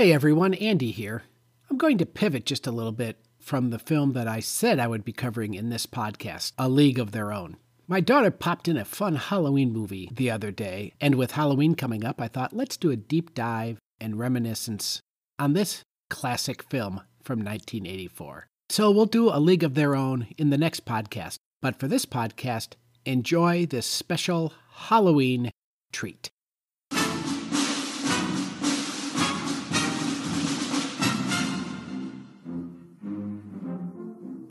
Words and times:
Hey 0.00 0.14
everyone, 0.14 0.54
Andy 0.54 0.92
here. 0.92 1.24
I'm 1.68 1.76
going 1.76 1.98
to 1.98 2.06
pivot 2.06 2.46
just 2.46 2.66
a 2.66 2.72
little 2.72 2.90
bit 2.90 3.18
from 3.38 3.68
the 3.68 3.78
film 3.78 4.14
that 4.14 4.26
I 4.26 4.40
said 4.40 4.78
I 4.78 4.86
would 4.86 5.04
be 5.04 5.12
covering 5.12 5.52
in 5.52 5.68
this 5.68 5.84
podcast, 5.84 6.52
A 6.56 6.70
League 6.70 6.98
of 6.98 7.12
Their 7.12 7.34
Own. 7.34 7.58
My 7.86 8.00
daughter 8.00 8.30
popped 8.30 8.66
in 8.66 8.78
a 8.78 8.86
fun 8.86 9.16
Halloween 9.16 9.74
movie 9.74 10.08
the 10.10 10.30
other 10.30 10.50
day, 10.52 10.94
and 11.02 11.16
with 11.16 11.32
Halloween 11.32 11.74
coming 11.74 12.02
up, 12.02 12.18
I 12.18 12.28
thought 12.28 12.56
let's 12.56 12.78
do 12.78 12.90
a 12.90 12.96
deep 12.96 13.34
dive 13.34 13.78
and 14.00 14.18
reminiscence 14.18 15.02
on 15.38 15.52
this 15.52 15.82
classic 16.08 16.62
film 16.62 17.02
from 17.22 17.40
1984. 17.40 18.46
So 18.70 18.90
we'll 18.90 19.04
do 19.04 19.28
A 19.28 19.36
League 19.38 19.64
of 19.64 19.74
Their 19.74 19.94
Own 19.94 20.28
in 20.38 20.48
the 20.48 20.56
next 20.56 20.86
podcast. 20.86 21.36
But 21.60 21.78
for 21.78 21.88
this 21.88 22.06
podcast, 22.06 22.68
enjoy 23.04 23.66
this 23.66 23.84
special 23.84 24.54
Halloween 24.70 25.50
treat. 25.92 26.30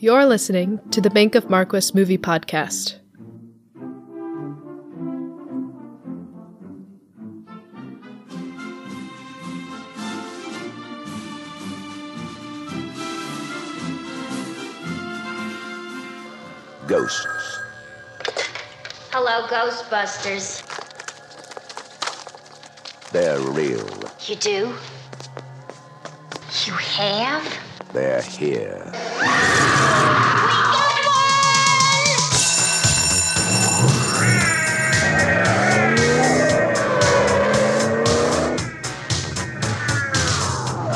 You're 0.02 0.26
listening 0.26 0.80
to 0.91 1.02
the 1.02 1.09
Bank 1.09 1.35
of 1.35 1.49
Marquis 1.49 1.91
Movie 1.94 2.17
Podcast. 2.17 2.99
Ghosts. 16.88 17.27
Hello, 19.12 19.48
Ghostbusters. 19.48 20.63
They're 23.12 23.41
real. 23.41 23.85
You 24.27 24.35
do? 24.38 24.73
You 26.66 26.73
have? 26.73 27.59
They're 27.91 28.21
here. 28.21 29.68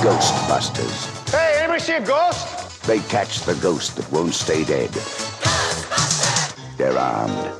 Ghostbusters. 0.03 1.31
Hey, 1.31 1.59
anybody 1.59 1.79
see 1.79 1.93
a 1.93 2.05
ghost? 2.05 2.83
They 2.83 2.99
catch 2.99 3.39
the 3.43 3.55
ghost 3.55 3.95
that 3.95 4.11
won't 4.11 4.33
stay 4.33 4.65
dead. 4.65 4.89
They're 6.77 6.97
armed. 6.97 7.53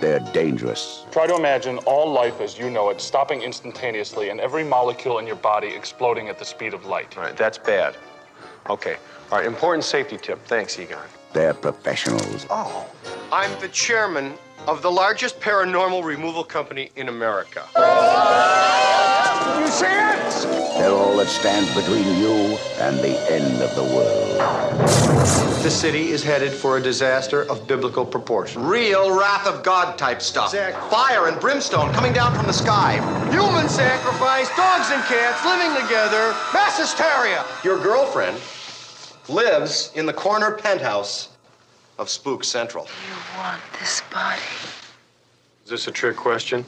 They're 0.00 0.20
dangerous. 0.32 1.06
Try 1.10 1.26
to 1.26 1.34
imagine 1.34 1.78
all 1.78 2.08
life 2.08 2.40
as 2.40 2.56
you 2.56 2.70
know 2.70 2.90
it 2.90 3.00
stopping 3.00 3.42
instantaneously 3.42 4.28
and 4.28 4.38
every 4.38 4.62
molecule 4.62 5.18
in 5.18 5.26
your 5.26 5.34
body 5.34 5.74
exploding 5.74 6.28
at 6.28 6.38
the 6.38 6.44
speed 6.44 6.72
of 6.72 6.84
light. 6.86 7.18
All 7.18 7.24
right, 7.24 7.36
that's 7.36 7.58
bad. 7.58 7.96
Okay. 8.70 8.94
All 9.32 9.38
right, 9.38 9.46
important 9.46 9.82
safety 9.82 10.18
tip. 10.18 10.38
Thanks, 10.46 10.78
Egon. 10.78 11.02
They're 11.32 11.52
professionals. 11.52 12.46
Oh, 12.48 12.86
I'm 13.34 13.50
the 13.60 13.66
chairman 13.66 14.34
of 14.68 14.80
the 14.80 14.92
largest 14.92 15.40
paranormal 15.40 16.04
removal 16.04 16.44
company 16.44 16.90
in 16.94 17.08
America. 17.08 17.66
You 19.58 19.66
see 19.66 19.86
it? 19.86 20.78
They're 20.78 20.92
all 20.92 21.16
that 21.16 21.26
stands 21.26 21.74
between 21.74 22.06
you 22.20 22.56
and 22.78 22.96
the 23.00 23.18
end 23.32 23.60
of 23.60 23.74
the 23.74 23.82
world. 23.82 24.38
The 25.64 25.68
city 25.68 26.10
is 26.10 26.22
headed 26.22 26.52
for 26.52 26.76
a 26.76 26.80
disaster 26.80 27.42
of 27.50 27.66
biblical 27.66 28.06
proportion. 28.06 28.62
Real 28.62 29.10
wrath 29.18 29.48
of 29.48 29.64
God 29.64 29.98
type 29.98 30.22
stuff. 30.22 30.54
Exactly. 30.54 30.88
Fire 30.88 31.26
and 31.26 31.40
brimstone 31.40 31.92
coming 31.92 32.12
down 32.12 32.36
from 32.36 32.46
the 32.46 32.52
sky. 32.52 33.00
Human 33.32 33.68
sacrifice, 33.68 34.48
dogs 34.56 34.92
and 34.92 35.02
cats 35.06 35.44
living 35.44 35.74
together, 35.82 36.30
mass 36.52 36.78
hysteria. 36.78 37.44
Your 37.64 37.82
girlfriend 37.82 38.40
lives 39.28 39.90
in 39.96 40.06
the 40.06 40.12
corner 40.12 40.52
penthouse 40.52 41.33
of 41.98 42.08
Spook 42.08 42.44
Central. 42.44 42.84
You 42.84 43.16
want 43.38 43.60
this 43.78 44.02
body. 44.12 44.40
Is 45.64 45.70
this 45.70 45.86
a 45.88 45.90
trick 45.90 46.16
question? 46.16 46.64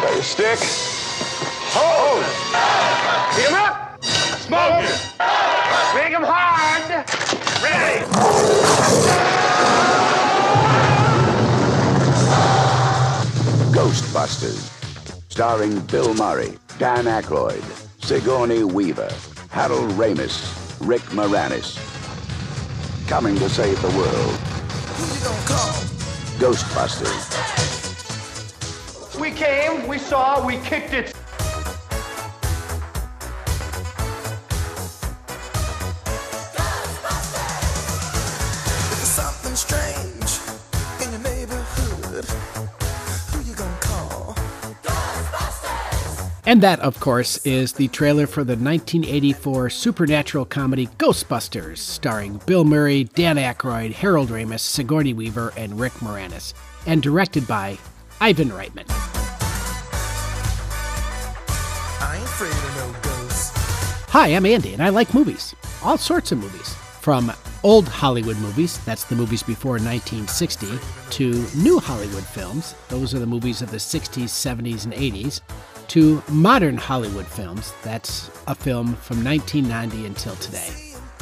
Got 0.00 0.14
your 0.14 0.22
stick? 0.22 0.58
Hold! 1.74 2.24
Beat 3.36 3.48
him 3.48 3.54
up! 3.54 4.04
Smoke 4.04 4.84
it! 4.84 5.00
Make 5.94 6.12
him 6.12 6.22
hard! 6.24 7.06
Ready! 7.62 8.04
Ghostbusters. 13.72 14.70
Starring 15.28 15.80
Bill 15.86 16.12
Murray, 16.14 16.58
Dan 16.78 17.06
Aykroyd, 17.06 17.62
Sigourney 18.02 18.64
Weaver, 18.64 19.10
Harold 19.50 19.90
Ramis, 19.92 20.76
Rick 20.84 21.02
Moranis. 21.12 21.78
Coming 23.08 23.36
to 23.36 23.48
save 23.48 23.80
the 23.80 23.88
world. 23.90 24.34
Ghostbusters. 26.38 27.30
We 29.20 29.30
came, 29.30 29.86
we 29.86 29.98
saw, 29.98 30.44
we 30.44 30.56
kicked 30.58 30.92
it. 30.92 31.14
And 46.52 46.62
that, 46.62 46.80
of 46.80 47.00
course, 47.00 47.38
is 47.46 47.72
the 47.72 47.88
trailer 47.88 48.26
for 48.26 48.44
the 48.44 48.52
1984 48.52 49.70
supernatural 49.70 50.44
comedy 50.44 50.86
Ghostbusters, 50.98 51.78
starring 51.78 52.42
Bill 52.44 52.66
Murray, 52.66 53.04
Dan 53.04 53.36
Aykroyd, 53.36 53.94
Harold 53.94 54.28
Ramis, 54.28 54.60
Sigourney 54.60 55.14
Weaver, 55.14 55.54
and 55.56 55.80
Rick 55.80 55.94
Moranis, 55.94 56.52
and 56.84 57.02
directed 57.02 57.48
by 57.48 57.78
Ivan 58.20 58.50
Reitman. 58.50 58.84
I 62.02 62.16
ain't 62.16 62.24
afraid 62.24 62.50
of 62.50 62.76
no 62.76 63.00
ghosts. 63.00 63.52
Hi, 64.10 64.26
I'm 64.26 64.44
Andy, 64.44 64.74
and 64.74 64.82
I 64.82 64.90
like 64.90 65.14
movies. 65.14 65.54
All 65.82 65.96
sorts 65.96 66.32
of 66.32 66.38
movies. 66.38 66.74
From 67.00 67.32
old 67.62 67.88
Hollywood 67.88 68.36
movies, 68.40 68.76
that's 68.84 69.04
the 69.04 69.16
movies 69.16 69.42
before 69.42 69.78
1960, 69.78 70.66
to 71.12 71.46
new 71.56 71.78
Hollywood 71.78 72.24
films, 72.24 72.74
those 72.90 73.14
are 73.14 73.20
the 73.20 73.26
movies 73.26 73.62
of 73.62 73.70
the 73.70 73.78
60s, 73.78 74.24
70s, 74.24 74.84
and 74.84 74.92
80s, 74.92 75.40
to 75.92 76.22
modern 76.30 76.74
Hollywood 76.78 77.26
films, 77.26 77.74
that's 77.82 78.30
a 78.46 78.54
film 78.54 78.96
from 78.96 79.22
1990 79.22 80.06
until 80.06 80.34
today. 80.36 80.70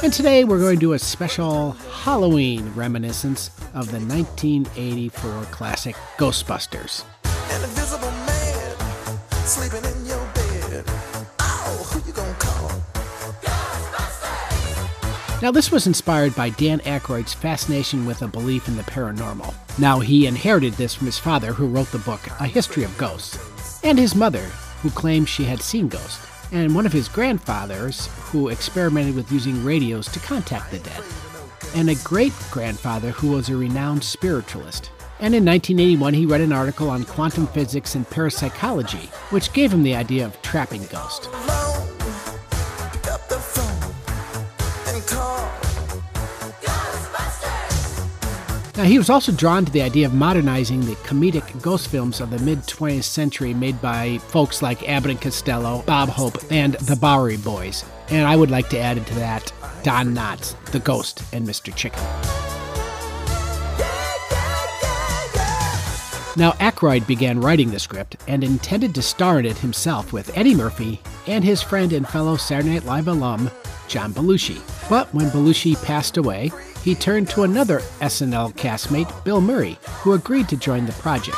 And 0.04 0.12
today 0.12 0.44
we're 0.44 0.60
going 0.60 0.76
to 0.76 0.80
do 0.80 0.92
a 0.92 0.98
special 1.00 1.72
Halloween 1.72 2.72
reminiscence 2.76 3.48
of 3.74 3.90
the 3.90 3.98
1984 3.98 5.42
classic 5.50 5.96
Ghostbusters. 6.18 7.04
An 7.24 7.64
invisible 7.64 8.12
man 8.12 8.76
sleeping 9.44 9.84
in 9.90 10.06
your 10.06 10.24
bed. 10.34 10.84
Oh, 11.40 11.90
who 11.90 12.06
you 12.06 12.12
gonna 12.12 12.32
call? 12.34 12.70
Now, 15.42 15.50
this 15.50 15.72
was 15.72 15.88
inspired 15.88 16.36
by 16.36 16.50
Dan 16.50 16.78
Aykroyd's 16.80 17.34
fascination 17.34 18.06
with 18.06 18.22
a 18.22 18.28
belief 18.28 18.68
in 18.68 18.76
the 18.76 18.82
paranormal. 18.82 19.52
Now, 19.80 19.98
he 19.98 20.26
inherited 20.26 20.74
this 20.74 20.94
from 20.94 21.06
his 21.06 21.18
father, 21.18 21.54
who 21.54 21.66
wrote 21.66 21.90
the 21.90 21.98
book 21.98 22.20
A 22.38 22.46
History 22.46 22.84
of 22.84 22.96
Ghosts, 22.98 23.49
and 23.82 23.98
his 23.98 24.14
mother, 24.14 24.44
who 24.82 24.90
claimed 24.90 25.28
she 25.28 25.44
had 25.44 25.60
seen 25.60 25.88
ghosts, 25.88 26.26
and 26.52 26.74
one 26.74 26.86
of 26.86 26.92
his 26.92 27.08
grandfathers, 27.08 28.06
who 28.30 28.48
experimented 28.48 29.14
with 29.14 29.30
using 29.30 29.64
radios 29.64 30.06
to 30.08 30.18
contact 30.20 30.70
the 30.70 30.78
dead, 30.78 31.02
and 31.74 31.88
a 31.88 31.94
great 31.96 32.32
grandfather 32.50 33.10
who 33.10 33.30
was 33.30 33.48
a 33.48 33.56
renowned 33.56 34.02
spiritualist. 34.02 34.90
And 35.20 35.34
in 35.34 35.44
1981, 35.44 36.14
he 36.14 36.26
read 36.26 36.40
an 36.40 36.52
article 36.52 36.88
on 36.88 37.04
quantum 37.04 37.46
physics 37.46 37.94
and 37.94 38.08
parapsychology, 38.08 39.10
which 39.30 39.52
gave 39.52 39.72
him 39.72 39.82
the 39.82 39.94
idea 39.94 40.24
of 40.24 40.40
trapping 40.42 40.86
ghosts. 40.86 41.28
Now, 48.80 48.86
he 48.86 48.96
was 48.96 49.10
also 49.10 49.30
drawn 49.30 49.66
to 49.66 49.72
the 49.72 49.82
idea 49.82 50.06
of 50.06 50.14
modernizing 50.14 50.80
the 50.80 50.94
comedic 51.04 51.60
ghost 51.60 51.88
films 51.88 52.18
of 52.18 52.30
the 52.30 52.38
mid 52.38 52.60
20th 52.60 53.04
century 53.04 53.52
made 53.52 53.78
by 53.82 54.16
folks 54.28 54.62
like 54.62 54.88
Abbott 54.88 55.10
and 55.10 55.20
Costello, 55.20 55.82
Bob 55.82 56.08
Hope, 56.08 56.38
and 56.50 56.72
the 56.76 56.96
Bowery 56.96 57.36
Boys. 57.36 57.84
And 58.08 58.26
I 58.26 58.36
would 58.36 58.50
like 58.50 58.70
to 58.70 58.78
add 58.78 58.96
into 58.96 59.14
that 59.16 59.52
Don 59.82 60.14
Knotts, 60.14 60.54
The 60.72 60.78
Ghost, 60.78 61.22
and 61.34 61.46
Mr. 61.46 61.76
Chicken. 61.76 62.02
Now, 66.38 66.52
Aykroyd 66.52 67.06
began 67.06 67.38
writing 67.38 67.72
the 67.72 67.78
script 67.78 68.16
and 68.28 68.42
intended 68.42 68.94
to 68.94 69.02
star 69.02 69.40
in 69.40 69.44
it 69.44 69.58
himself 69.58 70.14
with 70.14 70.34
Eddie 70.38 70.54
Murphy 70.54 71.02
and 71.26 71.44
his 71.44 71.60
friend 71.60 71.92
and 71.92 72.08
fellow 72.08 72.38
Saturday 72.38 72.70
Night 72.70 72.86
Live 72.86 73.08
alum, 73.08 73.50
John 73.88 74.14
Belushi. 74.14 74.58
But 74.88 75.12
when 75.12 75.28
Belushi 75.28 75.74
passed 75.84 76.16
away, 76.16 76.50
he 76.84 76.94
turned 76.94 77.28
to 77.30 77.42
another 77.42 77.80
SNL 78.00 78.54
castmate, 78.54 79.24
Bill 79.24 79.40
Murray, 79.40 79.78
who 80.00 80.12
agreed 80.12 80.48
to 80.48 80.56
join 80.56 80.86
the 80.86 80.92
project. 80.92 81.36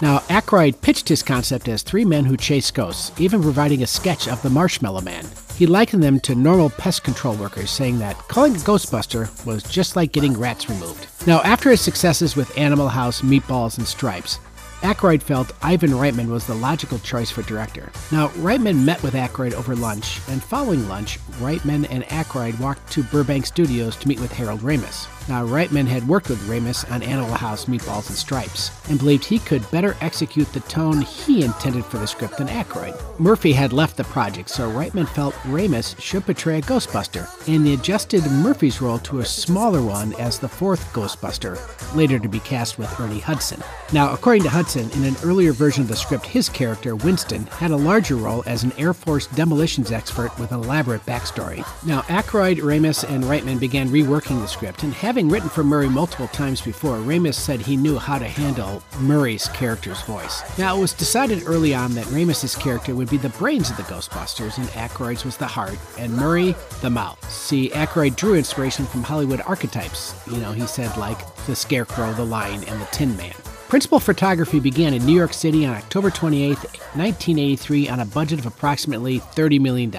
Now, 0.00 0.20
Aykroyd 0.28 0.80
pitched 0.80 1.08
his 1.08 1.24
concept 1.24 1.66
as 1.66 1.82
three 1.82 2.04
men 2.04 2.24
who 2.24 2.36
chase 2.36 2.70
ghosts, 2.70 3.10
even 3.20 3.42
providing 3.42 3.82
a 3.82 3.86
sketch 3.86 4.28
of 4.28 4.40
the 4.42 4.50
Marshmallow 4.50 5.00
Man. 5.00 5.26
He 5.56 5.66
likened 5.66 6.04
them 6.04 6.20
to 6.20 6.36
normal 6.36 6.70
pest 6.70 7.02
control 7.02 7.34
workers, 7.34 7.68
saying 7.68 7.98
that 7.98 8.16
calling 8.28 8.54
a 8.54 8.58
Ghostbuster 8.58 9.44
was 9.44 9.64
just 9.64 9.96
like 9.96 10.12
getting 10.12 10.38
rats 10.38 10.68
removed. 10.68 11.08
Now, 11.26 11.40
after 11.42 11.68
his 11.70 11.80
successes 11.80 12.36
with 12.36 12.56
Animal 12.56 12.88
House, 12.88 13.22
Meatballs, 13.22 13.76
and 13.76 13.88
Stripes, 13.88 14.38
Aykroyd 14.82 15.20
felt 15.20 15.52
Ivan 15.60 15.90
Reitman 15.90 16.28
was 16.28 16.46
the 16.46 16.54
logical 16.54 17.00
choice 17.00 17.32
for 17.32 17.42
director. 17.42 17.90
Now, 18.12 18.28
Reitman 18.28 18.84
met 18.84 19.02
with 19.02 19.14
Aykroyd 19.14 19.54
over 19.54 19.74
lunch, 19.74 20.20
and 20.28 20.40
following 20.40 20.88
lunch, 20.88 21.18
Reitman 21.40 21.88
and 21.90 22.04
Aykroyd 22.04 22.60
walked 22.60 22.92
to 22.92 23.02
Burbank 23.02 23.44
Studios 23.44 23.96
to 23.96 24.06
meet 24.06 24.20
with 24.20 24.32
Harold 24.32 24.60
Ramis. 24.60 25.08
Now, 25.28 25.46
Reitman 25.46 25.86
had 25.86 26.08
worked 26.08 26.30
with 26.30 26.48
Ramis 26.48 26.90
on 26.90 27.02
Animal 27.02 27.34
House, 27.34 27.66
Meatballs, 27.66 28.08
and 28.08 28.16
Stripes, 28.16 28.70
and 28.88 28.98
believed 28.98 29.24
he 29.24 29.38
could 29.38 29.70
better 29.70 29.96
execute 30.00 30.50
the 30.52 30.60
tone 30.60 31.02
he 31.02 31.44
intended 31.44 31.84
for 31.84 31.98
the 31.98 32.06
script 32.06 32.38
than 32.38 32.48
Aykroyd. 32.48 32.98
Murphy 33.18 33.52
had 33.52 33.72
left 33.72 33.96
the 33.96 34.04
project, 34.04 34.48
so 34.48 34.70
Reitman 34.70 35.08
felt 35.08 35.34
Ramis 35.44 36.00
should 36.00 36.24
portray 36.24 36.58
a 36.58 36.62
Ghostbuster, 36.62 37.28
and 37.46 37.66
he 37.66 37.74
adjusted 37.74 38.24
Murphy's 38.30 38.80
role 38.80 38.98
to 39.00 39.18
a 39.18 39.24
smaller 39.24 39.82
one 39.82 40.14
as 40.14 40.38
the 40.38 40.48
fourth 40.48 40.92
Ghostbuster, 40.94 41.58
later 41.94 42.18
to 42.18 42.28
be 42.28 42.40
cast 42.40 42.78
with 42.78 42.98
Ernie 42.98 43.20
Hudson. 43.20 43.62
Now, 43.92 44.12
according 44.12 44.44
to 44.44 44.50
Hudson, 44.50 44.90
in 44.92 45.04
an 45.04 45.16
earlier 45.22 45.52
version 45.52 45.82
of 45.82 45.88
the 45.88 45.96
script, 45.96 46.24
his 46.24 46.48
character, 46.48 46.96
Winston, 46.96 47.44
had 47.46 47.70
a 47.70 47.76
larger 47.76 48.16
role 48.16 48.42
as 48.46 48.62
an 48.62 48.72
Air 48.78 48.94
Force 48.94 49.26
demolitions 49.26 49.92
expert 49.92 50.38
with 50.38 50.52
an 50.52 50.60
elaborate 50.62 51.04
backstory. 51.04 51.66
Now, 51.84 52.02
Aykroyd, 52.02 52.58
Ramis, 52.58 53.04
and 53.08 53.24
Reitman 53.24 53.60
began 53.60 53.88
reworking 53.88 54.40
the 54.40 54.46
script, 54.46 54.82
and 54.82 54.94
having 54.94 55.17
written 55.26 55.48
for 55.48 55.64
Murray 55.64 55.88
multiple 55.88 56.28
times 56.28 56.60
before, 56.60 56.98
Ramis 56.98 57.32
said 57.32 57.60
he 57.60 57.78
knew 57.78 57.96
how 57.96 58.18
to 58.18 58.28
handle 58.28 58.82
Murray's 59.00 59.48
character's 59.48 60.02
voice. 60.02 60.42
Now, 60.58 60.76
it 60.76 60.80
was 60.80 60.92
decided 60.92 61.44
early 61.46 61.74
on 61.74 61.94
that 61.94 62.04
Ramis's 62.08 62.54
character 62.54 62.94
would 62.94 63.08
be 63.08 63.16
the 63.16 63.30
brains 63.30 63.70
of 63.70 63.78
the 63.78 63.84
Ghostbusters, 63.84 64.58
and 64.58 64.68
Aykroyd's 64.68 65.24
was 65.24 65.38
the 65.38 65.46
heart, 65.46 65.78
and 65.98 66.14
Murray, 66.14 66.54
the 66.82 66.90
mouth. 66.90 67.18
See, 67.30 67.70
Aykroyd 67.70 68.16
drew 68.16 68.34
inspiration 68.34 68.84
from 68.84 69.02
Hollywood 69.02 69.40
archetypes. 69.46 70.14
You 70.30 70.36
know, 70.36 70.52
he 70.52 70.66
said, 70.66 70.94
like 70.98 71.18
the 71.46 71.56
Scarecrow, 71.56 72.12
the 72.12 72.26
Lion, 72.26 72.62
and 72.64 72.78
the 72.78 72.88
Tin 72.92 73.16
Man. 73.16 73.34
Principal 73.68 74.00
photography 74.00 74.60
began 74.60 74.94
in 74.94 75.04
New 75.04 75.14
York 75.14 75.32
City 75.34 75.66
on 75.66 75.74
October 75.74 76.10
28, 76.10 76.56
1983, 76.56 77.88
on 77.88 78.00
a 78.00 78.06
budget 78.06 78.38
of 78.38 78.46
approximately 78.46 79.20
$30 79.20 79.60
million. 79.60 79.90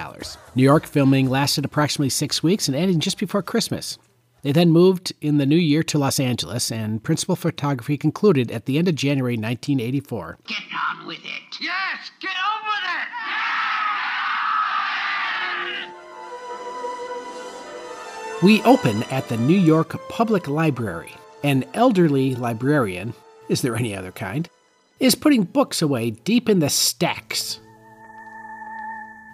New 0.56 0.64
York 0.64 0.86
filming 0.86 1.30
lasted 1.30 1.66
approximately 1.66 2.10
six 2.10 2.42
weeks 2.42 2.68
and 2.68 2.76
ended 2.78 3.00
just 3.00 3.18
before 3.18 3.44
Christmas. 3.44 3.98
They 4.42 4.52
then 4.54 4.72
moved 4.72 5.12
in 5.22 5.38
the 5.38 5.46
new 5.46 5.58
year 5.58 5.84
to 5.84 5.98
Los 5.98 6.20
Angeles, 6.20 6.72
and 6.72 7.04
principal 7.04 7.36
photography 7.36 7.98
concluded 7.98 8.52
at 8.52 8.66
the 8.66 8.78
end 8.78 8.88
of 8.88 8.96
January 8.96 9.34
1984. 9.36 10.38
Get 10.48 10.58
on 10.74 11.06
with 11.06 11.20
it. 11.20 11.60
Yes, 11.60 12.12
get 12.22 12.32
on 12.32 12.62
with 12.66 12.84
it! 12.86 13.08
We 18.42 18.64
open 18.64 19.04
at 19.12 19.28
the 19.28 19.36
New 19.36 19.60
York 19.60 20.00
Public 20.08 20.48
Library. 20.48 21.14
An 21.44 21.66
elderly 21.74 22.36
librarian, 22.36 23.14
is 23.50 23.62
there 23.62 23.76
any 23.76 23.94
other 23.96 24.14
kind, 24.14 24.50
is 25.00 25.16
putting 25.16 25.44
books 25.44 25.82
away 25.82 26.12
deep 26.12 26.48
in 26.48 26.60
the 26.60 26.70
stacks. 26.70 27.60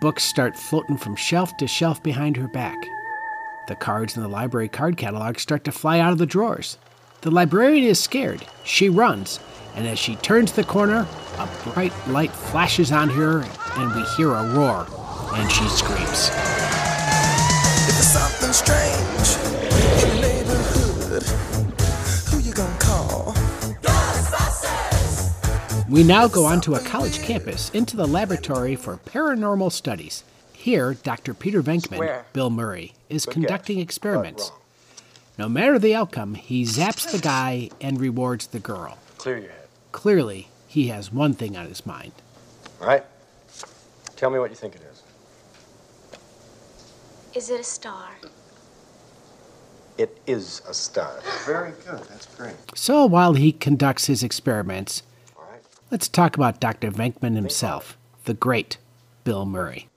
Books 0.01 0.23
start 0.23 0.57
floating 0.57 0.97
from 0.97 1.15
shelf 1.15 1.55
to 1.57 1.67
shelf 1.67 2.01
behind 2.01 2.37
her 2.37 2.47
back. 2.47 2.77
The 3.67 3.75
cards 3.75 4.15
in 4.15 4.21
the 4.21 4.27
library 4.27 4.69
card 4.69 4.95
catalog 4.95 5.39
start 5.39 5.63
to 5.63 5.71
fly 5.71 5.99
out 5.99 6.11
of 6.11 6.19
the 6.19 6.25
drawers. 6.25 6.77
The 7.21 7.31
librarian 7.31 7.83
is 7.83 7.99
scared. 7.99 8.45
She 8.63 8.89
runs, 8.89 9.39
and 9.75 9.87
as 9.87 9.97
she 9.97 10.15
turns 10.17 10.51
the 10.51 10.63
corner, 10.63 11.07
a 11.39 11.49
bright 11.63 11.93
light 12.07 12.31
flashes 12.31 12.91
on 12.91 13.09
her, 13.09 13.41
and 13.77 13.95
we 13.95 14.03
hear 14.15 14.33
a 14.33 14.53
roar, 14.53 14.85
and 15.33 15.51
she 15.51 15.67
screams. 15.69 16.29
If 17.87 17.93
there's 17.93 18.07
something 18.07 18.53
strange 18.53 19.35
in 20.03 20.09
the 20.09 20.21
neighborhood, 20.21 21.23
who 22.29 22.39
you 22.39 22.53
gonna 22.53 22.77
call? 22.77 23.35
We 25.89 26.03
now 26.03 26.27
go 26.27 26.45
onto 26.45 26.73
a 26.75 26.79
college 26.79 27.19
campus 27.21 27.69
into 27.69 27.95
the 27.95 28.07
laboratory 28.07 28.75
for 28.75 28.97
paranormal 28.97 29.71
studies. 29.71 30.23
Here, 30.51 30.95
Dr. 30.95 31.33
Peter 31.35 31.61
Venkman, 31.61 32.23
Bill 32.33 32.49
Murray, 32.49 32.94
is 33.15 33.25
Good 33.25 33.33
conducting 33.33 33.77
guess, 33.77 33.83
experiments. 33.83 34.51
No 35.37 35.49
matter 35.49 35.79
the 35.79 35.95
outcome, 35.95 36.35
he 36.35 36.63
zaps 36.63 37.11
the 37.11 37.17
guy 37.19 37.69
and 37.81 37.99
rewards 37.99 38.47
the 38.47 38.59
girl. 38.59 38.97
Clear 39.17 39.37
your 39.37 39.51
head. 39.51 39.67
Clearly, 39.91 40.49
he 40.67 40.87
has 40.87 41.11
one 41.11 41.33
thing 41.33 41.57
on 41.57 41.67
his 41.67 41.85
mind. 41.85 42.11
All 42.81 42.87
right? 42.87 43.03
Tell 44.15 44.29
me 44.29 44.39
what 44.39 44.49
you 44.49 44.55
think 44.55 44.75
it 44.75 44.81
is. 44.91 45.03
Is 47.33 47.49
it 47.49 47.59
a 47.59 47.63
star? 47.63 48.11
It 49.97 50.17
is 50.27 50.61
a 50.67 50.73
star. 50.73 51.19
Very 51.45 51.71
good. 51.85 51.99
That's 52.03 52.25
great. 52.35 52.55
So 52.75 53.05
while 53.05 53.33
he 53.33 53.51
conducts 53.51 54.05
his 54.07 54.23
experiments, 54.23 55.03
All 55.37 55.43
right. 55.49 55.61
let's 55.91 56.07
talk 56.07 56.35
about 56.35 56.59
Dr. 56.59 56.91
Venkman 56.91 57.35
himself, 57.35 57.97
the 58.25 58.33
great 58.33 58.77
Bill 59.23 59.45
Murray. 59.45 59.87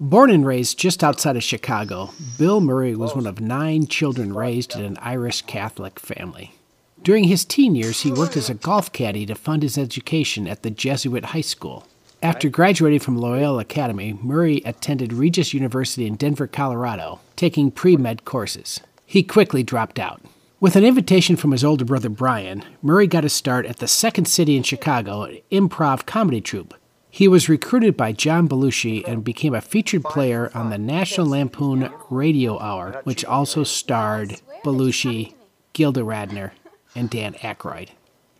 Born 0.00 0.28
and 0.30 0.44
raised 0.44 0.76
just 0.76 1.04
outside 1.04 1.36
of 1.36 1.44
Chicago, 1.44 2.10
Bill 2.36 2.60
Murray 2.60 2.96
was 2.96 3.14
one 3.14 3.28
of 3.28 3.40
nine 3.40 3.86
children 3.86 4.34
raised 4.34 4.74
in 4.74 4.84
an 4.84 4.98
Irish 5.00 5.42
Catholic 5.42 6.00
family. 6.00 6.56
During 7.04 7.24
his 7.24 7.44
teen 7.44 7.76
years, 7.76 8.00
he 8.00 8.10
worked 8.10 8.36
as 8.36 8.50
a 8.50 8.54
golf 8.54 8.90
caddy 8.90 9.24
to 9.26 9.36
fund 9.36 9.62
his 9.62 9.78
education 9.78 10.48
at 10.48 10.62
the 10.62 10.70
Jesuit 10.70 11.26
high 11.26 11.42
school. 11.42 11.86
After 12.24 12.48
graduating 12.48 12.98
from 13.00 13.18
Loyola 13.18 13.60
Academy, 13.60 14.18
Murray 14.20 14.62
attended 14.64 15.12
Regis 15.12 15.54
University 15.54 16.06
in 16.06 16.16
Denver, 16.16 16.48
Colorado, 16.48 17.20
taking 17.36 17.70
pre 17.70 17.96
med 17.96 18.24
courses. 18.24 18.80
He 19.06 19.22
quickly 19.22 19.62
dropped 19.62 20.00
out. 20.00 20.20
With 20.58 20.74
an 20.74 20.84
invitation 20.84 21.36
from 21.36 21.52
his 21.52 21.62
older 21.62 21.84
brother 21.84 22.08
Brian, 22.08 22.64
Murray 22.82 23.06
got 23.06 23.24
a 23.24 23.28
start 23.28 23.64
at 23.64 23.76
the 23.76 23.86
Second 23.86 24.24
City 24.24 24.56
in 24.56 24.64
Chicago, 24.64 25.22
an 25.22 25.38
improv 25.52 26.04
comedy 26.04 26.40
troupe. 26.40 26.74
He 27.14 27.28
was 27.28 27.48
recruited 27.48 27.96
by 27.96 28.10
John 28.10 28.48
Belushi 28.48 29.06
and 29.06 29.22
became 29.22 29.54
a 29.54 29.60
featured 29.60 30.02
player 30.02 30.50
on 30.52 30.70
the 30.70 30.78
National 30.78 31.28
Lampoon 31.28 31.88
Radio 32.10 32.58
Hour, 32.58 33.02
which 33.04 33.24
also 33.24 33.62
starred 33.62 34.40
Belushi, 34.64 35.32
Gilda 35.74 36.00
Radner, 36.00 36.50
and 36.96 37.08
Dan 37.08 37.34
Aykroyd. 37.34 37.90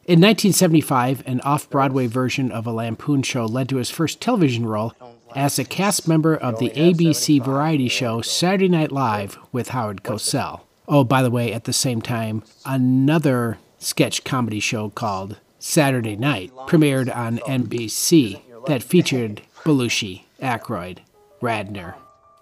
In 0.06 0.20
1975, 0.20 1.22
an 1.25 1.40
off 1.42 1.70
Broadway 1.70 2.08
version 2.08 2.50
of 2.50 2.66
a 2.66 2.72
Lampoon 2.72 3.22
show 3.22 3.44
led 3.44 3.68
to 3.68 3.76
his 3.76 3.90
first 3.90 4.20
television 4.20 4.66
role 4.66 4.92
as 5.37 5.56
a 5.56 5.64
cast 5.64 6.08
member 6.08 6.34
of 6.34 6.58
the 6.58 6.70
ABC 6.70 7.40
variety 7.40 7.87
show 7.87 8.22
Saturday 8.22 8.68
Night 8.68 8.90
Live 8.90 9.38
with 9.52 9.68
Howard 9.68 10.02
Cosell. 10.02 10.62
Oh, 10.88 11.04
by 11.04 11.22
the 11.22 11.30
way, 11.30 11.52
at 11.52 11.62
the 11.62 11.72
same 11.72 12.02
time, 12.02 12.42
another 12.66 13.58
sketch 13.78 14.25
comedy 14.25 14.58
show 14.58 14.90
called 14.90 15.38
Saturday 15.60 16.16
Night 16.16 16.50
premiered 16.66 17.14
on 17.14 17.38
NBC 17.38 18.40
that 18.66 18.83
featured 18.83 19.42
Belushi, 19.64 20.23
Aykroyd, 20.40 20.99
Radner, 21.40 21.94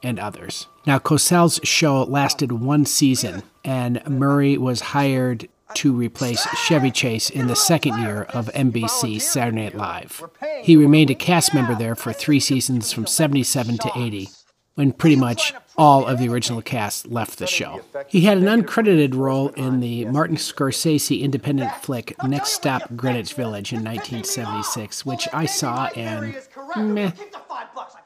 and 0.03 0.19
others. 0.19 0.67
Now, 0.87 0.99
Cosell's 0.99 1.61
show 1.63 2.03
lasted 2.05 2.53
one 2.53 2.85
season, 2.87 3.43
and 3.65 4.03
Murray 4.09 4.59
was 4.59 4.81
hired 4.81 5.49
to 5.75 5.93
replace 5.93 6.47
Chevy 6.67 6.91
Chase 6.91 7.31
in 7.31 7.47
the 7.47 7.57
second 7.57 7.99
year 7.99 8.25
of 8.25 8.51
NBC 8.53 9.21
Saturday 9.21 9.63
Night 9.63 9.75
Live. 9.75 10.23
He 10.63 10.77
remained 10.77 11.11
a 11.11 11.15
cast 11.15 11.55
member 11.55 11.75
there 11.75 11.95
for 11.95 12.13
three 12.13 12.41
seasons 12.41 12.93
from 12.93 13.07
77 13.07 13.79
to 13.79 13.93
80, 13.97 14.29
when 14.75 14.93
pretty 14.93 15.17
much 15.17 15.55
all 15.77 16.07
of 16.07 16.19
the 16.19 16.29
original 16.29 16.63
cast 16.63 17.07
left 17.09 17.39
the 17.39 17.47
show. 17.47 17.81
He 18.07 18.23
had 18.23 18.39
an 18.39 18.45
uncredited 18.45 19.15
role 19.15 19.49
in 19.51 19.81
the 19.81 20.05
Martin 20.07 20.37
Scorsese 20.37 21.21
independent 21.21 21.73
flick 21.77 22.15
Next 22.25 22.51
Stop 22.51 22.95
Greenwich 22.97 23.35
Village 23.35 23.73
in 23.73 23.85
1976, 23.85 25.07
which 25.07 25.29
I 25.33 25.47
saw 25.47 25.87
and 25.97 26.37
meh. 26.77 27.13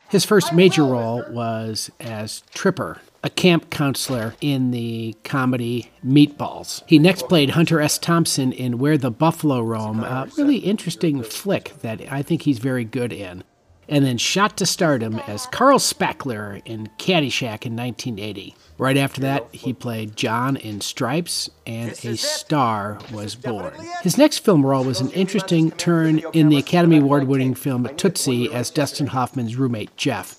His 0.08 0.25
first 0.25 0.52
major 0.52 0.85
role 0.85 1.25
was 1.30 1.90
as 1.99 2.42
Tripper, 2.54 3.00
a 3.25 3.30
camp 3.30 3.70
counselor 3.70 4.35
in 4.40 4.70
the 4.70 5.16
comedy 5.25 5.90
Meatballs. 6.06 6.85
He 6.87 7.00
next 7.00 7.28
played 7.28 7.50
Hunter 7.50 7.80
S. 7.80 7.99
Thompson 7.99 8.52
in 8.52 8.78
Where 8.78 8.96
the 8.96 9.11
Buffalo 9.11 9.61
Roam, 9.61 10.04
a 10.04 10.28
really 10.38 10.58
interesting 10.58 11.25
flick 11.25 11.75
that 11.82 12.00
I 12.12 12.23
think 12.23 12.42
he's 12.42 12.58
very 12.58 12.85
good 12.85 13.12
in. 13.12 13.42
And 13.88 14.04
then 14.04 14.18
shot 14.18 14.56
to 14.56 14.66
stardom 14.66 15.18
as 15.26 15.46
Carl 15.46 15.78
Spackler 15.78 16.62
in 16.64 16.88
Caddyshack 16.98 17.64
in 17.64 17.76
1980. 17.76 18.54
Right 18.78 18.96
after 18.96 19.20
that, 19.22 19.48
he 19.52 19.72
played 19.72 20.16
John 20.16 20.56
in 20.56 20.80
Stripes, 20.82 21.48
and 21.66 21.92
A 22.04 22.16
Star 22.16 22.98
was 23.10 23.34
born. 23.34 23.72
His 24.02 24.18
next 24.18 24.38
film 24.38 24.66
role 24.66 24.84
was 24.84 25.00
an 25.00 25.10
interesting 25.12 25.70
turn 25.72 26.18
in 26.34 26.50
the 26.50 26.58
Academy 26.58 26.98
Award 26.98 27.24
winning 27.24 27.54
film 27.54 27.88
Tootsie 27.96 28.52
as 28.52 28.70
Dustin 28.70 29.08
Hoffman's 29.08 29.56
roommate, 29.56 29.96
Jeff. 29.96 30.36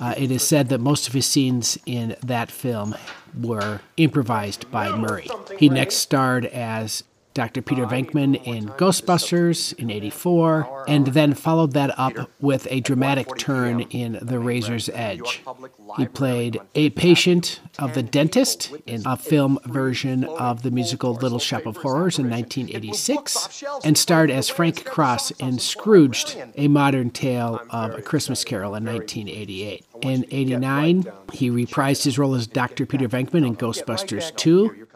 Uh, 0.00 0.14
it 0.16 0.30
is 0.30 0.42
said 0.42 0.70
that 0.70 0.80
most 0.80 1.06
of 1.06 1.12
his 1.12 1.26
scenes 1.26 1.78
in 1.84 2.16
that 2.24 2.50
film 2.50 2.94
were 3.38 3.80
improvised 3.98 4.70
by 4.70 4.96
Murray. 4.96 5.28
He 5.58 5.68
next 5.68 5.96
starred 5.96 6.46
as 6.46 7.04
Dr. 7.36 7.60
Peter 7.60 7.84
Venkman 7.84 8.42
in 8.46 8.66
Ghostbusters 8.70 9.74
in 9.74 9.90
84, 9.90 10.84
and 10.88 11.08
then 11.08 11.34
followed 11.34 11.74
that 11.74 11.96
up 11.98 12.30
with 12.40 12.66
a 12.70 12.80
dramatic 12.80 13.28
turn 13.36 13.82
in 13.82 14.18
The 14.22 14.38
Razor's 14.38 14.88
Edge. 14.94 15.42
He 15.98 16.06
played 16.06 16.58
a 16.74 16.88
patient 16.90 17.60
of 17.78 17.92
the 17.92 18.02
dentist 18.02 18.72
in 18.86 19.02
a 19.04 19.18
film 19.18 19.58
version 19.66 20.24
of 20.24 20.62
the 20.62 20.70
musical 20.70 21.12
Little 21.12 21.38
Shop 21.38 21.66
of 21.66 21.76
Horrors 21.76 22.18
in 22.18 22.30
1986, 22.30 23.62
and 23.84 23.98
starred 23.98 24.30
as 24.30 24.48
Frank 24.48 24.86
Cross 24.86 25.32
in 25.32 25.58
Scrooged, 25.58 26.38
a 26.54 26.68
modern 26.68 27.10
tale 27.10 27.60
of 27.68 27.96
A 27.96 28.02
Christmas 28.02 28.44
Carol 28.44 28.74
in 28.74 28.86
1988. 28.86 29.84
In 30.00 30.24
89, 30.30 31.04
he 31.34 31.50
reprised 31.50 32.04
his 32.04 32.18
role 32.18 32.34
as 32.34 32.46
Dr. 32.46 32.86
Peter 32.86 33.08
Venkman 33.08 33.46
in 33.46 33.56
Ghostbusters 33.56 34.34
2, 34.36 34.86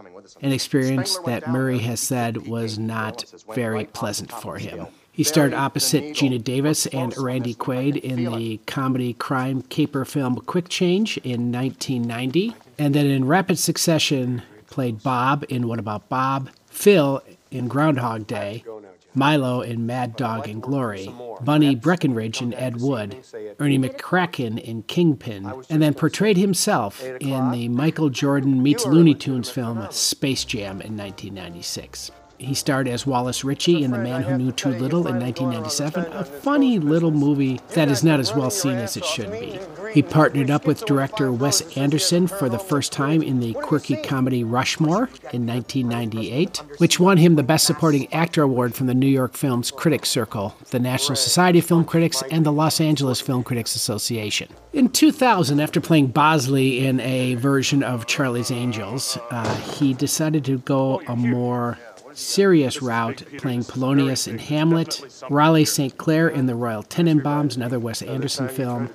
an 0.42 0.52
experience 0.52 1.18
that 1.26 1.48
Murray 1.48 1.78
has 1.78 2.00
said 2.00 2.46
was 2.46 2.78
not 2.78 3.24
very 3.54 3.84
pleasant 3.86 4.32
for 4.32 4.58
him. 4.58 4.86
He 5.12 5.24
starred 5.24 5.52
opposite 5.52 6.14
Geena 6.14 6.42
Davis 6.42 6.86
and 6.86 7.16
Randy 7.18 7.54
Quaid 7.54 7.96
in 7.96 8.32
the 8.32 8.58
comedy 8.66 9.12
crime 9.14 9.62
caper 9.62 10.04
film 10.04 10.36
Quick 10.36 10.68
Change 10.68 11.18
in 11.18 11.52
1990, 11.52 12.54
and 12.78 12.94
then 12.94 13.06
in 13.06 13.26
rapid 13.26 13.58
succession 13.58 14.42
played 14.68 15.02
Bob 15.02 15.44
in 15.48 15.68
What 15.68 15.78
About 15.78 16.08
Bob, 16.08 16.48
Phil 16.68 17.22
in 17.50 17.68
Groundhog 17.68 18.26
Day, 18.26 18.64
Milo 19.14 19.60
in 19.60 19.86
Mad 19.86 20.16
Dog 20.16 20.48
and 20.48 20.62
Glory, 20.62 21.12
Bunny 21.42 21.74
Breckenridge 21.74 22.40
in 22.40 22.54
Ed 22.54 22.80
Wood, 22.80 23.24
Ernie 23.58 23.78
McCracken 23.78 24.58
in 24.60 24.82
Kingpin, 24.84 25.52
and 25.68 25.82
then 25.82 25.94
portrayed 25.94 26.36
himself 26.36 27.02
in 27.02 27.50
the 27.50 27.68
Michael 27.68 28.10
Jordan 28.20 28.62
meets 28.62 28.86
Looney 28.86 29.14
Tunes 29.14 29.50
film 29.50 29.86
Space 29.90 30.44
Jam 30.44 30.80
in 30.80 30.96
1996. 30.96 32.10
He 32.40 32.54
starred 32.54 32.88
as 32.88 33.06
Wallace 33.06 33.44
Ritchie 33.44 33.84
in 33.84 33.90
The 33.90 33.98
Man 33.98 34.22
Who 34.22 34.38
Knew 34.38 34.50
Too 34.50 34.70
Little 34.70 35.06
in 35.06 35.20
1997, 35.20 36.06
a 36.10 36.24
funny 36.24 36.78
little 36.78 37.10
movie 37.10 37.60
that 37.74 37.90
is 37.90 38.02
not 38.02 38.18
as 38.18 38.34
well 38.34 38.48
seen 38.48 38.76
as 38.76 38.96
it 38.96 39.04
should 39.04 39.30
be. 39.30 39.60
He 39.92 40.02
partnered 40.02 40.50
up 40.50 40.66
with 40.66 40.86
director 40.86 41.30
Wes 41.30 41.76
Anderson 41.76 42.26
for 42.26 42.48
the 42.48 42.58
first 42.58 42.92
time 42.92 43.22
in 43.22 43.40
the 43.40 43.52
quirky 43.52 43.96
comedy 43.96 44.42
Rushmore 44.42 45.10
in 45.34 45.46
1998, 45.46 46.62
which 46.78 46.98
won 46.98 47.18
him 47.18 47.34
the 47.34 47.42
Best 47.42 47.66
Supporting 47.66 48.10
Actor 48.10 48.42
award 48.42 48.74
from 48.74 48.86
the 48.86 48.94
New 48.94 49.06
York 49.06 49.34
Films 49.34 49.70
Critics 49.70 50.08
Circle, 50.08 50.56
the 50.70 50.78
National 50.78 51.16
Society 51.16 51.58
of 51.58 51.66
Film 51.66 51.84
Critics, 51.84 52.22
and 52.30 52.46
the 52.46 52.52
Los 52.52 52.80
Angeles 52.80 53.20
Film 53.20 53.44
Critics 53.44 53.74
Association. 53.74 54.48
In 54.72 54.88
2000, 54.88 55.60
after 55.60 55.80
playing 55.80 56.06
Bosley 56.06 56.86
in 56.86 57.00
a 57.00 57.34
version 57.34 57.82
of 57.82 58.06
Charlie's 58.06 58.50
Angels, 58.50 59.18
uh, 59.30 59.54
he 59.56 59.92
decided 59.92 60.44
to 60.46 60.58
go 60.58 61.02
a 61.06 61.16
more 61.16 61.76
serious 62.20 62.82
route, 62.82 63.24
playing 63.38 63.64
Polonius 63.64 64.28
in 64.28 64.38
Hamlet, 64.38 65.00
Raleigh 65.28 65.64
St. 65.64 65.96
Clair 65.96 66.28
in 66.28 66.46
The 66.46 66.54
Royal 66.54 66.82
Tenenbaums, 66.82 67.56
another 67.56 67.78
Wes 67.78 68.02
Anderson 68.02 68.48
film, 68.48 68.90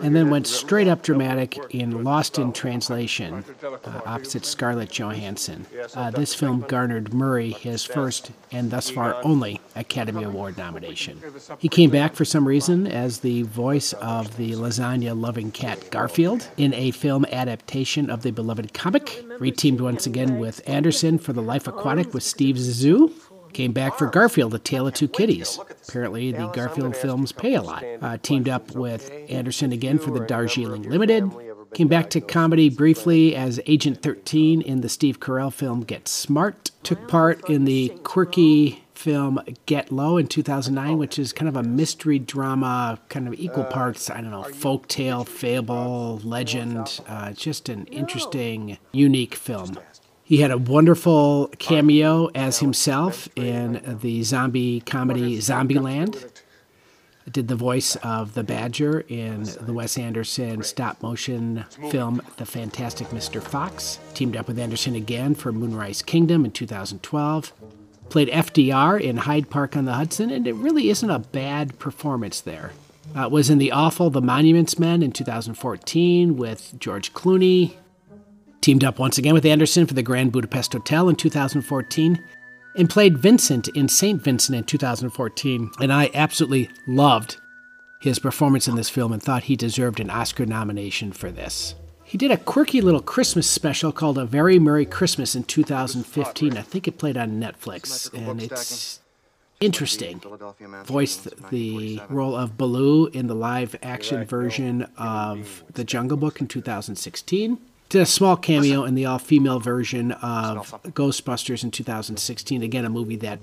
and 0.00 0.16
then 0.16 0.30
went 0.30 0.46
straight 0.46 0.88
up 0.88 1.02
dramatic 1.02 1.58
in 1.70 2.04
Lost 2.04 2.38
in 2.38 2.52
Translation, 2.52 3.44
uh, 3.62 4.00
opposite 4.06 4.44
Scarlett 4.44 4.90
Johansson. 4.90 5.66
Uh, 5.94 6.10
this 6.10 6.34
film 6.34 6.60
garnered 6.66 7.12
Murray 7.12 7.50
his 7.50 7.84
first 7.84 8.30
and 8.50 8.70
thus 8.70 8.90
far 8.90 9.16
only 9.24 9.60
Academy 9.76 10.22
Award 10.22 10.56
nomination. 10.56 11.20
He 11.58 11.68
came 11.68 11.90
back 11.90 12.14
for 12.14 12.24
some 12.24 12.46
reason 12.46 12.86
as 12.86 13.20
the 13.20 13.42
voice 13.42 13.92
of 13.94 14.36
the 14.36 14.52
lasagna 14.52 15.20
loving 15.20 15.50
cat 15.50 15.90
Garfield 15.90 16.48
in 16.56 16.72
a 16.74 16.90
film 16.92 17.24
adaptation 17.26 18.10
of 18.10 18.22
the 18.22 18.30
beloved 18.30 18.72
comic, 18.72 19.06
reteamed 19.38 19.80
once 19.80 20.06
again 20.06 20.38
with 20.38 20.60
Anderson 20.68 21.18
for 21.18 21.32
The 21.32 21.42
Life 21.42 21.66
Aquatic 21.66 22.14
with 22.14 22.22
Steve 22.22 22.56
Zissou. 22.56 23.12
Came 23.52 23.72
back 23.72 23.96
for 23.96 24.08
Garfield, 24.08 24.52
A 24.54 24.58
Tale 24.58 24.88
of 24.88 24.94
Two 24.94 25.06
Kitties. 25.06 25.60
Apparently, 25.88 26.32
the 26.32 26.48
Garfield 26.48 26.96
films 26.96 27.30
pay 27.30 27.54
a 27.54 27.62
lot. 27.62 27.84
Uh, 28.02 28.18
teamed 28.20 28.48
up 28.48 28.72
with 28.72 29.12
Anderson 29.28 29.70
again 29.70 29.98
for 29.98 30.10
the 30.10 30.26
Darjeeling 30.26 30.82
Limited. 30.82 31.30
Came 31.72 31.88
back 31.88 32.10
to 32.10 32.20
comedy 32.20 32.68
briefly 32.68 33.34
as 33.34 33.60
Agent 33.66 34.02
13 34.02 34.60
in 34.60 34.80
the 34.80 34.88
Steve 34.88 35.20
Carell 35.20 35.52
film 35.52 35.80
Get 35.82 36.08
Smart. 36.08 36.72
Took 36.82 37.06
part 37.08 37.48
in 37.48 37.64
the 37.64 37.90
quirky 38.02 38.83
film 39.04 39.38
Get 39.66 39.92
Low 39.92 40.16
in 40.16 40.26
2009, 40.28 40.96
which 40.96 41.18
is 41.18 41.34
kind 41.34 41.46
of 41.46 41.56
a 41.56 41.62
mystery 41.62 42.18
drama, 42.18 42.98
kind 43.10 43.28
of 43.28 43.34
equal 43.34 43.64
parts, 43.64 44.08
I 44.08 44.22
don't 44.22 44.30
know, 44.30 44.44
folk 44.44 44.88
tale, 44.88 45.24
fable, 45.24 46.22
legend. 46.24 47.00
Uh, 47.06 47.32
just 47.32 47.68
an 47.68 47.84
interesting, 47.88 48.78
unique 48.92 49.34
film. 49.34 49.78
He 50.22 50.38
had 50.38 50.50
a 50.50 50.56
wonderful 50.56 51.50
cameo 51.58 52.30
as 52.34 52.60
himself 52.60 53.28
in 53.36 53.98
the 54.00 54.22
zombie 54.22 54.80
comedy 54.80 55.36
Zombieland. 55.36 56.40
Did 57.30 57.48
the 57.48 57.56
voice 57.56 57.96
of 57.96 58.32
the 58.32 58.42
Badger 58.42 59.00
in 59.00 59.44
the 59.60 59.74
Wes 59.74 59.98
Anderson 59.98 60.62
stop 60.62 61.02
motion 61.02 61.66
film 61.90 62.22
The 62.38 62.46
Fantastic 62.46 63.08
Mr. 63.08 63.42
Fox. 63.42 63.98
Teamed 64.14 64.36
up 64.36 64.48
with 64.48 64.58
Anderson 64.58 64.94
again 64.94 65.34
for 65.34 65.52
Moonrise 65.52 66.00
Kingdom 66.00 66.46
in 66.46 66.52
2012. 66.52 67.52
Played 68.08 68.28
FDR 68.28 69.00
in 69.00 69.18
Hyde 69.18 69.50
Park 69.50 69.76
on 69.76 69.84
the 69.84 69.94
Hudson, 69.94 70.30
and 70.30 70.46
it 70.46 70.54
really 70.54 70.88
isn't 70.90 71.10
a 71.10 71.18
bad 71.18 71.78
performance 71.78 72.40
there. 72.40 72.72
Uh, 73.14 73.28
was 73.28 73.50
in 73.50 73.58
the 73.58 73.72
awful 73.72 74.10
The 74.10 74.20
Monuments 74.20 74.78
Men 74.78 75.02
in 75.02 75.12
2014 75.12 76.36
with 76.36 76.74
George 76.78 77.12
Clooney, 77.12 77.76
Teamed 78.64 78.82
up 78.82 78.98
once 78.98 79.18
again 79.18 79.34
with 79.34 79.44
Anderson 79.44 79.86
for 79.86 79.92
the 79.92 80.02
Grand 80.02 80.32
Budapest 80.32 80.72
Hotel 80.72 81.10
in 81.10 81.16
2014, 81.16 82.24
and 82.78 82.88
played 82.88 83.18
Vincent 83.18 83.68
in 83.68 83.90
St. 83.90 84.22
Vincent 84.22 84.56
in 84.56 84.64
2014. 84.64 85.70
And 85.82 85.92
I 85.92 86.10
absolutely 86.14 86.70
loved 86.88 87.36
his 88.00 88.18
performance 88.18 88.66
in 88.66 88.74
this 88.74 88.88
film 88.88 89.12
and 89.12 89.22
thought 89.22 89.42
he 89.42 89.54
deserved 89.54 90.00
an 90.00 90.08
Oscar 90.08 90.46
nomination 90.46 91.12
for 91.12 91.30
this. 91.30 91.74
He 92.04 92.18
did 92.18 92.30
a 92.30 92.36
quirky 92.36 92.80
little 92.80 93.00
Christmas 93.02 93.48
special 93.48 93.90
called 93.90 94.18
A 94.18 94.24
Very 94.24 94.58
Merry 94.58 94.86
Christmas 94.86 95.34
in 95.34 95.44
2015. 95.44 96.56
I 96.56 96.62
think 96.62 96.86
it 96.86 96.98
played 96.98 97.16
on 97.16 97.40
Netflix, 97.40 98.12
and 98.12 98.42
it's 98.42 99.00
interesting. 99.60 100.20
Voiced 100.84 101.50
the 101.50 102.00
role 102.08 102.36
of 102.36 102.56
Baloo 102.56 103.06
in 103.06 103.26
the 103.26 103.34
live 103.34 103.74
action 103.82 104.24
version 104.24 104.82
of 104.96 105.64
The 105.72 105.84
Jungle 105.84 106.16
Book 106.16 106.40
in 106.40 106.46
2016 106.46 107.58
did 107.88 108.02
a 108.02 108.06
small 108.06 108.36
cameo 108.36 108.84
in 108.84 108.96
the 108.96 109.06
all 109.06 109.18
female 109.18 109.60
version 109.60 110.10
of 110.12 110.82
Ghostbusters 110.94 111.62
in 111.62 111.70
2016. 111.70 112.62
Again, 112.62 112.84
a 112.84 112.90
movie 112.90 113.16
that 113.16 113.38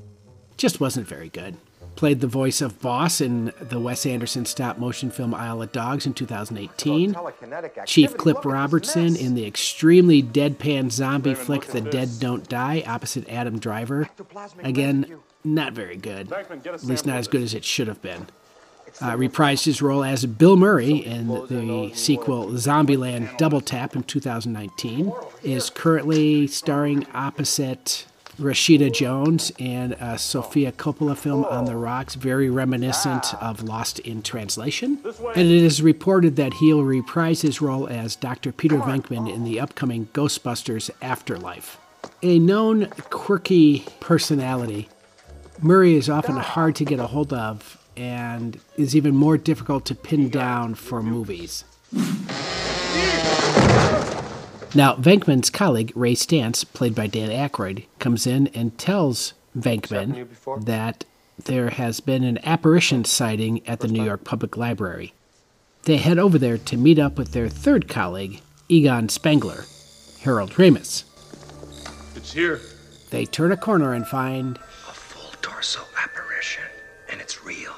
just 0.58 0.80
wasn't 0.80 1.08
very 1.08 1.30
good. 1.30 1.56
Played 1.96 2.22
the 2.22 2.28
voice 2.28 2.62
of 2.62 2.82
Boss 2.82 3.22
in 3.22 3.54
the 3.60 3.80
Wes 3.80 4.06
Anderson 4.06 4.46
stop 4.46 4.80
motion 4.80 5.12
film 5.12 5.36
Isle 5.36 5.62
of 5.62 5.72
Dogs 5.72 6.06
in 6.06 6.14
2018. 6.14 7.16
Chief 7.86 8.18
Cliff 8.18 8.38
Robertson 8.44 9.16
in 9.16 9.36
the 9.36 9.46
extremely 9.46 10.24
deadpan 10.24 10.92
zombie 10.92 11.36
flick 11.36 11.66
The 11.66 11.82
Dead 11.82 12.10
Don't 12.20 12.48
Die 12.50 12.84
opposite 12.88 13.30
Adam 13.30 13.60
Driver. 13.60 14.10
Again, 14.64 15.20
not 15.44 15.74
very 15.74 15.98
good. 15.98 16.32
At 16.32 16.84
least 16.84 17.06
not 17.06 17.18
as 17.18 17.28
good 17.28 17.44
as 17.44 17.54
it 17.54 17.64
should 17.64 17.88
have 17.88 18.02
been. 18.02 18.28
Uh, 19.00 19.16
reprised 19.16 19.64
his 19.66 19.82
role 19.82 20.04
as 20.04 20.26
Bill 20.26 20.58
Murray 20.58 20.96
in 20.98 21.28
the 21.28 21.92
sequel 21.94 22.48
Zombieland 22.50 23.38
Double 23.38 23.62
Tap 23.62 23.96
in 23.96 24.04
2019, 24.04 25.14
is 25.44 25.70
currently 25.70 26.46
starring 26.48 27.08
opposite 27.14 28.06
Rashida 28.40 28.92
Jones 28.94 29.52
and 29.60 29.94
uh, 29.94 30.12
a 30.12 30.20
Sofia 30.20 30.72
Coppola 30.72 31.18
film 31.18 31.46
on 31.46 31.66
the 31.66 31.76
rocks, 31.76 32.16
very 32.16 32.50
reminiscent 32.50 33.34
of 33.36 33.64
Lost 33.64 34.00
in 34.00 34.22
Translation. 34.22 35.00
And 35.36 35.48
it 35.52 35.64
is 35.64 35.82
reported 35.82 36.36
that 36.38 36.54
he'll 36.56 36.84
reprise 36.84 37.42
his 37.42 37.62
role 37.62 37.88
as 37.88 38.16
Dr. 38.16 38.52
Peter 38.52 38.78
Venkman 38.78 39.32
in 39.32 39.44
the 39.44 39.60
upcoming 39.60 40.08
Ghostbusters 40.08 40.90
Afterlife. 41.02 41.78
A 42.24 42.40
known 42.40 42.88
quirky 43.10 43.86
personality, 44.00 44.90
Murray 45.62 45.96
is 45.96 46.10
often 46.10 46.38
hard 46.38 46.76
to 46.78 46.86
get 46.86 47.00
a 47.00 47.08
hold 47.08 47.32
of 47.32 47.78
and 47.96 48.60
is 48.78 48.96
even 48.96 49.16
more 49.16 49.38
difficult 49.38 49.86
to 49.86 49.96
pin 49.96 50.30
down 50.30 50.74
for 50.74 51.04
movies. 51.04 51.64
Now, 54.74 54.96
Venkman's 54.96 55.50
colleague, 55.50 55.92
Ray 55.96 56.14
Stantz, 56.16 56.64
played 56.64 56.96
by 56.96 57.08
Dan 57.08 57.30
Aykroyd, 57.30 57.86
comes 58.00 58.26
in 58.26 58.48
and 58.48 58.78
tells 58.78 59.34
Venkman 59.58 60.28
that 60.64 61.04
there 61.44 61.72
has 61.72 62.00
been 62.00 62.24
an 62.24 62.40
apparition 62.46 63.04
sighting 63.04 63.68
at 63.68 63.82
the 63.82 63.90
New 63.90 64.02
York 64.04 64.24
Public 64.24 64.56
Library. 64.56 65.14
They 65.84 65.98
head 65.98 66.18
over 66.18 66.38
there 66.38 66.58
to 66.58 66.78
meet 66.78 67.00
up 67.00 67.18
with 67.18 67.34
their 67.34 67.50
third 67.50 67.90
colleague, 67.90 68.40
Egon 68.70 69.10
Spengler, 69.10 69.66
Harold 70.22 70.52
Ramis. 70.52 71.04
It's 72.16 72.32
here. 72.32 72.62
They 73.10 73.26
turn 73.26 73.52
a 73.52 73.58
corner 73.58 73.94
and 73.94 74.08
find 74.08 74.58
A 74.88 74.94
full 74.94 75.34
torso 75.42 75.82
apparition, 76.02 76.64
and 77.10 77.20
it's 77.20 77.44
real. 77.44 77.74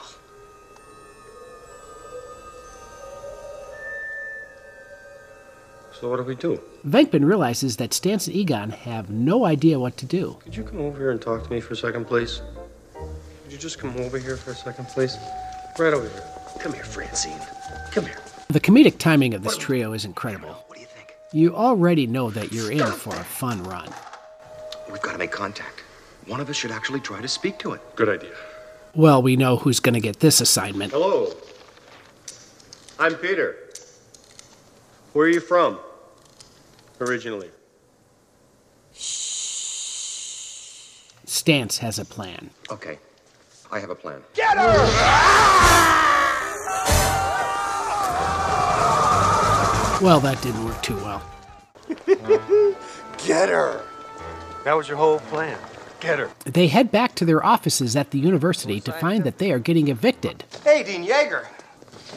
So 5.99 6.07
what 6.07 6.17
do 6.17 6.23
we 6.23 6.35
do? 6.35 6.61
Venkman 6.87 7.23
realizes 7.23 7.77
that 7.77 7.91
Stantz 7.91 8.27
and 8.27 8.35
Egon 8.35 8.69
have 8.71 9.09
no 9.09 9.45
idea 9.45 9.79
what 9.79 9.95
to 9.97 10.05
do. 10.05 10.37
Could 10.43 10.57
you 10.57 10.63
come 10.63 10.81
over 10.81 10.97
here 10.97 11.11
and 11.11 11.21
talk 11.21 11.41
to 11.41 11.49
me 11.49 11.61
for 11.61 11.73
a 11.73 11.77
second, 11.77 12.05
please? 12.05 12.41
Could 12.93 13.51
you 13.53 13.57
just 13.57 13.79
come 13.79 13.95
over 13.97 14.19
here 14.19 14.35
for 14.35 14.51
a 14.51 14.55
second, 14.55 14.89
please? 14.89 15.17
Right 15.79 15.93
over 15.93 16.09
here. 16.09 16.23
Come 16.59 16.73
here, 16.73 16.83
Francine. 16.83 17.39
Come 17.91 18.05
here. 18.05 18.19
The 18.49 18.59
comedic 18.59 18.97
timing 18.97 19.33
of 19.33 19.43
this 19.43 19.57
trio 19.57 19.93
is 19.93 20.03
incredible. 20.03 20.49
What 20.49 20.75
do 20.75 20.81
you 20.81 20.87
think? 20.87 21.15
You 21.31 21.55
already 21.55 22.05
know 22.05 22.29
that 22.31 22.51
you're 22.51 22.71
in 22.71 22.85
for 22.85 23.15
a 23.15 23.23
fun 23.23 23.63
run. 23.63 23.87
We've 24.91 25.01
got 25.01 25.13
to 25.13 25.17
make 25.17 25.31
contact. 25.31 25.79
One 26.27 26.41
of 26.41 26.49
us 26.49 26.57
should 26.57 26.71
actually 26.71 26.99
try 26.99 27.21
to 27.21 27.29
speak 27.29 27.59
to 27.59 27.71
it. 27.71 27.81
Good 27.95 28.09
idea. 28.09 28.33
Well, 28.93 29.21
we 29.21 29.37
know 29.37 29.55
who's 29.55 29.79
going 29.79 29.95
to 29.95 30.01
get 30.01 30.19
this 30.19 30.41
assignment. 30.41 30.91
Hello. 30.91 31.33
I'm 32.99 33.15
Peter. 33.15 33.55
Where 35.13 35.27
are 35.27 35.29
you 35.29 35.39
from? 35.39 35.79
Originally. 37.01 37.49
Stantz 41.25 41.77
has 41.79 41.99
a 41.99 42.05
plan. 42.05 42.49
Okay. 42.69 42.99
I 43.71 43.79
have 43.79 43.89
a 43.89 43.95
plan. 43.95 44.21
Get 44.33 44.57
her! 44.57 45.83
Well, 50.01 50.19
that 50.19 50.41
didn't 50.41 50.65
work 50.65 50.81
too 50.83 50.95
well. 50.97 51.23
Get 53.25 53.49
her! 53.49 53.81
That 54.65 54.73
was 54.73 54.87
your 54.87 54.97
whole 54.97 55.19
plan. 55.19 55.57
Get 56.01 56.19
her. 56.19 56.29
They 56.43 56.67
head 56.67 56.91
back 56.91 57.15
to 57.15 57.25
their 57.25 57.43
offices 57.45 57.95
at 57.95 58.11
the 58.11 58.19
university 58.19 58.81
to 58.81 58.91
find 58.91 59.23
that 59.23 59.37
they 59.37 59.51
are 59.53 59.59
getting 59.59 59.87
evicted. 59.87 60.43
Hey, 60.63 60.83
Dean 60.83 61.07
Yeager. 61.07 61.45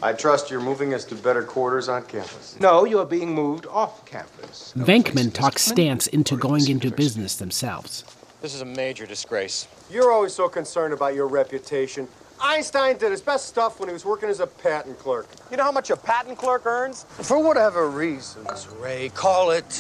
I 0.03 0.13
trust 0.13 0.51
you're 0.51 0.61
moving 0.61 0.93
us 0.93 1.05
to 1.07 1.15
better 1.15 1.43
quarters 1.43 1.89
on 1.89 2.05
campus. 2.05 2.57
No, 2.61 2.85
you 2.85 2.99
are 2.99 3.07
being 3.07 3.35
moved 3.35 3.67
off 3.67 4.05
campus. 4.05 4.75
Venkman 4.77 5.33
talks 5.33 5.71
Stantz 5.71 6.07
into 6.09 6.37
going 6.37 6.69
into 6.69 6.91
business 6.91 7.37
themselves. 7.37 8.05
This 8.43 8.55
is 8.55 8.61
a 8.61 8.67
major 8.67 9.07
disgrace. 9.07 9.67
You're 9.91 10.13
always 10.13 10.35
so 10.35 10.49
concerned 10.49 10.93
about 10.93 11.15
your 11.15 11.27
reputation. 11.27 12.09
Einstein 12.41 12.99
did 12.99 13.11
his 13.11 13.23
best 13.23 13.47
stuff 13.47 13.81
when 13.81 13.89
he 13.89 13.95
was 13.95 14.05
working 14.05 14.29
as 14.29 14.41
a 14.41 14.47
patent 14.47 14.99
clerk. 14.99 15.27
You 15.51 15.57
know 15.57 15.65
how 15.65 15.73
much 15.73 15.89
a 15.89 15.97
patent 15.97 16.37
clerk 16.37 16.67
earns? 16.67 17.05
For 17.09 17.43
whatever 17.43 17.89
reasons, 17.89 18.69
Ray, 18.79 19.09
call 19.15 19.51
it 19.53 19.73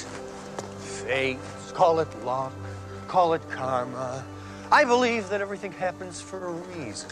fate, 0.78 1.38
call 1.74 2.00
it 2.00 2.24
luck, 2.24 2.54
call 3.08 3.34
it 3.34 3.42
karma. 3.50 4.24
I 4.72 4.84
believe 4.84 5.28
that 5.28 5.42
everything 5.42 5.72
happens 5.72 6.20
for 6.20 6.48
a 6.48 6.52
reason. 6.52 7.10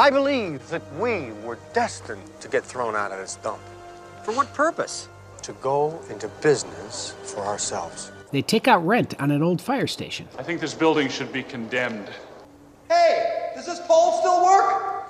I 0.00 0.08
believe 0.08 0.66
that 0.70 0.80
we 0.94 1.30
were 1.44 1.58
destined 1.74 2.22
to 2.40 2.48
get 2.48 2.64
thrown 2.64 2.96
out 2.96 3.12
of 3.12 3.18
this 3.18 3.36
dump. 3.36 3.60
For 4.22 4.32
what 4.32 4.50
purpose? 4.54 5.10
To 5.42 5.52
go 5.60 6.00
into 6.08 6.28
business 6.40 7.14
for 7.22 7.40
ourselves. 7.40 8.10
They 8.32 8.40
take 8.40 8.66
out 8.66 8.78
rent 8.86 9.12
on 9.20 9.30
an 9.30 9.42
old 9.42 9.60
fire 9.60 9.86
station. 9.86 10.26
I 10.38 10.42
think 10.42 10.58
this 10.58 10.72
building 10.72 11.10
should 11.10 11.30
be 11.34 11.42
condemned. 11.42 12.08
Hey, 12.88 13.50
does 13.54 13.66
this 13.66 13.78
pole 13.86 14.20
still 14.20 14.42
work? 14.42 15.04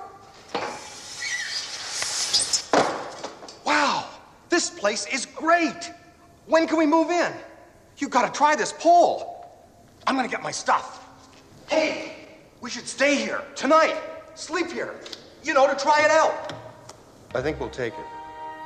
Wow, 3.64 4.09
this 4.49 4.70
place 4.70 5.06
is 5.06 5.25
great. 5.25 5.92
When 6.47 6.66
can 6.66 6.76
we 6.76 6.87
move 6.87 7.11
in? 7.11 7.32
You 7.99 8.09
gotta 8.09 8.32
try 8.32 8.56
this 8.56 8.73
pole. 8.73 9.47
I'm 10.09 10.16
gonna 10.16 10.26
get 10.26 10.42
my 10.42 10.50
stuff. 10.50 11.06
Hey, 11.68 12.26
we 12.61 12.70
should 12.70 12.88
stay 12.88 13.14
here 13.14 13.44
tonight. 13.54 13.94
Sleep 14.40 14.73
here. 14.73 14.94
You 15.44 15.52
know, 15.52 15.66
to 15.66 15.78
try 15.78 16.02
it 16.02 16.11
out. 16.11 16.54
I 17.35 17.42
think 17.42 17.61
we'll 17.61 17.68
take 17.68 17.92
it. 17.92 18.04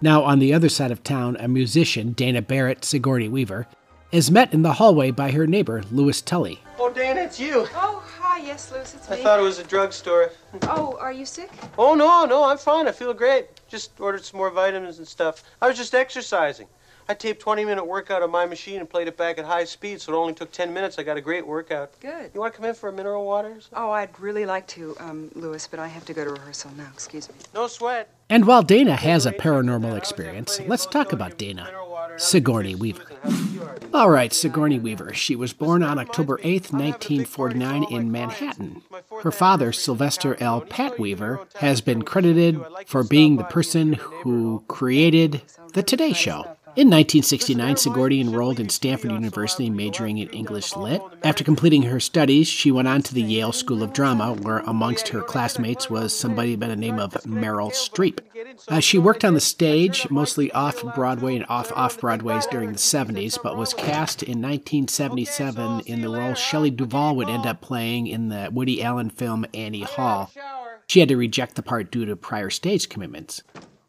Now, 0.03 0.23
on 0.23 0.39
the 0.39 0.55
other 0.55 0.69
side 0.69 0.93
of 0.93 1.03
town, 1.03 1.37
a 1.41 1.49
musician, 1.49 2.13
Dana 2.13 2.43
Barrett 2.43 2.85
Sigourney 2.85 3.29
Weaver, 3.29 3.67
is 4.13 4.31
met 4.31 4.55
in 4.55 4.63
the 4.63 4.75
hallway 4.75 5.11
by 5.11 5.33
her 5.33 5.49
neighbor, 5.49 5.83
Louis 5.91 6.21
Tully. 6.23 6.61
Oh, 6.79 6.93
Dan, 6.93 7.19
it's 7.19 7.41
you. 7.41 7.67
Oh, 7.75 8.03
hi. 8.19 8.39
Yes, 8.39 8.71
Louis, 8.71 8.95
it's 8.95 9.11
me. 9.11 9.17
I 9.17 9.23
thought 9.23 9.41
it 9.41 9.43
was 9.43 9.59
a 9.59 9.65
drugstore. 9.65 10.31
Oh, 10.63 10.97
are 11.01 11.13
you 11.13 11.27
sick? 11.27 11.51
Oh, 11.77 11.97
no, 11.97 12.25
no, 12.25 12.45
I'm 12.45 12.59
fine. 12.59 12.87
I 12.87 12.93
feel 12.93 13.13
great. 13.13 13.49
Just 13.69 13.99
ordered 13.99 14.25
some 14.25 14.39
more 14.39 14.51
vitamins 14.51 14.99
and 14.99 15.09
stuff. 15.09 15.43
I 15.61 15.67
was 15.67 15.77
just 15.77 15.93
exercising. 15.93 16.69
I 17.09 17.15
taped 17.15 17.41
20 17.41 17.65
minute 17.65 17.85
workout 17.85 18.23
on 18.23 18.31
my 18.31 18.47
machine 18.47 18.81
and 18.81 18.89
played 18.89 19.09
it 19.09 19.17
back 19.17 19.39
at 19.39 19.45
high 19.45 19.65
speed, 19.65 20.01
so 20.01 20.13
it 20.13 20.17
only 20.17 20.35
took 20.35 20.51
10 20.51 20.73
minutes. 20.73 20.99
I 20.99 21.03
got 21.03 21.17
a 21.17 21.21
great 21.21 21.47
workout. 21.47 21.99
Good. 22.01 22.31
You 22.33 22.41
want 22.41 22.55
to 22.55 22.57
come 22.57 22.67
in 22.67 22.75
for 22.75 22.89
a 22.89 22.93
mineral 22.93 23.25
water? 23.25 23.59
Oh, 23.75 23.91
I'd 23.91 24.19
really 24.19 24.47
like 24.47 24.67
to, 24.69 24.97
um, 24.99 25.31
Louis, 25.35 25.67
but 25.67 25.79
I 25.81 25.89
have 25.89 26.05
to 26.07 26.15
go 26.15 26.25
to 26.25 26.31
rehearsal 26.31 26.71
now. 26.77 26.89
Excuse 26.93 27.29
me. 27.29 27.35
No 27.55 27.67
sweat. 27.67 28.09
And 28.31 28.47
while 28.47 28.63
Dana 28.63 28.97
has 28.97 29.27
a 29.27 29.33
paranormal 29.33 29.97
experience, 29.97 30.61
let's 30.67 30.87
talk 30.87 31.13
about 31.13 31.37
Dana. 31.37 31.71
Sigourney 32.17 32.75
Weaver. 32.75 33.05
All 33.93 34.11
right, 34.11 34.33
Sigourney 34.33 34.79
Weaver. 34.79 35.13
She 35.15 35.37
was 35.37 35.53
born 35.53 35.83
on 35.83 35.99
October 35.99 36.39
8th, 36.39 36.73
1949, 36.73 37.85
in 37.91 38.11
Manhattan. 38.11 38.83
Her 39.23 39.33
father, 39.33 39.73
Sylvester 39.73 40.37
L. 40.41 40.61
Pat 40.63 40.99
Weaver, 40.99 41.47
has 41.57 41.81
been 41.81 42.03
credited 42.03 42.61
for 42.87 43.05
being 43.05 43.37
the 43.37 43.45
person 43.45 43.95
who 43.95 44.65
created 44.69 45.43
The 45.73 45.83
Today 45.83 46.13
Show. 46.13 46.54
In 46.77 46.89
1969, 46.91 47.77
Sigourney 47.77 48.21
enrolled 48.21 48.59
in 48.59 48.69
Stanford 48.69 49.13
University, 49.13 49.71
majoring 49.71 50.19
in 50.19 50.29
English 50.31 50.75
Lit. 50.75 51.01
After 51.23 51.45
completing 51.45 51.83
her 51.85 52.01
studies, 52.01 52.49
she 52.49 52.73
went 52.73 52.89
on 52.89 53.01
to 53.03 53.15
the 53.15 53.23
Yale 53.23 53.53
School 53.53 53.85
of 53.85 53.93
Drama, 53.93 54.33
where 54.33 54.59
amongst 54.59 55.07
her 55.09 55.23
classmates 55.23 55.89
was 55.89 56.19
somebody 56.19 56.57
by 56.57 56.67
the 56.67 56.75
name 56.75 56.99
of 56.99 57.13
Meryl 57.23 57.71
Streep. 57.71 58.19
Uh, 58.67 58.81
she 58.81 58.99
worked 58.99 59.25
on 59.25 59.35
the 59.35 59.41
stage, 59.41 60.11
mostly 60.11 60.51
off 60.51 60.83
Broadway 60.97 61.37
and 61.37 61.47
off 61.49 61.71
off 61.77 62.01
Broadways 62.01 62.45
during 62.47 62.73
the 62.73 62.79
70s, 62.79 63.39
but 63.41 63.57
was 63.57 63.73
cast 63.73 64.25
in 64.25 64.43
1977 64.43 65.83
in 65.87 66.03
the 66.03 66.09
role 66.09 66.35
Shelley 66.35 66.71
Duvall 66.71 67.15
would 67.15 67.29
end 67.29 67.47
up 67.47 67.61
playing 67.61 68.09
in 68.09 68.31
the 68.31 68.49
Woody 68.53 68.83
Allen 68.83 69.11
film 69.11 69.47
Annie 69.55 69.83
Hall. 69.83 70.33
She 70.89 70.99
had 70.99 71.09
to 71.09 71.17
reject 71.17 71.55
the 71.55 71.63
part 71.63 71.93
due 71.93 72.05
to 72.05 72.17
prior 72.17 72.51
stage 72.51 72.89
commitments. 72.89 73.45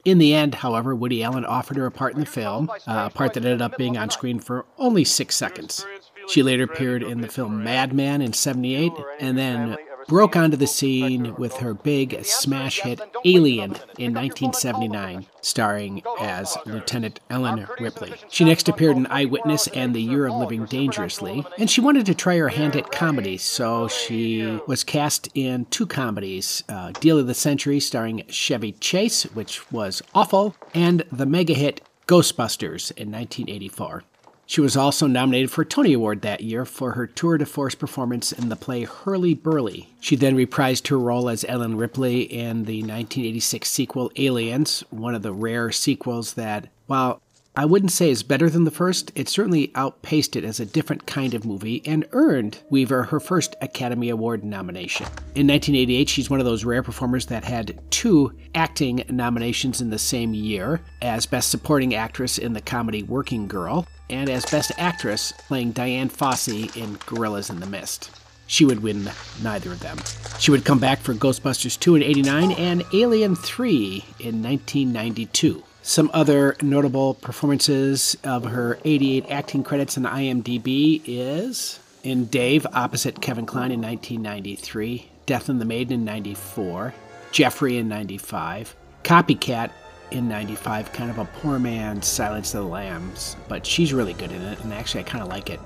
In 0.05 0.19
the 0.19 0.35
end, 0.35 0.55
however, 0.55 0.95
Woody 0.95 1.23
Allen 1.23 1.45
offered 1.45 1.77
her 1.77 1.87
a 1.87 1.91
part 1.91 2.13
in 2.13 2.19
the 2.19 2.27
film, 2.27 2.69
uh, 2.87 3.07
a 3.07 3.09
part 3.09 3.33
that 3.33 3.43
ended 3.43 3.61
up 3.61 3.75
being 3.75 3.97
on 3.97 4.11
screen 4.11 4.39
for 4.39 4.65
only 4.77 5.03
six 5.03 5.35
seconds. 5.35 5.83
She 6.29 6.43
later 6.43 6.63
appeared 6.63 7.03
in 7.03 7.21
the 7.21 7.27
film 7.27 7.63
Madman 7.63 8.21
in 8.21 8.33
78 8.33 8.91
and 9.19 9.37
then 9.37 9.75
broke 10.07 10.35
onto 10.35 10.57
the 10.57 10.67
scene 10.67 11.35
with 11.35 11.57
her 11.57 11.73
big 11.73 12.23
smash 12.23 12.81
hit 12.81 12.99
Alien 13.23 13.71
in 13.97 14.13
1979, 14.13 15.25
starring 15.41 16.03
as 16.19 16.57
Lieutenant 16.65 17.19
Ellen 17.29 17.67
Ripley. 17.79 18.13
She 18.29 18.43
next 18.43 18.69
appeared 18.69 18.97
in 18.97 19.07
Eyewitness 19.07 19.67
and 19.67 19.95
The 19.95 20.01
Year 20.01 20.27
of 20.27 20.35
Living 20.35 20.65
Dangerously, 20.65 21.45
and 21.57 21.69
she 21.69 21.81
wanted 21.81 22.05
to 22.05 22.15
try 22.15 22.37
her 22.37 22.49
hand 22.49 22.75
at 22.75 22.91
comedy, 22.91 23.37
so 23.37 23.87
she 23.87 24.59
was 24.67 24.83
cast 24.83 25.29
in 25.33 25.65
two 25.65 25.85
comedies 25.85 26.63
uh, 26.69 26.91
Deal 26.91 27.19
of 27.19 27.27
the 27.27 27.33
Century, 27.33 27.79
starring 27.79 28.23
Chevy 28.27 28.73
Chase, 28.73 29.23
which 29.23 29.71
was 29.71 30.01
awful, 30.13 30.55
and 30.73 31.03
the 31.11 31.25
mega 31.25 31.53
hit 31.53 31.81
Ghostbusters 32.07 32.91
in 32.91 33.11
1984. 33.11 34.03
She 34.47 34.61
was 34.61 34.77
also 34.77 35.07
nominated 35.07 35.49
for 35.49 35.63
a 35.63 35.65
Tony 35.65 35.93
Award 35.93 36.21
that 36.21 36.41
year 36.41 36.65
for 36.65 36.91
her 36.91 37.07
tour 37.07 37.37
de 37.37 37.45
force 37.45 37.73
performance 37.73 38.31
in 38.31 38.49
the 38.49 38.55
play 38.55 38.83
Hurly 38.83 39.33
Burly. 39.33 39.89
She 39.99 40.15
then 40.15 40.35
reprised 40.35 40.87
her 40.89 40.99
role 40.99 41.29
as 41.29 41.45
Ellen 41.47 41.77
Ripley 41.77 42.21
in 42.21 42.65
the 42.65 42.81
1986 42.81 43.69
sequel 43.69 44.11
Aliens, 44.17 44.83
one 44.91 45.15
of 45.15 45.23
the 45.23 45.33
rare 45.33 45.71
sequels 45.71 46.35
that, 46.35 46.69
while 46.85 47.21
I 47.57 47.65
wouldn't 47.65 47.93
say 47.93 48.09
is 48.09 48.21
better 48.21 48.49
than 48.49 48.65
the 48.65 48.71
first, 48.71 49.13
it 49.15 49.29
certainly 49.29 49.71
outpaced 49.75 50.35
it 50.35 50.43
as 50.43 50.59
a 50.59 50.65
different 50.65 51.07
kind 51.07 51.33
of 51.33 51.45
movie 51.45 51.81
and 51.85 52.05
earned 52.11 52.59
Weaver 52.69 53.03
her 53.03 53.19
first 53.21 53.55
Academy 53.61 54.09
Award 54.09 54.43
nomination. 54.43 55.05
In 55.35 55.47
1988, 55.47 56.09
she's 56.09 56.29
one 56.29 56.41
of 56.41 56.45
those 56.45 56.65
rare 56.65 56.83
performers 56.83 57.27
that 57.27 57.45
had 57.45 57.79
two 57.91 58.33
acting 58.53 59.05
nominations 59.09 59.79
in 59.79 59.89
the 59.89 59.97
same 59.97 60.33
year 60.33 60.81
as 61.01 61.25
Best 61.25 61.49
Supporting 61.49 61.95
Actress 61.95 62.37
in 62.37 62.51
the 62.51 62.61
comedy 62.61 63.03
Working 63.03 63.47
Girl 63.47 63.87
and 64.09 64.29
as 64.29 64.45
Best 64.45 64.71
Actress 64.77 65.31
playing 65.31 65.71
Dian 65.71 66.09
Fossey 66.09 66.75
in 66.75 66.97
Gorillas 67.05 67.49
in 67.49 67.59
the 67.59 67.65
Mist. 67.65 68.11
She 68.47 68.65
would 68.65 68.83
win 68.83 69.09
neither 69.41 69.71
of 69.71 69.79
them. 69.79 69.97
She 70.39 70.51
would 70.51 70.65
come 70.65 70.79
back 70.79 70.99
for 70.99 71.13
Ghostbusters 71.13 71.79
2 71.79 71.95
in 71.95 72.03
89 72.03 72.51
and 72.51 72.83
Alien 72.93 73.35
3 73.35 74.05
in 74.19 74.43
1992. 74.43 75.63
Some 75.81 76.09
other 76.13 76.55
notable 76.61 77.15
performances 77.15 78.17
of 78.23 78.45
her 78.45 78.79
88 78.85 79.25
acting 79.29 79.63
credits 79.63 79.97
on 79.97 80.03
IMDb 80.03 81.01
is 81.05 81.79
in 82.03 82.25
Dave 82.25 82.65
opposite 82.73 83.21
Kevin 83.21 83.45
Kline 83.45 83.71
in 83.71 83.81
1993, 83.81 85.09
Death 85.25 85.49
and 85.49 85.59
the 85.59 85.65
Maiden 85.65 85.99
in 85.99 86.05
94, 86.05 86.93
Jeffrey 87.31 87.77
in 87.77 87.87
95, 87.87 88.75
Copycat 89.03 89.71
in 90.11 90.27
95, 90.27 90.91
kind 90.93 91.09
of 91.09 91.17
a 91.17 91.25
poor 91.25 91.59
man's 91.59 92.07
Silence 92.07 92.53
of 92.53 92.63
the 92.63 92.69
Lambs, 92.69 93.35
but 93.47 93.65
she's 93.65 93.93
really 93.93 94.13
good 94.13 94.31
in 94.31 94.41
it, 94.41 94.59
and 94.61 94.73
actually 94.73 95.01
I 95.01 95.03
kind 95.03 95.23
of 95.23 95.29
like 95.29 95.49
it. 95.49 95.59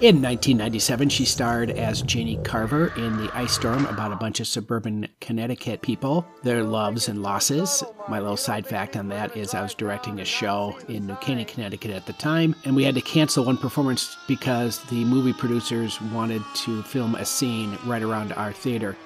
In 0.00 0.22
1997, 0.22 1.10
she 1.10 1.26
starred 1.26 1.72
as 1.72 2.00
Janie 2.00 2.38
Carver 2.42 2.90
in 2.96 3.18
The 3.18 3.30
Ice 3.36 3.52
Storm 3.52 3.84
about 3.84 4.12
a 4.12 4.16
bunch 4.16 4.40
of 4.40 4.46
suburban 4.46 5.06
Connecticut 5.20 5.82
people, 5.82 6.26
their 6.42 6.64
loves 6.64 7.08
and 7.08 7.22
losses. 7.22 7.84
My 8.08 8.18
little 8.18 8.38
side 8.38 8.66
fact 8.66 8.96
on 8.96 9.08
that 9.08 9.36
is 9.36 9.52
I 9.52 9.60
was 9.60 9.74
directing 9.74 10.20
a 10.20 10.24
show 10.24 10.78
in 10.88 11.06
New 11.06 11.16
Canaan, 11.16 11.44
Connecticut 11.44 11.90
at 11.90 12.06
the 12.06 12.14
time, 12.14 12.56
and 12.64 12.74
we 12.74 12.82
had 12.82 12.94
to 12.94 13.02
cancel 13.02 13.44
one 13.44 13.58
performance 13.58 14.16
because 14.26 14.82
the 14.84 15.04
movie 15.04 15.34
producers 15.34 16.00
wanted 16.00 16.42
to 16.54 16.82
film 16.84 17.14
a 17.14 17.26
scene 17.26 17.76
right 17.84 18.02
around 18.02 18.32
our 18.32 18.54
theater. 18.54 18.96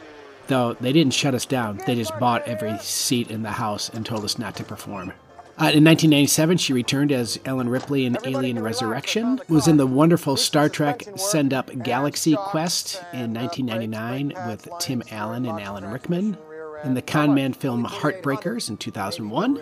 Though 0.46 0.74
they 0.74 0.92
didn't 0.92 1.14
shut 1.14 1.35
us 1.35 1.46
down, 1.46 1.80
they 1.87 1.94
just 1.94 2.18
bought 2.18 2.46
every 2.46 2.76
seat 2.78 3.30
in 3.30 3.42
the 3.42 3.52
house 3.52 3.88
and 3.88 4.04
told 4.04 4.24
us 4.24 4.38
not 4.38 4.57
to 4.57 4.64
perform. 4.64 5.12
Uh, 5.57 5.70
in 5.70 5.85
1997, 5.85 6.59
she 6.59 6.72
returned 6.72 7.12
as 7.12 7.38
Ellen 7.44 7.68
Ripley 7.68 8.07
in 8.07 8.18
Alien 8.24 8.61
Resurrection, 8.61 9.40
was 9.48 9.68
in 9.68 9.76
the 9.76 9.87
wonderful 9.87 10.37
Star 10.37 10.68
Trek 10.68 11.04
Send 11.14 11.54
Up 11.54 11.70
Galaxy 11.85 12.35
Quest 12.35 13.00
in 13.12 13.33
1999 13.33 14.33
with 14.48 14.68
Tim 14.80 15.04
Allen 15.12 15.46
and 15.46 15.61
Alan 15.61 15.87
Rickman, 15.87 16.37
in 16.83 16.94
the 16.94 17.02
con 17.02 17.35
man 17.35 17.52
film 17.52 17.85
Heartbreakers 17.85 18.68
in 18.68 18.76
2001, 18.78 19.61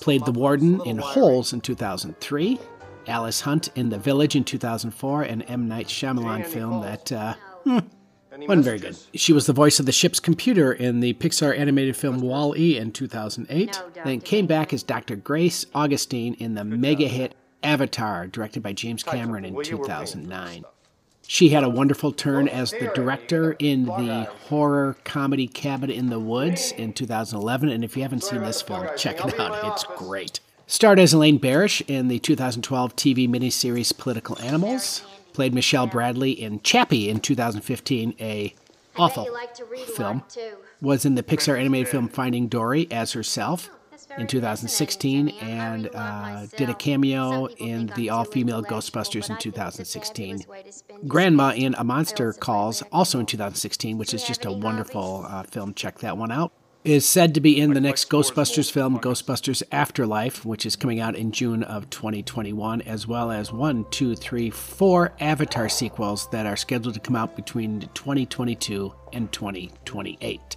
played 0.00 0.24
the 0.24 0.32
warden 0.32 0.80
in 0.86 0.96
Holes 0.96 1.52
in 1.52 1.60
2003, 1.60 2.58
Alice 3.06 3.42
Hunt 3.42 3.68
in 3.74 3.90
The 3.90 3.98
Village 3.98 4.34
in 4.34 4.44
2004, 4.44 5.22
an 5.24 5.42
M. 5.42 5.68
Night 5.68 5.88
Shyamalan 5.88 6.46
film 6.46 6.80
that 6.80 7.12
uh, 7.12 7.34
hmm, 8.42 8.46
wasn't 8.46 8.64
very 8.64 8.78
good. 8.78 8.96
She 9.14 9.32
was 9.32 9.46
the 9.46 9.52
voice 9.52 9.80
of 9.80 9.86
the 9.86 9.92
ship's 9.92 10.20
computer 10.20 10.72
in 10.72 11.00
the 11.00 11.14
Pixar 11.14 11.56
animated 11.58 11.96
film 11.96 12.20
Wall-E 12.20 12.76
in 12.76 12.92
2008, 12.92 13.82
then 14.04 14.20
came 14.20 14.46
back 14.46 14.72
as 14.72 14.82
Dr. 14.82 15.16
Grace 15.16 15.66
Augustine 15.74 16.34
in 16.34 16.54
the 16.54 16.64
mega 16.64 17.08
hit 17.08 17.34
Avatar, 17.62 18.26
directed 18.26 18.62
by 18.62 18.72
James 18.72 19.02
Cameron 19.02 19.44
in 19.44 19.62
2009. 19.62 20.64
She 21.26 21.48
had 21.48 21.64
a 21.64 21.68
wonderful 21.70 22.12
turn 22.12 22.48
as 22.48 22.70
the 22.70 22.90
director 22.94 23.56
in 23.58 23.86
the 23.86 24.28
horror 24.48 24.96
comedy 25.04 25.46
Cabin 25.46 25.90
in 25.90 26.10
the 26.10 26.20
Woods 26.20 26.72
in 26.72 26.92
2011, 26.92 27.70
and 27.70 27.82
if 27.82 27.96
you 27.96 28.02
haven't 28.02 28.22
seen 28.22 28.42
this 28.42 28.60
film, 28.60 28.86
check 28.96 29.24
it 29.24 29.40
out. 29.40 29.72
It's 29.72 29.84
great. 29.96 30.40
Starred 30.66 30.98
as 30.98 31.12
Elaine 31.12 31.38
Barish 31.38 31.82
in 31.88 32.08
the 32.08 32.18
2012 32.18 32.96
TV 32.96 33.28
miniseries 33.28 33.96
Political 33.96 34.38
Animals, 34.40 35.02
played 35.34 35.52
Michelle 35.52 35.86
Bradley 35.86 36.30
in 36.30 36.60
Chappie 36.62 37.10
in 37.10 37.20
2015, 37.20 38.14
a 38.18 38.54
awful 38.96 39.28
film. 39.94 40.22
Was 40.80 41.04
in 41.04 41.16
the 41.16 41.22
Pixar 41.22 41.58
animated 41.58 41.88
film 41.88 42.08
Finding 42.08 42.48
Dory 42.48 42.90
as 42.90 43.12
herself 43.12 43.68
in 44.16 44.26
2016 44.26 45.30
and 45.40 45.90
uh, 45.94 46.46
did 46.56 46.70
a 46.70 46.74
cameo 46.74 47.46
in 47.56 47.90
the 47.96 48.10
all 48.10 48.24
female 48.24 48.62
Ghostbusters 48.62 49.28
in 49.28 49.36
2016. 49.38 50.44
Grandma 51.06 51.52
in 51.52 51.74
A 51.78 51.84
Monster 51.84 52.32
Calls, 52.32 52.82
also 52.92 53.18
in 53.18 53.26
2016, 53.26 53.98
which 53.98 54.14
is 54.14 54.24
just 54.24 54.44
a 54.44 54.52
wonderful 54.52 55.26
uh, 55.28 55.42
film. 55.44 55.74
Check 55.74 55.98
that 55.98 56.16
one 56.16 56.30
out 56.30 56.52
is 56.84 57.06
said 57.06 57.34
to 57.34 57.40
be 57.40 57.58
in 57.58 57.72
the 57.72 57.80
next 57.80 58.10
Ghostbusters 58.10 58.70
film, 58.70 58.98
Ghostbusters 58.98 59.62
Afterlife, 59.72 60.44
which 60.44 60.66
is 60.66 60.76
coming 60.76 61.00
out 61.00 61.16
in 61.16 61.32
June 61.32 61.62
of 61.62 61.88
2021, 61.88 62.82
as 62.82 63.06
well 63.06 63.30
as 63.30 63.50
one, 63.50 63.86
two, 63.90 64.14
three, 64.14 64.50
four 64.50 65.14
Avatar 65.18 65.70
sequels 65.70 66.28
that 66.30 66.44
are 66.44 66.56
scheduled 66.56 66.92
to 66.94 67.00
come 67.00 67.16
out 67.16 67.36
between 67.36 67.80
2022 67.94 68.94
and 69.14 69.32
2028. 69.32 70.56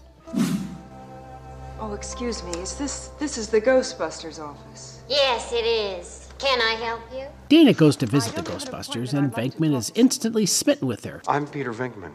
Oh, 1.80 1.94
excuse 1.94 2.44
me. 2.44 2.52
Is 2.60 2.76
this 2.76 3.12
this 3.20 3.38
is 3.38 3.50
the 3.50 3.62
Ghostbusters 3.62 4.40
office? 4.40 5.02
Yes, 5.08 5.54
it 5.54 5.66
is. 5.66 6.28
Can 6.40 6.60
I 6.62 6.74
help 6.74 7.02
you? 7.14 7.26
Dana 7.48 7.74
goes 7.74 7.96
to 7.98 8.06
visit 8.06 8.36
the 8.36 8.42
Ghostbusters, 8.42 9.14
and 9.14 9.32
Venkman 9.32 9.76
is 9.76 9.92
instantly 9.96 10.46
smitten 10.46 10.88
with 10.88 11.06
her. 11.06 11.22
I'm 11.28 11.48
Peter 11.48 11.74
Venkman. 11.74 12.12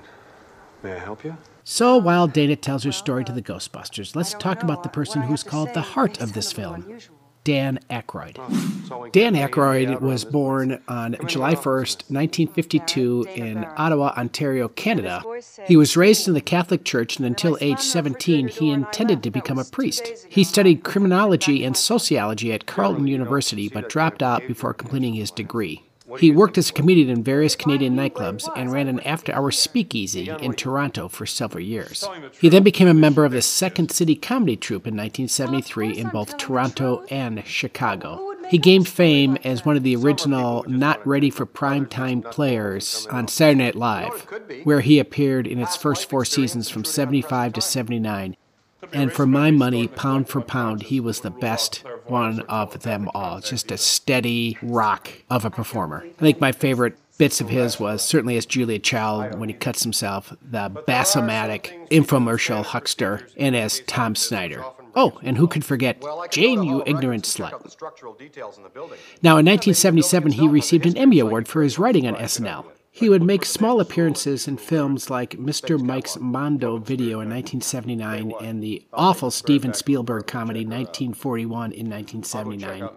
May 0.83 0.95
I 0.95 0.99
help 0.99 1.25
you? 1.25 1.37
So 1.65 1.97
while 1.97 2.27
Dana 2.27 2.57
tells 2.57 2.85
her 2.85 2.93
story 2.93 3.25
to 3.25 3.33
the 3.33 3.43
Ghostbusters, 3.43 4.17
let's 4.17 4.35
talk 4.35 4.63
about 4.63 4.83
the 4.83 4.89
person 4.89 5.23
who's 5.23 5.43
called 5.43 5.73
the 5.75 5.81
heart 5.81 6.21
of 6.21 6.33
this 6.33 6.53
film. 6.53 6.99
Dan 7.45 7.81
Aykroyd. 7.91 8.37
Dan 9.13 9.35
Aykroyd 9.35 10.01
was 10.01 10.25
born 10.25 10.81
on 10.87 11.17
July 11.27 11.57
1st, 11.57 12.11
1952, 12.11 13.27
in 13.35 13.67
Ottawa, 13.77 14.15
Ontario, 14.17 14.69
Canada. 14.69 15.23
He 15.67 15.77
was 15.77 15.97
raised 15.97 16.29
in 16.29 16.35
the 16.35 16.41
Catholic 16.41 16.85
Church, 16.85 17.17
and 17.17 17.27
until 17.27 17.59
age 17.61 17.81
17, 17.81 18.47
he 18.47 18.71
intended 18.71 19.25
to 19.25 19.31
become 19.31 19.59
a 19.59 19.65
priest. 19.65 20.27
He 20.29 20.45
studied 20.45 20.85
criminology 20.85 21.65
and 21.65 21.77
sociology 21.77 22.53
at 22.53 22.67
Carleton 22.67 23.09
University, 23.09 23.69
but 23.69 23.89
dropped 23.89 24.23
out 24.23 24.47
before 24.47 24.73
completing 24.73 25.15
his 25.15 25.33
degree. 25.33 25.83
He 26.19 26.31
worked 26.31 26.59
as 26.59 26.71
a 26.71 26.73
comedian 26.73 27.09
in 27.09 27.23
various 27.23 27.57
Canadian 27.57 27.97
nightclubs 27.97 28.49
and 28.57 28.73
ran 28.73 28.89
an 28.89 29.01
after 29.01 29.35
hours 29.35 29.59
speakeasy 29.59 30.29
in 30.29 30.55
Toronto 30.55 31.09
for 31.09 31.27
several 31.27 31.65
years. 31.65 32.07
He 32.41 32.49
then 32.49 32.63
became 32.63 32.89
a 32.89 32.95
member 32.95 33.25
of 33.25 33.33
the 33.33 33.43
Second 33.43 33.91
City 33.91 34.15
Comedy 34.15 34.57
Troupe 34.57 34.87
in 34.87 34.95
1973 34.95 35.97
in 35.97 36.09
both 36.09 36.37
Toronto 36.37 37.05
and 37.11 37.45
Chicago. 37.47 38.35
He 38.49 38.59
gained 38.59 38.89
fame 38.89 39.39
as 39.45 39.65
one 39.65 39.77
of 39.77 39.83
the 39.83 39.97
original 39.97 40.65
not 40.69 41.07
ready 41.07 41.31
for 41.31 41.47
primetime 41.47 42.29
players 42.31 43.07
on 43.11 43.29
Saturday 43.29 43.65
Night 43.65 43.77
Live, 43.77 44.27
where 44.65 44.81
he 44.81 44.99
appeared 44.99 45.47
in 45.47 45.59
its 45.59 45.77
first 45.77 46.09
four 46.09 46.25
seasons 46.25 46.69
from 46.69 46.85
75 46.85 47.55
to 47.55 47.61
79 47.61 48.37
and 48.93 49.13
for 49.13 49.27
my 49.27 49.51
money, 49.51 49.89
pound 49.89 50.29
for 50.29 50.41
pound, 50.41 50.85
he 50.85 51.01
was 51.01 51.21
the 51.21 51.31
best 51.31 51.85
one 52.07 52.41
of 52.43 52.83
them 52.83 53.09
all. 53.15 53.41
Just 53.41 53.71
a 53.71 53.79
steady 53.79 54.59
rock 54.63 55.11
of 55.31 55.45
a 55.45 55.51
performer. 55.51 56.05
I 56.05 56.21
think 56.21 56.41
my 56.41 56.53
favorite 56.53 56.97
bits 57.19 57.41
of 57.41 57.49
his 57.49 57.79
was 57.79 58.03
certainly 58.03 58.37
as 58.37 58.47
Julia 58.47 58.79
Child 58.79 59.39
when 59.39 59.49
he 59.49 59.55
cuts 59.55 59.83
himself, 59.83 60.35
the 60.43 60.69
bassomatic 60.87 61.89
infomercial 61.91 62.65
huckster, 62.65 63.29
and 63.37 63.55
as 63.55 63.81
Tom 63.87 64.15
Snyder. 64.15 64.65
Oh, 64.95 65.19
and 65.23 65.39
who 65.39 65.47
could 65.47 65.65
forget 65.65 66.03
Jane, 66.31 66.63
you 66.63 66.83
ignorant 66.85 67.25
slut? 67.25 67.53
Now, 69.23 69.39
in 69.39 69.47
1977, 69.47 70.33
he 70.33 70.49
received 70.49 70.85
an 70.87 70.97
Emmy 70.97 71.19
Award 71.19 71.49
for 71.49 71.63
his 71.63 71.79
writing 71.79 72.07
on 72.07 72.15
SNL. 72.17 72.67
He 72.95 73.09
would 73.09 73.23
make 73.23 73.47
small 73.47 73.81
appearances 73.81 74.47
in 74.47 74.59
films 74.59 75.09
like 75.09 75.31
Mr. 75.39 75.81
Mike's 75.81 76.19
Mondo 76.19 76.77
video 76.77 77.21
in 77.21 77.31
1979 77.31 78.35
and 78.43 78.63
the 78.63 78.85
awful 78.93 79.31
Steven 79.31 79.73
Spielberg 79.73 80.27
comedy 80.27 80.61
1941 80.61 81.73
in 81.73 81.89
1979, 81.89 82.91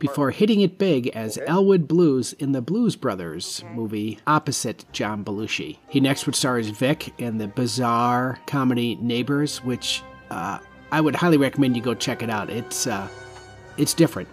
before 0.00 0.32
hitting 0.32 0.62
it 0.62 0.78
big 0.78 1.06
as 1.10 1.38
Elwood 1.46 1.86
Blues 1.86 2.32
in 2.32 2.50
the 2.50 2.60
Blues 2.60 2.96
Brothers 2.96 3.62
movie 3.72 4.18
opposite 4.26 4.84
John 4.90 5.24
Belushi. 5.24 5.78
He 5.88 6.00
next 6.00 6.26
would 6.26 6.34
star 6.34 6.58
as 6.58 6.70
Vic 6.70 7.14
in 7.18 7.38
the 7.38 7.46
bizarre 7.46 8.40
comedy 8.48 8.96
Neighbors, 8.96 9.62
which 9.62 10.02
uh, 10.28 10.58
I 10.90 11.00
would 11.00 11.14
highly 11.14 11.36
recommend 11.36 11.76
you 11.76 11.82
go 11.82 11.94
check 11.94 12.20
it 12.20 12.30
out. 12.30 12.50
It's 12.50 12.88
uh, 12.88 13.08
it's 13.76 13.94
different 13.94 14.28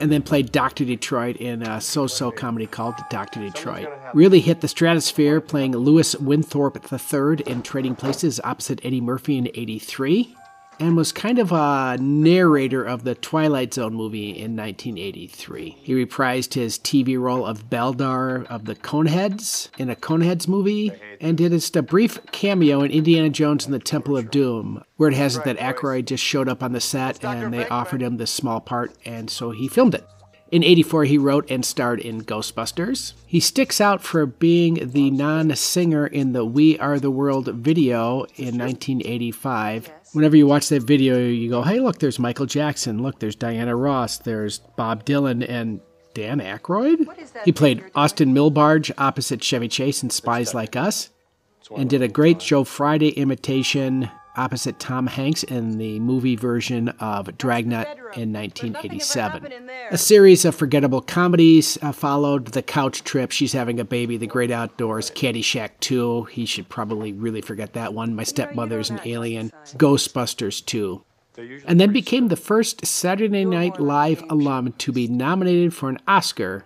and 0.00 0.12
then 0.12 0.22
played 0.22 0.52
Dr. 0.52 0.84
Detroit 0.84 1.36
in 1.36 1.62
a 1.62 1.80
so 1.80 2.06
so 2.06 2.30
comedy 2.30 2.66
called 2.66 2.94
Dr. 3.10 3.40
Detroit. 3.40 3.88
Really 4.14 4.40
hit 4.40 4.60
the 4.60 4.68
stratosphere 4.68 5.40
playing 5.40 5.72
Louis 5.72 6.14
Winthorpe 6.16 6.76
III 6.92 7.42
in 7.50 7.62
Trading 7.62 7.96
Places 7.96 8.40
opposite 8.44 8.84
Eddie 8.84 9.00
Murphy 9.00 9.38
in 9.38 9.48
83, 9.48 10.36
and 10.78 10.96
was 10.96 11.12
kind 11.12 11.38
of 11.38 11.52
a 11.52 11.96
narrator 12.00 12.84
of 12.84 13.04
the 13.04 13.14
Twilight 13.14 13.74
Zone 13.74 13.94
movie 13.94 14.30
in 14.30 14.56
1983. 14.56 15.78
He 15.80 15.92
reprised 15.94 16.54
his 16.54 16.78
TV 16.78 17.18
role 17.18 17.46
of 17.46 17.70
Beldar 17.70 18.46
of 18.46 18.64
the 18.66 18.74
Coneheads 18.74 19.68
in 19.78 19.90
a 19.90 19.96
Coneheads 19.96 20.48
movie, 20.48 20.92
and 21.20 21.38
did 21.38 21.52
just 21.52 21.76
a 21.76 21.82
brief 21.82 22.18
cameo 22.32 22.82
in 22.82 22.90
Indiana 22.90 23.30
Jones 23.30 23.64
and 23.64 23.74
the 23.74 23.78
Temple 23.78 24.16
of 24.16 24.30
Doom, 24.30 24.82
where 24.96 25.08
it 25.08 25.16
has 25.16 25.36
it 25.36 25.44
that 25.44 25.58
Aykroyd 25.58 26.06
just 26.06 26.22
showed 26.22 26.48
up 26.48 26.62
on 26.62 26.72
the 26.72 26.80
set 26.80 27.24
and 27.24 27.52
they 27.52 27.66
offered 27.68 28.02
him 28.02 28.16
this 28.16 28.30
small 28.30 28.60
part, 28.60 28.92
and 29.04 29.30
so 29.30 29.50
he 29.50 29.68
filmed 29.68 29.94
it. 29.94 30.06
In 30.52 30.62
84, 30.62 31.04
he 31.06 31.18
wrote 31.18 31.50
and 31.50 31.64
starred 31.64 31.98
in 31.98 32.22
Ghostbusters. 32.22 33.14
He 33.26 33.40
sticks 33.40 33.80
out 33.80 34.04
for 34.04 34.26
being 34.26 34.90
the 34.92 35.10
non 35.10 35.54
singer 35.56 36.06
in 36.06 36.32
the 36.32 36.44
We 36.44 36.78
Are 36.78 37.00
the 37.00 37.10
World 37.10 37.48
video 37.48 38.26
in 38.36 38.56
1985. 38.56 39.90
Whenever 40.12 40.36
you 40.36 40.46
watch 40.46 40.68
that 40.70 40.82
video, 40.82 41.18
you 41.18 41.50
go, 41.50 41.62
hey, 41.62 41.80
look, 41.80 41.98
there's 41.98 42.18
Michael 42.18 42.46
Jackson. 42.46 43.02
Look, 43.02 43.18
there's 43.18 43.36
Diana 43.36 43.76
Ross. 43.76 44.18
There's 44.18 44.60
Bob 44.76 45.04
Dylan 45.04 45.46
and 45.48 45.80
Dan 46.14 46.40
Aykroyd. 46.40 47.06
He 47.44 47.52
played 47.52 47.84
Austin 47.94 48.32
Milbarge 48.32 48.90
opposite 48.96 49.42
Chevy 49.42 49.68
Chase 49.68 50.02
in 50.02 50.10
Spies 50.10 50.54
Like 50.54 50.76
Us 50.76 51.10
and 51.76 51.90
did 51.90 52.00
a 52.02 52.08
great 52.08 52.38
Joe 52.38 52.64
Friday 52.64 53.10
imitation 53.10 54.10
opposite 54.36 54.78
Tom 54.78 55.06
Hanks 55.06 55.42
in 55.42 55.78
the 55.78 56.00
movie 56.00 56.36
version 56.36 56.88
of 57.00 57.36
Dragnet 57.38 57.86
in 58.16 58.32
1987. 58.32 59.52
A 59.90 59.98
series 59.98 60.44
of 60.44 60.54
forgettable 60.54 61.00
comedies 61.00 61.78
uh, 61.82 61.92
followed 61.92 62.48
The 62.48 62.62
Couch 62.62 63.04
Trip, 63.04 63.30
She's 63.30 63.52
Having 63.52 63.80
a 63.80 63.84
Baby, 63.84 64.16
The 64.16 64.26
Great 64.26 64.50
Outdoors, 64.50 65.10
Caddyshack 65.10 65.70
2. 65.80 66.24
He 66.24 66.46
should 66.46 66.68
probably 66.68 67.12
really 67.12 67.40
forget 67.40 67.72
that 67.74 67.94
one. 67.94 68.14
My 68.14 68.24
Stepmother's 68.24 68.90
an 68.90 69.00
Alien, 69.04 69.50
Ghostbusters 69.76 70.64
2. 70.64 71.02
And 71.66 71.78
then 71.78 71.92
became 71.92 72.28
the 72.28 72.36
first 72.36 72.86
Saturday 72.86 73.44
Night 73.44 73.78
Live 73.78 74.24
alum 74.30 74.72
to 74.78 74.92
be 74.92 75.06
nominated 75.06 75.74
for 75.74 75.90
an 75.90 75.98
Oscar 76.08 76.64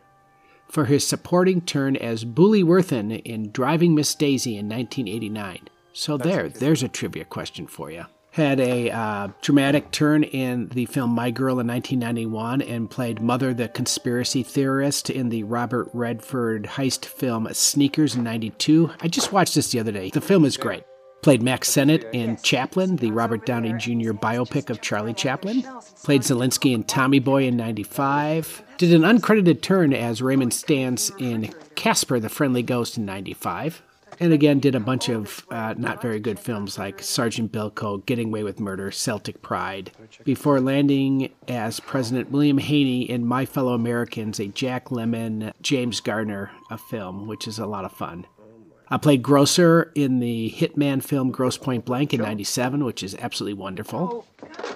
for 0.68 0.84
his 0.84 1.06
supporting 1.06 1.60
turn 1.60 1.96
as 1.96 2.24
Boolie 2.24 2.62
Werthan 2.62 3.20
in 3.22 3.50
Driving 3.50 3.94
Miss 3.94 4.14
Daisy 4.14 4.56
in 4.56 4.68
1989. 4.68 5.68
So 5.92 6.16
there, 6.16 6.48
there's 6.48 6.82
a 6.82 6.88
trivia 6.88 7.24
question 7.24 7.66
for 7.66 7.90
you. 7.90 8.04
Had 8.32 8.60
a 8.60 8.90
uh, 8.90 9.28
dramatic 9.42 9.90
turn 9.90 10.22
in 10.22 10.68
the 10.68 10.86
film 10.86 11.10
My 11.10 11.32
Girl 11.32 11.58
in 11.58 11.66
1991 11.66 12.62
and 12.62 12.88
played 12.88 13.20
Mother 13.20 13.52
the 13.52 13.68
Conspiracy 13.68 14.44
Theorist 14.44 15.10
in 15.10 15.30
the 15.30 15.42
Robert 15.42 15.88
Redford 15.92 16.64
heist 16.64 17.06
film 17.06 17.48
Sneakers 17.52 18.14
in 18.14 18.22
92. 18.22 18.90
I 19.00 19.08
just 19.08 19.32
watched 19.32 19.56
this 19.56 19.72
the 19.72 19.80
other 19.80 19.90
day. 19.90 20.10
The 20.10 20.20
film 20.20 20.44
is 20.44 20.56
great. 20.56 20.84
Played 21.22 21.42
Mack 21.42 21.64
Sennett 21.64 22.06
in 22.14 22.36
Chaplin, 22.38 22.96
the 22.96 23.10
Robert 23.10 23.44
Downey 23.44 23.74
Jr. 23.74 24.12
biopic 24.12 24.70
of 24.70 24.80
Charlie 24.80 25.12
Chaplin. 25.12 25.62
Played 26.04 26.22
Zalinsky 26.22 26.72
in 26.72 26.84
Tommy 26.84 27.18
Boy 27.18 27.44
in 27.44 27.56
95. 27.56 28.62
Did 28.78 28.94
an 28.94 29.02
uncredited 29.02 29.60
turn 29.60 29.92
as 29.92 30.22
Raymond 30.22 30.52
Stantz 30.52 31.10
in 31.20 31.52
Casper 31.74 32.20
the 32.20 32.30
Friendly 32.30 32.62
Ghost 32.62 32.96
in 32.96 33.04
95 33.04 33.82
and 34.20 34.32
again 34.34 34.60
did 34.60 34.74
a 34.74 34.80
bunch 34.80 35.08
of 35.08 35.46
uh, 35.50 35.74
not 35.76 36.02
very 36.02 36.20
good 36.20 36.38
films 36.38 36.78
like 36.78 37.02
Sergeant 37.02 37.50
Bilko, 37.50 38.04
Getting 38.04 38.28
Away 38.28 38.42
with 38.42 38.60
Murder, 38.60 38.90
Celtic 38.90 39.40
Pride, 39.40 39.90
before 40.24 40.60
landing 40.60 41.32
as 41.48 41.80
President 41.80 42.30
William 42.30 42.58
Haney 42.58 43.02
in 43.02 43.26
My 43.26 43.46
Fellow 43.46 43.72
Americans, 43.72 44.38
a 44.38 44.46
Jack 44.46 44.86
Lemmon, 44.86 45.52
James 45.62 46.00
Garner 46.00 46.50
a 46.70 46.78
film, 46.78 47.26
which 47.26 47.48
is 47.48 47.58
a 47.58 47.66
lot 47.66 47.84
of 47.84 47.92
fun. 47.92 48.26
I 48.92 48.96
played 48.96 49.22
Grocer 49.22 49.92
in 49.94 50.18
the 50.18 50.52
Hitman 50.56 51.02
film 51.02 51.30
Grosse 51.30 51.56
Pointe 51.56 51.84
Blank 51.84 52.12
in 52.12 52.20
97, 52.20 52.84
which 52.84 53.04
is 53.04 53.14
absolutely 53.14 53.54
wonderful. 53.54 54.26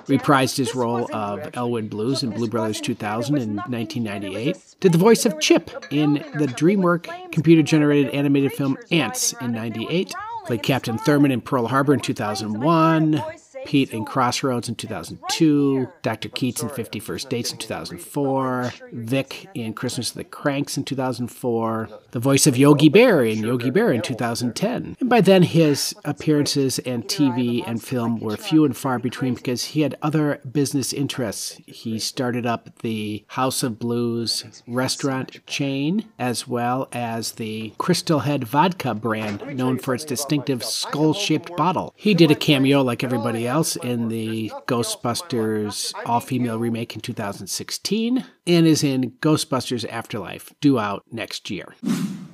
Reprised 0.07 0.57
his 0.57 0.75
role 0.75 1.13
of 1.13 1.51
Elwood 1.55 1.91
Blues 1.91 2.23
in 2.23 2.31
Blue 2.31 2.49
Brothers 2.49 2.81
2000 2.81 3.37
in 3.37 3.57
1998. 3.57 4.77
Did 4.79 4.93
the 4.93 4.99
voice 4.99 5.27
of 5.27 5.41
Chip 5.41 5.71
in 5.91 6.15
the 6.15 6.47
DreamWorks 6.47 7.33
computer 7.33 7.63
generated 7.63 8.15
animated 8.15 8.53
film 8.53 8.79
Antz 8.93 9.33
in 9.41 9.53
98. 9.53 10.15
Played 10.47 10.63
Captain 10.63 10.99
Thurman 10.99 11.33
in 11.33 11.41
Pearl 11.41 11.67
Harbor 11.67 11.95
in 11.95 12.01
2001. 12.01 13.21
Pete 13.65 13.91
in 13.91 14.05
Crossroads 14.05 14.69
in 14.69 14.75
2002, 14.75 15.89
Dr. 16.03 16.29
Keats 16.29 16.63
in 16.63 16.69
51st 16.69 17.29
Dates 17.29 17.53
in 17.53 17.59
2004, 17.59 18.73
Vic 18.93 19.49
in 19.55 19.73
Christmas 19.75 20.11
of 20.11 20.17
the 20.17 20.25
Kranks 20.25 20.77
in 20.77 20.85
2004, 20.85 21.89
the 22.11 22.21
voice 22.21 22.47
of 22.47 22.57
Yogi 22.57 22.89
Bear 22.89 23.25
in 23.25 23.43
Yogi 23.43 23.71
Bear 23.71 23.93
in 23.93 24.03
2010. 24.03 24.97
And 25.01 25.09
by 25.09 25.21
then, 25.21 25.43
his 25.43 25.95
appearances 26.05 26.79
and 26.81 27.05
TV 27.05 27.63
and 27.67 27.83
film 27.83 28.21
were 28.21 28.37
few 28.37 28.65
and 28.65 28.77
far 28.77 28.99
between 28.99 29.35
because 29.35 29.65
he 29.65 29.81
had 29.81 29.97
other 30.03 30.41
business 30.51 30.93
interests. 30.93 31.61
He 31.67 31.99
started 31.99 32.47
up 32.47 32.79
the 32.81 33.25
House 33.29 33.63
of 33.63 33.79
Blues 33.79 34.63
restaurant 34.67 35.45
chain, 35.47 36.05
as 36.19 36.47
well 36.47 36.89
as 36.93 37.33
the 37.33 37.73
Crystal 37.79 38.21
Head 38.21 38.45
vodka 38.45 38.95
brand, 38.95 39.57
known 39.57 39.79
for 39.79 39.95
its 39.95 40.05
distinctive 40.05 40.65
skull 40.65 41.15
shaped 41.15 41.57
bottle. 41.57 41.93
He 41.97 42.15
did 42.15 42.31
a 42.31 42.35
cameo 42.35 42.83
like 42.83 43.03
everybody 43.03 43.47
else 43.47 43.54
else 43.55 43.77
in 43.77 44.09
the 44.09 44.51
Ghostbusters 44.67 45.95
all 46.07 46.19
female 46.19 46.59
remake 46.59 46.97
in 46.97 47.01
2016 47.01 48.25
and 48.49 48.67
is 48.67 48.83
in 48.83 49.13
Ghostbusters 49.21 49.89
Afterlife, 49.89 50.53
due 50.61 50.81
out 50.81 51.05
next 51.13 51.51
year. 51.51 51.73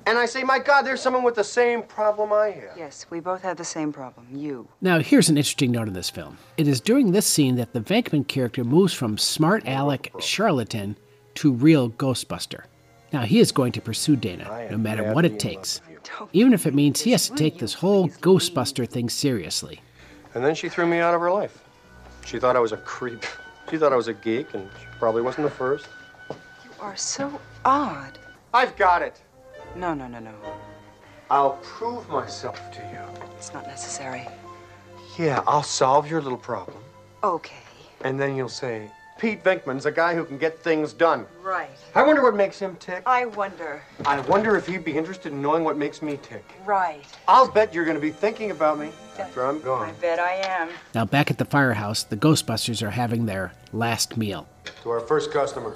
And 0.06 0.16
I 0.16 0.24
say, 0.24 0.42
my 0.42 0.59
God, 0.59 0.83
there's 0.83 1.02
someone 1.02 1.22
with 1.22 1.35
the 1.35 1.44
same 1.44 1.83
problem 1.83 2.33
I 2.33 2.50
have. 2.52 2.76
Yes, 2.76 3.04
we 3.11 3.20
both 3.20 3.42
have 3.42 3.59
the 3.59 3.64
same 3.64 3.92
problem. 3.92 4.28
You. 4.33 4.66
Now, 4.80 4.98
here's 4.98 5.28
an 5.28 5.37
interesting 5.37 5.72
note 5.72 5.88
in 5.88 5.94
this 5.94 6.09
film. 6.09 6.38
It 6.56 6.66
is 6.66 6.80
during 6.80 7.12
this 7.12 7.26
scene 7.26 7.56
that 7.56 7.74
the 7.74 7.80
Venkman 7.80 8.26
character 8.26 8.64
moves 8.64 8.94
from 8.94 9.18
smart 9.18 9.62
aleck 9.66 10.11
charlatan 10.20 10.96
to 11.35 11.52
real 11.52 11.90
Ghostbuster. 11.90 12.62
Now, 13.12 13.22
he 13.22 13.40
is 13.40 13.52
going 13.52 13.72
to 13.72 13.80
pursue 13.83 14.16
Dana, 14.16 14.68
no 14.70 14.78
matter 14.78 15.12
what 15.12 15.26
it 15.26 15.38
takes, 15.38 15.83
even 16.33 16.54
if 16.54 16.66
it 16.66 16.74
means 16.74 17.02
he 17.02 17.11
has 17.11 17.28
to 17.28 17.35
take 17.35 17.59
this 17.59 17.74
whole 17.74 18.09
Ghostbuster 18.09 18.88
thing 18.88 19.11
seriously. 19.11 19.83
And 20.35 20.45
then 20.45 20.55
she 20.55 20.69
threw 20.69 20.87
me 20.87 20.99
out 20.99 21.14
of 21.14 21.21
her 21.21 21.31
life. 21.31 21.64
She 22.25 22.38
thought 22.38 22.57
I 22.57 22.61
was 22.61 22.73
a 22.73 22.77
creep. 22.77 23.25
She 23.71 23.79
thought 23.79 23.93
I 23.93 23.97
was 23.97 24.09
a 24.09 24.14
geek, 24.14 24.55
and 24.55 24.69
she 24.79 24.87
probably 24.99 25.23
wasn't 25.23 25.45
the 25.45 25.55
first. 25.55 25.88
You 26.31 26.71
are 26.81 26.97
so 26.97 27.40
odd. 27.64 28.19
I've 28.55 28.77
got 28.77 29.03
it. 29.03 29.21
No, 29.75 29.95
no, 29.95 30.07
no, 30.07 30.19
no. 30.19 30.35
I'll 31.31 31.59
prove 31.62 32.09
myself 32.09 32.61
to 32.73 32.81
you. 32.81 33.23
It's 33.37 33.53
not 33.53 33.66
necessary. 33.66 34.29
Yeah, 35.19 35.43
I'll 35.47 35.62
solve 35.62 36.11
your 36.11 36.21
little 36.21 36.38
problem. 36.38 36.79
Okay. 37.23 37.57
And 38.03 38.19
then 38.19 38.37
you'll 38.37 38.49
say, 38.49 38.90
Pete 39.19 39.45
Venkman's 39.45 39.87
a 39.87 39.93
guy 39.93 40.14
who 40.14 40.25
can 40.25 40.38
get 40.38 40.59
things 40.59 40.93
done. 40.93 41.27
Right. 41.43 41.69
I 41.95 42.03
wonder 42.03 42.23
what 42.23 42.35
makes 42.35 42.59
him 42.59 42.77
tick. 42.77 43.03
I 43.05 43.27
wonder. 43.27 43.83
I 44.07 44.21
wonder 44.21 44.57
if 44.57 44.66
he'd 44.66 44.85
be 44.85 44.97
interested 44.97 45.33
in 45.33 45.43
knowing 45.43 45.62
what 45.62 45.77
makes 45.77 46.01
me 46.01 46.19
tick. 46.23 46.45
Right. 46.64 47.05
I'll 47.29 47.51
bet 47.51 47.75
you're 47.75 47.85
going 47.85 47.97
to 47.97 48.01
be 48.01 48.11
thinking 48.11 48.51
about 48.51 48.79
me 48.79 48.90
after 49.18 49.44
I'm 49.44 49.61
gone. 49.61 49.88
I 49.88 49.92
bet 49.92 50.18
I 50.18 50.33
am. 50.35 50.70
Now, 50.94 51.05
back 51.05 51.31
at 51.31 51.38
the 51.38 51.44
firehouse, 51.44 52.03
the 52.05 52.16
Ghostbusters 52.16 52.83
are 52.83 52.90
having 52.90 53.27
their 53.27 53.53
last 53.73 54.16
meal. 54.16 54.49
To 54.83 54.90
our 54.90 55.01
first 55.01 55.33
customer. 55.33 55.75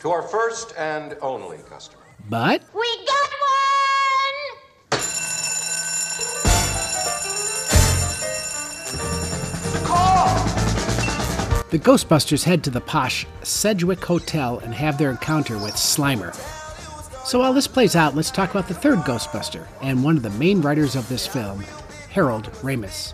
To 0.00 0.10
our 0.10 0.22
first 0.22 0.74
and 0.78 1.16
only 1.22 1.58
customer. 1.68 2.02
But 2.28 2.62
We 2.74 2.86
got 3.06 3.30
one! 3.30 5.00
the 9.72 9.82
call! 9.84 10.44
The 11.70 11.78
Ghostbusters 11.78 12.44
head 12.44 12.62
to 12.64 12.70
the 12.70 12.80
posh 12.80 13.26
Sedgwick 13.42 14.04
Hotel 14.04 14.58
and 14.60 14.74
have 14.74 14.98
their 14.98 15.10
encounter 15.10 15.58
with 15.58 15.74
Slimer. 15.74 16.34
So 17.26 17.40
while 17.40 17.52
this 17.52 17.66
plays 17.66 17.96
out, 17.96 18.14
let's 18.14 18.30
talk 18.30 18.50
about 18.52 18.68
the 18.68 18.74
third 18.74 19.00
Ghostbuster 19.00 19.66
and 19.82 20.04
one 20.04 20.16
of 20.16 20.22
the 20.22 20.30
main 20.30 20.60
writers 20.62 20.94
of 20.94 21.08
this 21.08 21.26
film, 21.26 21.64
Harold 22.16 22.50
Ramis. 22.62 23.12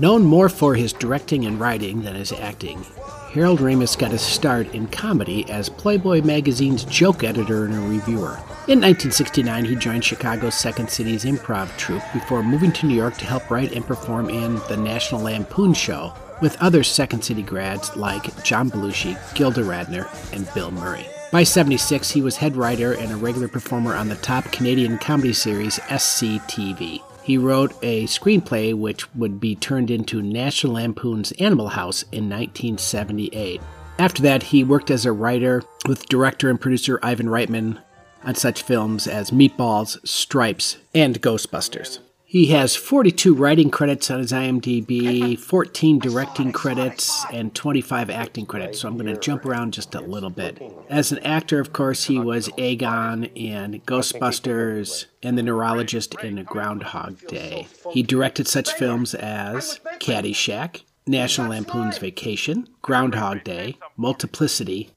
Known 0.00 0.24
more 0.24 0.48
for 0.48 0.74
his 0.74 0.92
directing 0.92 1.46
and 1.46 1.60
writing 1.60 2.02
than 2.02 2.16
his 2.16 2.32
acting, 2.32 2.84
Harold 3.30 3.60
Ramis 3.60 3.96
got 3.96 4.10
his 4.10 4.20
start 4.20 4.74
in 4.74 4.88
comedy 4.88 5.48
as 5.48 5.68
Playboy 5.68 6.22
magazine's 6.22 6.82
joke 6.86 7.22
editor 7.22 7.66
and 7.66 7.74
a 7.76 7.78
reviewer. 7.78 8.36
In 8.66 8.80
1969, 8.82 9.64
he 9.66 9.76
joined 9.76 10.04
Chicago's 10.04 10.56
Second 10.56 10.90
City's 10.90 11.24
improv 11.24 11.68
troupe 11.76 12.02
before 12.12 12.42
moving 12.42 12.72
to 12.72 12.86
New 12.86 12.96
York 12.96 13.16
to 13.18 13.26
help 13.26 13.48
write 13.48 13.70
and 13.70 13.86
perform 13.86 14.28
in 14.28 14.56
the 14.68 14.76
National 14.76 15.20
Lampoon 15.20 15.72
Show 15.72 16.12
with 16.42 16.60
other 16.60 16.82
Second 16.82 17.22
City 17.22 17.42
grads 17.42 17.94
like 17.94 18.42
John 18.42 18.72
Belushi, 18.72 19.16
Gilda 19.36 19.62
Radner, 19.62 20.08
and 20.34 20.52
Bill 20.52 20.72
Murray. 20.72 21.06
By 21.30 21.44
76, 21.44 22.10
he 22.10 22.22
was 22.22 22.38
head 22.38 22.56
writer 22.56 22.94
and 22.94 23.12
a 23.12 23.16
regular 23.16 23.46
performer 23.46 23.94
on 23.94 24.08
the 24.08 24.16
top 24.16 24.46
Canadian 24.50 24.98
comedy 24.98 25.32
series 25.32 25.78
SCTV. 25.78 27.02
He 27.26 27.38
wrote 27.38 27.74
a 27.82 28.04
screenplay 28.04 28.72
which 28.72 29.12
would 29.16 29.40
be 29.40 29.56
turned 29.56 29.90
into 29.90 30.22
National 30.22 30.74
Lampoon's 30.74 31.32
Animal 31.40 31.70
House 31.70 32.02
in 32.12 32.30
1978. 32.30 33.60
After 33.98 34.22
that, 34.22 34.44
he 34.44 34.62
worked 34.62 34.92
as 34.92 35.04
a 35.04 35.10
writer 35.10 35.64
with 35.88 36.08
director 36.08 36.48
and 36.48 36.60
producer 36.60 37.00
Ivan 37.02 37.26
Reitman 37.26 37.82
on 38.22 38.36
such 38.36 38.62
films 38.62 39.08
as 39.08 39.32
Meatballs, 39.32 39.98
Stripes, 40.06 40.76
and 40.94 41.20
Ghostbusters. 41.20 41.98
He 42.36 42.48
has 42.48 42.76
42 42.76 43.34
writing 43.34 43.70
credits 43.70 44.10
on 44.10 44.18
his 44.18 44.30
IMDb, 44.30 45.38
14 45.38 45.98
directing 45.98 46.52
credits, 46.52 47.24
and 47.32 47.54
25 47.54 48.10
acting 48.10 48.44
credits, 48.44 48.78
so 48.80 48.88
I'm 48.88 48.98
going 48.98 49.06
to 49.06 49.18
jump 49.18 49.46
around 49.46 49.72
just 49.72 49.94
a 49.94 50.02
little 50.02 50.28
bit. 50.28 50.60
As 50.90 51.10
an 51.10 51.18
actor, 51.20 51.60
of 51.60 51.72
course, 51.72 52.04
he 52.04 52.18
was 52.18 52.50
Egon 52.58 53.24
in 53.34 53.80
Ghostbusters 53.86 55.06
and 55.22 55.38
the 55.38 55.42
neurologist 55.42 56.14
in 56.22 56.44
Groundhog 56.44 57.26
Day. 57.26 57.68
He 57.90 58.02
directed 58.02 58.46
such 58.46 58.74
films 58.74 59.14
as 59.14 59.80
Caddyshack, 59.98 60.82
National 61.06 61.48
Lampoon's 61.48 61.96
Vacation, 61.96 62.68
Groundhog 62.82 63.44
Day, 63.44 63.78
Multiplicity, 63.96 64.90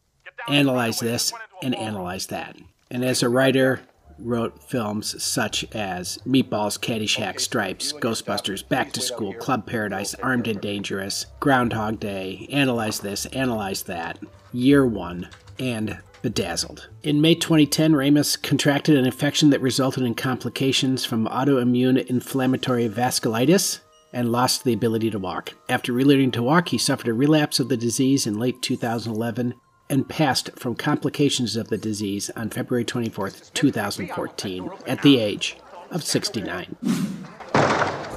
Analyze 0.50 1.00
This, 1.00 1.32
and 1.64 1.74
Analyze 1.74 2.28
That. 2.28 2.58
And 2.92 3.06
as 3.06 3.24
a 3.24 3.30
writer, 3.30 3.80
wrote 4.22 4.62
films 4.64 5.22
such 5.24 5.66
as 5.74 6.18
Meatballs, 6.26 6.80
Caddyshack, 6.80 7.40
Stripes, 7.40 7.94
Ghostbusters, 7.94 8.68
Back 8.68 8.92
to 8.94 9.02
School, 9.02 9.34
Club 9.34 9.66
Paradise, 9.66 10.14
Armed 10.16 10.48
and 10.48 10.62
Dangerous, 10.62 11.26
Groundhog 11.40 12.00
Day, 12.00 12.48
Analyze 12.52 13.00
This, 13.00 13.26
Analyze 13.28 13.84
That, 13.84 14.20
Year 14.52 14.86
One, 14.86 15.30
and 15.58 16.00
Bedazzled. 16.22 16.90
In 17.04 17.22
May 17.22 17.36
2010, 17.36 17.94
Ramis 17.94 18.42
contracted 18.42 18.98
an 18.98 19.06
infection 19.06 19.52
that 19.52 19.62
resulted 19.62 20.04
in 20.04 20.16
complications 20.16 21.06
from 21.06 21.28
autoimmune 21.28 22.06
inflammatory 22.08 22.90
vasculitis. 22.90 23.80
and 24.12 24.32
lost 24.32 24.64
the 24.64 24.74
ability 24.74 25.12
to 25.12 25.20
walk. 25.20 25.54
After 25.70 25.94
relearning 25.94 26.34
to 26.34 26.42
walk, 26.42 26.70
he 26.70 26.80
suffered 26.80 27.10
a 27.10 27.14
relapse 27.14 27.60
of 27.60 27.70
the 27.70 27.78
disease 27.78 28.26
in 28.26 28.40
late 28.40 28.60
2011 28.60 29.54
and 29.90 30.08
passed 30.08 30.52
from 30.56 30.76
complications 30.76 31.56
of 31.56 31.70
the 31.70 31.78
disease 31.78 32.30
on 32.36 32.50
February 32.50 32.86
24, 32.86 33.32
2014, 33.54 34.70
at 34.86 35.02
the 35.02 35.18
age 35.18 35.58
of 35.92 36.04
69. 36.04 36.76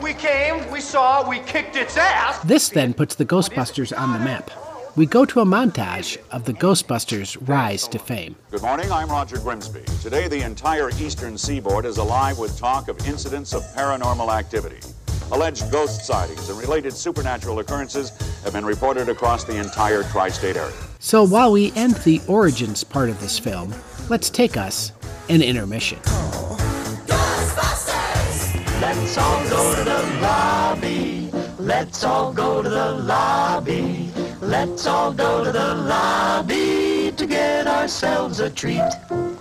We 0.02 0.14
came, 0.14 0.70
we 0.70 0.80
saw, 0.80 1.28
we 1.28 1.38
kicked 1.40 1.76
its 1.76 1.96
ass. 1.96 2.38
This 2.40 2.68
then 2.68 2.92
puts 2.92 3.14
the 3.14 3.24
Ghostbusters 3.24 3.96
on 3.96 4.12
the 4.12 4.18
map. 4.18 4.50
We 4.94 5.06
go 5.06 5.24
to 5.24 5.40
a 5.40 5.44
montage 5.46 6.18
of 6.30 6.44
the 6.44 6.52
Ghostbusters' 6.52 7.38
rise 7.48 7.88
to 7.88 7.98
fame. 7.98 8.36
Good 8.50 8.60
morning, 8.60 8.92
I'm 8.92 9.08
Roger 9.08 9.38
Grimsby. 9.38 9.84
Today, 10.02 10.28
the 10.28 10.44
entire 10.44 10.90
eastern 10.90 11.38
seaboard 11.38 11.86
is 11.86 11.96
alive 11.96 12.38
with 12.38 12.58
talk 12.58 12.88
of 12.88 13.06
incidents 13.06 13.54
of 13.54 13.62
paranormal 13.74 14.28
activity. 14.28 14.80
Alleged 15.30 15.70
ghost 15.70 16.04
sightings 16.04 16.48
and 16.48 16.58
related 16.58 16.92
supernatural 16.92 17.60
occurrences 17.60 18.10
have 18.44 18.52
been 18.52 18.64
reported 18.64 19.08
across 19.08 19.44
the 19.44 19.56
entire 19.56 20.02
tri 20.04 20.28
state 20.28 20.56
area. 20.56 20.74
So 20.98 21.24
while 21.24 21.52
we 21.52 21.72
end 21.72 21.94
the 21.96 22.20
origins 22.26 22.84
part 22.84 23.08
of 23.08 23.20
this 23.20 23.38
film, 23.38 23.74
let's 24.08 24.30
take 24.30 24.56
us 24.56 24.92
an 25.28 25.42
intermission. 25.42 25.98
Let's 28.80 29.16
all 29.16 29.48
go 29.48 29.74
to 29.76 29.84
the 29.84 30.18
lobby. 30.20 31.30
Let's 31.58 32.04
all 32.04 32.32
go 32.32 32.62
to 32.62 32.68
the 32.68 32.92
lobby. 32.92 34.10
Let's 34.40 34.86
all 34.86 35.12
go 35.12 35.44
to 35.44 35.52
the 35.52 35.74
lobby 35.74 37.12
to 37.16 37.26
get 37.26 37.66
ourselves 37.66 38.40
a 38.40 38.50
treat. 38.50 38.82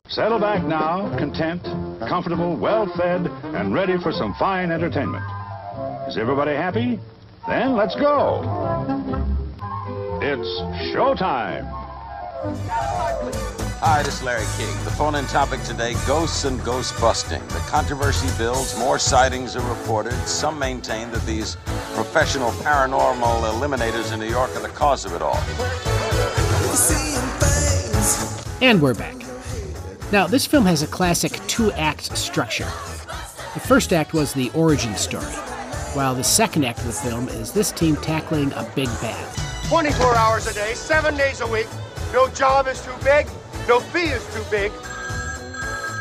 Settle 0.07 0.39
back 0.39 0.63
now, 0.63 1.09
content, 1.17 1.63
comfortable, 2.07 2.55
well 2.55 2.85
fed, 2.95 3.27
and 3.55 3.73
ready 3.73 3.97
for 3.97 4.11
some 4.11 4.35
fine 4.35 4.71
entertainment. 4.71 5.23
Is 6.11 6.17
everybody 6.17 6.51
happy? 6.51 6.99
Then 7.47 7.77
let's 7.77 7.95
go. 7.95 8.41
It's 10.21 10.45
showtime. 10.93 11.65
Hi, 13.79 14.03
this 14.03 14.15
is 14.15 14.21
Larry 14.21 14.43
King. 14.57 14.83
The 14.83 14.91
phone 14.91 15.15
in 15.15 15.23
topic 15.27 15.63
today 15.63 15.93
ghosts 16.05 16.43
and 16.43 16.61
ghost 16.65 16.99
busting. 16.99 17.39
The 17.47 17.63
controversy 17.69 18.27
builds, 18.37 18.77
more 18.77 18.99
sightings 18.99 19.55
are 19.55 19.65
reported. 19.69 20.11
Some 20.27 20.59
maintain 20.59 21.09
that 21.11 21.25
these 21.25 21.55
professional 21.93 22.51
paranormal 22.51 23.49
eliminators 23.49 24.11
in 24.13 24.19
New 24.19 24.27
York 24.27 24.53
are 24.57 24.61
the 24.61 24.67
cause 24.67 25.05
of 25.05 25.13
it 25.13 25.21
all. 25.21 25.39
And 28.61 28.81
we're 28.81 28.95
back. 28.95 29.15
Now, 30.11 30.27
this 30.27 30.45
film 30.45 30.65
has 30.65 30.81
a 30.81 30.87
classic 30.87 31.39
two 31.47 31.71
act 31.71 32.17
structure. 32.17 32.67
The 33.53 33.61
first 33.61 33.93
act 33.93 34.13
was 34.13 34.33
the 34.33 34.49
origin 34.53 34.93
story, 34.97 35.33
while 35.93 36.15
the 36.15 36.23
second 36.23 36.63
act 36.63 36.79
of 36.79 36.85
the 36.85 36.91
film 36.93 37.27
is 37.29 37.51
this 37.51 37.71
team 37.71 37.97
tackling 37.97 38.53
a 38.53 38.63
big 38.75 38.87
bad. 39.01 39.67
24 39.67 40.15
hours 40.15 40.47
a 40.47 40.53
day, 40.53 40.73
seven 40.73 41.17
days 41.17 41.41
a 41.41 41.47
week. 41.47 41.67
No 42.13 42.29
job 42.29 42.67
is 42.67 42.81
too 42.81 42.93
big, 43.03 43.27
no 43.67 43.79
fee 43.79 44.09
is 44.09 44.25
too 44.33 44.43
big. 44.49 44.71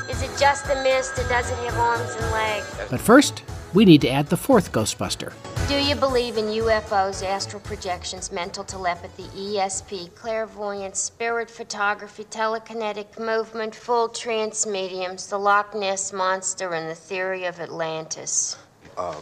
Is 0.08 0.22
it 0.22 0.30
just 0.38 0.66
a 0.66 0.80
mist 0.82 1.18
or 1.18 1.28
does 1.28 1.50
it 1.50 1.58
have 1.58 1.76
arms 1.76 2.14
and 2.16 2.30
legs? 2.32 2.66
But 2.88 3.00
first, 3.00 3.42
we 3.74 3.84
need 3.84 4.00
to 4.02 4.08
add 4.08 4.26
the 4.26 4.36
fourth 4.36 4.72
Ghostbuster. 4.72 5.32
Do 5.68 5.76
you 5.76 5.94
believe 5.94 6.36
in 6.36 6.46
UFOs, 6.46 7.24
astral 7.24 7.60
projections, 7.60 8.32
mental 8.32 8.64
telepathy, 8.64 9.24
ESP, 9.36 10.14
clairvoyance, 10.14 10.98
spirit 10.98 11.48
photography, 11.48 12.24
telekinetic 12.24 13.18
movement, 13.18 13.74
full 13.74 14.08
trance 14.08 14.66
mediums, 14.66 15.28
the 15.28 15.38
Loch 15.38 15.74
Ness 15.74 16.12
Monster, 16.12 16.74
and 16.74 16.90
the 16.90 16.94
theory 16.94 17.44
of 17.44 17.60
Atlantis? 17.60 18.56
Uh, 18.96 19.20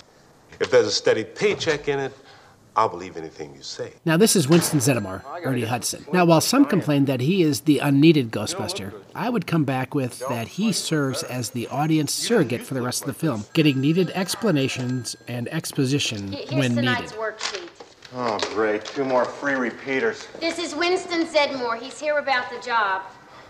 if 0.61 0.71
there's 0.71 0.87
a 0.87 0.93
steady 0.93 1.25
paycheck 1.25 1.89
in 1.89 1.99
it, 1.99 2.13
I'll 2.77 2.89
believe 2.89 3.17
anything 3.17 3.53
you 3.57 3.63
say. 3.63 3.93
Now, 4.05 4.17
this 4.17 4.37
is 4.37 4.49
Winston 4.49 4.79
Zeddemore, 4.79 5.25
Ernie 5.43 5.65
Hudson. 5.65 6.07
Now, 6.13 6.25
while 6.25 6.41
some 6.41 6.65
complain 6.65 7.07
that 7.07 7.21
he 7.21 7.43
is 7.43 7.63
the 7.63 7.81
unneeded 7.81 8.31
Ghostbuster, 8.31 8.95
I 9.17 9.31
would 9.31 9.49
come 9.49 9.65
back 9.65 9.97
with 9.97 10.21
that 10.29 10.47
he 10.47 10.71
serves 10.71 11.25
as 11.25 11.51
the 11.51 11.67
audience 11.69 12.13
surrogate 12.15 12.63
for 12.63 12.75
the 12.75 12.83
rest 12.83 13.03
of 13.03 13.09
the 13.09 13.15
film, 13.15 13.47
getting 13.53 13.81
needed 13.81 14.11
explanations 14.15 15.17
and 15.27 15.49
exposition 15.49 16.31
Here's 16.31 16.51
when 16.53 16.77
tonight's 16.77 17.11
needed. 17.11 17.19
worksheet. 17.19 17.69
Oh, 18.15 18.39
great. 18.55 18.85
Two 18.85 19.05
more 19.05 19.25
free 19.25 19.55
repeaters. 19.55 20.29
This 20.39 20.59
is 20.61 20.75
Winston 20.75 21.27
Zeddemore. 21.27 21.81
He's 21.81 21.99
here 22.01 22.19
about 22.19 22.49
the 22.49 22.61
job. 22.65 23.03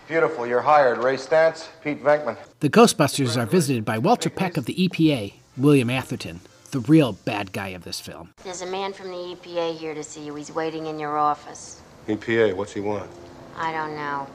Beautiful. 0.07 0.47
You're 0.47 0.61
hired. 0.61 0.97
Ray 1.03 1.17
Stantz, 1.17 1.67
Pete 1.83 2.03
Venkman. 2.03 2.35
The 2.61 2.69
Ghostbusters 2.69 3.37
are 3.39 3.45
visited 3.45 3.85
by 3.85 3.99
Walter 3.99 4.31
Peck 4.31 4.57
of 4.57 4.65
the 4.65 4.73
EPA, 4.73 5.33
William 5.55 5.89
Atherton, 5.91 6.41
the 6.71 6.79
real 6.81 7.13
bad 7.13 7.51
guy 7.51 7.69
of 7.69 7.83
this 7.83 7.99
film. 7.99 8.33
There's 8.43 8.61
a 8.61 8.65
man 8.65 8.93
from 8.93 9.07
the 9.07 9.35
EPA 9.35 9.77
here 9.77 9.93
to 9.93 10.03
see 10.03 10.25
you. 10.25 10.35
He's 10.35 10.51
waiting 10.51 10.87
in 10.87 10.99
your 10.99 11.17
office. 11.17 11.81
EPA, 12.07 12.55
what's 12.55 12.73
he 12.73 12.79
want? 12.79 13.09
I 13.55 13.71
don't 13.71 13.95
know. 13.95 14.27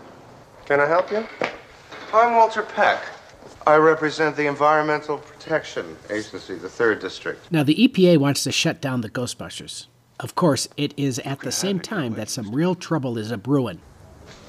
Can 0.67 0.81
I 0.81 0.87
help 0.87 1.11
you? 1.11 1.27
I'm 2.13 2.37
Walter 2.37 2.63
Peck. 2.63 3.03
I 3.67 3.77
represent 3.77 4.37
the 4.37 4.47
Environmental 4.47 5.19
Protection 5.19 5.97
Agency, 6.11 6.55
the 6.57 6.69
3rd 6.69 7.01
District. 7.01 7.51
Now, 7.51 7.63
the 7.63 7.75
EPA 7.75 8.19
wants 8.19 8.45
to 8.45 8.53
shut 8.53 8.81
down 8.81 9.01
the 9.01 9.09
Ghostbusters. 9.09 9.87
Of 10.21 10.35
course, 10.35 10.69
it 10.77 10.95
is 10.97 11.19
at 11.21 11.41
the 11.41 11.51
same 11.51 11.81
time 11.81 12.15
that 12.15 12.29
some 12.29 12.55
real 12.55 12.75
trouble 12.75 13.19
is 13.19 13.31
a 13.31 13.39
brewing. 13.39 13.81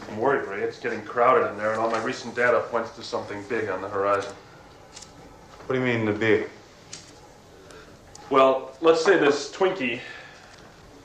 I'm 0.09 0.17
worried, 0.17 0.47
Ray. 0.47 0.61
It's 0.61 0.79
getting 0.79 1.01
crowded 1.01 1.49
in 1.49 1.57
there, 1.57 1.71
and 1.71 1.79
all 1.79 1.89
my 1.89 2.03
recent 2.03 2.35
data 2.35 2.59
points 2.69 2.91
to 2.97 3.03
something 3.03 3.43
big 3.49 3.69
on 3.69 3.81
the 3.81 3.89
horizon. 3.89 4.33
What 5.65 5.75
do 5.75 5.79
you 5.79 5.85
mean, 5.85 6.05
the 6.05 6.13
big? 6.13 6.49
Well, 8.31 8.75
let's 8.81 9.05
say 9.05 9.19
this 9.19 9.51
Twinkie 9.51 9.99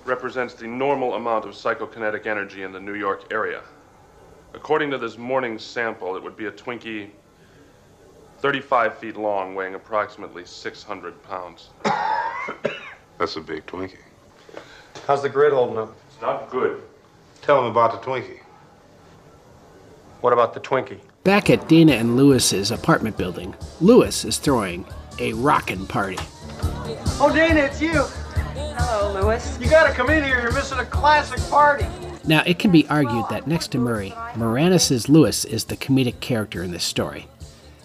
represents 0.06 0.54
the 0.54 0.66
normal 0.66 1.14
amount 1.14 1.44
of 1.44 1.52
psychokinetic 1.52 2.26
energy 2.26 2.62
in 2.62 2.72
the 2.72 2.80
New 2.80 2.94
York 2.94 3.30
area. 3.30 3.60
According 4.54 4.90
to 4.92 4.98
this 4.98 5.18
morning's 5.18 5.62
sample, 5.62 6.16
it 6.16 6.22
would 6.22 6.36
be 6.36 6.46
a 6.46 6.50
Twinkie 6.50 7.10
35 8.38 8.96
feet 8.96 9.16
long, 9.16 9.54
weighing 9.54 9.74
approximately 9.74 10.46
600 10.46 11.22
pounds. 11.24 11.68
That's 13.18 13.36
a 13.36 13.40
big 13.42 13.66
Twinkie. 13.66 13.98
How's 15.06 15.20
the 15.20 15.28
grid 15.28 15.52
holding 15.52 15.76
up? 15.76 15.94
It's 16.08 16.22
not 16.22 16.48
good. 16.48 16.82
Tell 17.42 17.60
him 17.60 17.66
about 17.66 18.00
the 18.00 18.10
Twinkie. 18.10 18.40
What 20.22 20.32
about 20.32 20.54
the 20.54 20.60
Twinkie? 20.60 21.00
Back 21.22 21.50
at 21.50 21.68
Dana 21.68 21.92
and 21.92 22.16
Louis's 22.16 22.70
apartment 22.70 23.18
building, 23.18 23.54
Louis 23.82 24.24
is 24.24 24.38
throwing 24.38 24.86
a 25.18 25.34
rockin' 25.34 25.86
party. 25.86 26.18
Oh, 27.20 27.32
Dana, 27.34 27.60
it's 27.60 27.80
you. 27.80 28.04
Hello, 28.54 29.20
Louis. 29.20 29.58
You 29.60 29.68
gotta 29.68 29.92
come 29.92 30.10
in 30.10 30.24
here. 30.24 30.40
You're 30.40 30.52
missing 30.52 30.78
a 30.78 30.84
classic 30.84 31.40
party. 31.50 31.86
Now, 32.24 32.42
it 32.46 32.58
can 32.58 32.70
be 32.70 32.86
argued 32.88 33.26
that 33.30 33.46
next 33.46 33.68
to 33.72 33.78
Murray, 33.78 34.10
Moranis' 34.34 35.08
Louis 35.08 35.44
is 35.44 35.64
the 35.64 35.76
comedic 35.76 36.20
character 36.20 36.62
in 36.62 36.70
this 36.70 36.84
story. 36.84 37.26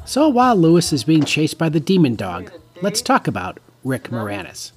So 0.06 0.28
while 0.28 0.56
Louis 0.56 0.94
is 0.94 1.04
being 1.04 1.24
chased 1.24 1.58
by 1.58 1.70
the 1.70 1.80
demon 1.80 2.16
dog, 2.16 2.52
let's 2.82 3.02
talk 3.02 3.28
about 3.28 3.60
Rick 3.84 4.10
Moranis. 4.10 4.72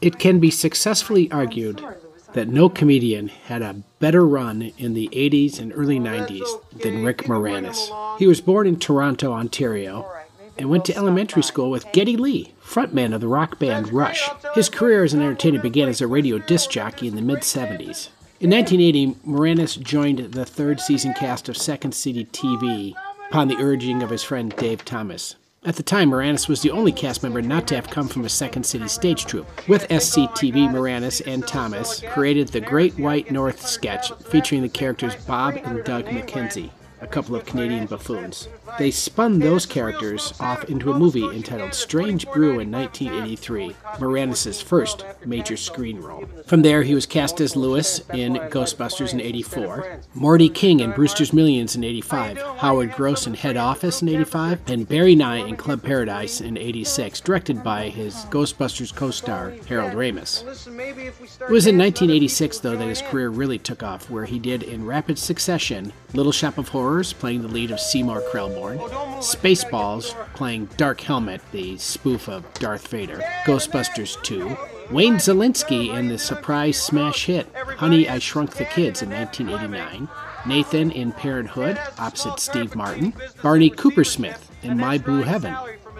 It 0.00 0.18
can 0.18 0.38
be 0.38 0.50
successfully 0.50 1.30
argued 1.30 1.84
that 2.32 2.48
no 2.48 2.68
comedian 2.68 3.28
had 3.28 3.62
a 3.62 3.82
better 4.00 4.26
run 4.26 4.72
in 4.76 4.94
the 4.94 5.08
80s 5.12 5.58
and 5.58 5.72
early 5.74 5.98
90s 5.98 6.48
than 6.72 7.04
Rick 7.04 7.24
Moranis. 7.24 8.18
He 8.18 8.26
was 8.26 8.40
born 8.40 8.66
in 8.66 8.78
Toronto, 8.78 9.32
Ontario, 9.32 10.10
and 10.58 10.70
went 10.70 10.84
to 10.86 10.96
elementary 10.96 11.42
school 11.42 11.70
with 11.70 11.90
Geddy 11.92 12.16
Lee, 12.16 12.52
frontman 12.74 13.14
of 13.14 13.20
the 13.20 13.28
rock 13.28 13.58
band 13.60 13.92
Rush. 13.92 14.28
His 14.54 14.68
career 14.68 15.04
as 15.04 15.14
an 15.14 15.22
entertainer 15.22 15.60
began 15.60 15.88
as 15.88 16.00
a 16.00 16.08
radio 16.08 16.38
disc 16.38 16.70
jockey 16.70 17.06
in 17.06 17.14
the 17.14 17.22
mid 17.22 17.40
70s. 17.40 18.08
In 18.40 18.50
1980, 18.50 19.14
Moranis 19.24 19.80
joined 19.80 20.32
the 20.32 20.44
third 20.44 20.80
season 20.80 21.14
cast 21.14 21.48
of 21.48 21.56
Second 21.56 21.92
City 21.92 22.24
TV 22.26 22.94
upon 23.28 23.46
the 23.46 23.56
urging 23.56 24.02
of 24.02 24.10
his 24.10 24.24
friend 24.24 24.54
Dave 24.56 24.84
Thomas. 24.84 25.36
At 25.64 25.76
the 25.76 25.82
time, 25.82 26.10
Moranis 26.10 26.48
was 26.48 26.60
the 26.60 26.72
only 26.72 26.92
cast 26.92 27.22
member 27.22 27.40
not 27.40 27.66
to 27.68 27.76
have 27.76 27.88
come 27.88 28.08
from 28.08 28.24
a 28.24 28.28
Second 28.28 28.64
City 28.64 28.88
stage 28.88 29.24
troupe. 29.24 29.46
With 29.66 29.88
SCTV, 29.88 30.68
Moranis 30.68 31.22
and 31.26 31.46
Thomas 31.46 32.02
created 32.08 32.48
the 32.48 32.60
Great 32.60 32.98
White 32.98 33.30
North 33.30 33.66
sketch 33.66 34.12
featuring 34.24 34.62
the 34.62 34.68
characters 34.68 35.14
Bob 35.26 35.56
and 35.64 35.82
Doug 35.84 36.06
McKenzie, 36.06 36.70
a 37.04 37.06
couple 37.06 37.36
of 37.36 37.44
Canadian 37.44 37.86
buffoons. 37.86 38.48
They 38.78 38.90
spun 38.90 39.38
those 39.38 39.66
characters 39.66 40.32
off 40.40 40.64
into 40.64 40.90
a 40.90 40.98
movie 40.98 41.24
entitled 41.24 41.74
Strange 41.74 42.26
Brew 42.32 42.58
in 42.58 42.72
1983, 42.72 43.76
Moranis' 43.98 44.62
first 44.62 45.04
major 45.24 45.56
screen 45.56 46.00
role. 46.00 46.24
From 46.46 46.62
there, 46.62 46.82
he 46.82 46.94
was 46.94 47.06
cast 47.06 47.40
as 47.40 47.56
Louis 47.56 48.00
in 48.12 48.34
Ghostbusters 48.34 49.12
in 49.12 49.20
84, 49.20 50.00
Morty 50.14 50.48
King 50.48 50.80
in 50.80 50.92
Brewster's 50.92 51.32
Millions 51.32 51.76
in 51.76 51.84
85, 51.84 52.38
Howard 52.58 52.92
Gross 52.94 53.26
in 53.26 53.34
Head 53.34 53.56
Office 53.56 54.00
in 54.02 54.08
85, 54.08 54.60
and 54.68 54.88
Barry 54.88 55.14
Nye 55.14 55.46
in 55.46 55.56
Club 55.56 55.82
Paradise 55.82 56.40
in 56.40 56.56
86, 56.56 57.20
directed 57.20 57.62
by 57.62 57.90
his 57.90 58.14
Ghostbusters 58.30 58.94
co-star 58.94 59.50
Harold 59.68 59.92
Ramis. 59.92 60.42
It 60.42 61.50
was 61.50 61.66
in 61.66 61.76
1986, 61.78 62.58
though, 62.60 62.76
that 62.76 62.88
his 62.88 63.02
career 63.02 63.28
really 63.28 63.58
took 63.58 63.82
off, 63.82 64.08
where 64.10 64.24
he 64.24 64.38
did 64.38 64.62
in 64.62 64.86
rapid 64.86 65.18
succession 65.18 65.92
Little 66.14 66.32
Shop 66.32 66.58
of 66.58 66.68
Horrors, 66.68 66.93
Playing 66.94 67.42
the 67.42 67.48
lead 67.48 67.72
of 67.72 67.80
Seymour 67.80 68.22
Krelborn, 68.30 68.78
Spaceballs, 69.18 70.14
playing 70.34 70.66
Dark 70.76 71.00
Helmet, 71.00 71.40
the 71.50 71.76
spoof 71.76 72.28
of 72.28 72.44
Darth 72.54 72.86
Vader, 72.86 73.20
Ghostbusters 73.44 74.22
2, 74.22 74.56
Wayne 74.92 75.14
Szalinski 75.16 75.92
in 75.92 76.08
the 76.08 76.18
surprise 76.18 76.80
smash 76.80 77.24
hit 77.24 77.48
Honey, 77.54 78.08
I 78.08 78.20
Shrunk 78.20 78.54
the 78.54 78.64
Kids 78.64 79.02
in 79.02 79.10
1989, 79.10 80.08
Nathan 80.46 80.90
in 80.92 81.10
Parenthood, 81.12 81.80
opposite 81.98 82.38
Steve 82.38 82.76
Martin, 82.76 83.12
Barney 83.42 83.70
Coopersmith 83.70 84.38
in 84.62 84.76
My 84.76 84.96
Blue 84.98 85.22
Heaven, 85.22 85.56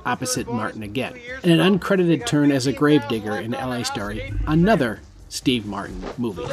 opposite 0.07 0.47
Martin 0.47 0.84
again, 0.84 1.14
and 1.42 1.61
an 1.61 1.78
uncredited 1.78 2.24
turn 2.24 2.53
as 2.53 2.68
a 2.68 2.72
gravedigger 2.72 3.36
in 3.36 3.51
LA 3.51 3.82
Story, 3.82 4.32
another 4.47 5.01
Steve 5.35 5.66
Martin 5.66 6.01
movie. 6.16 6.47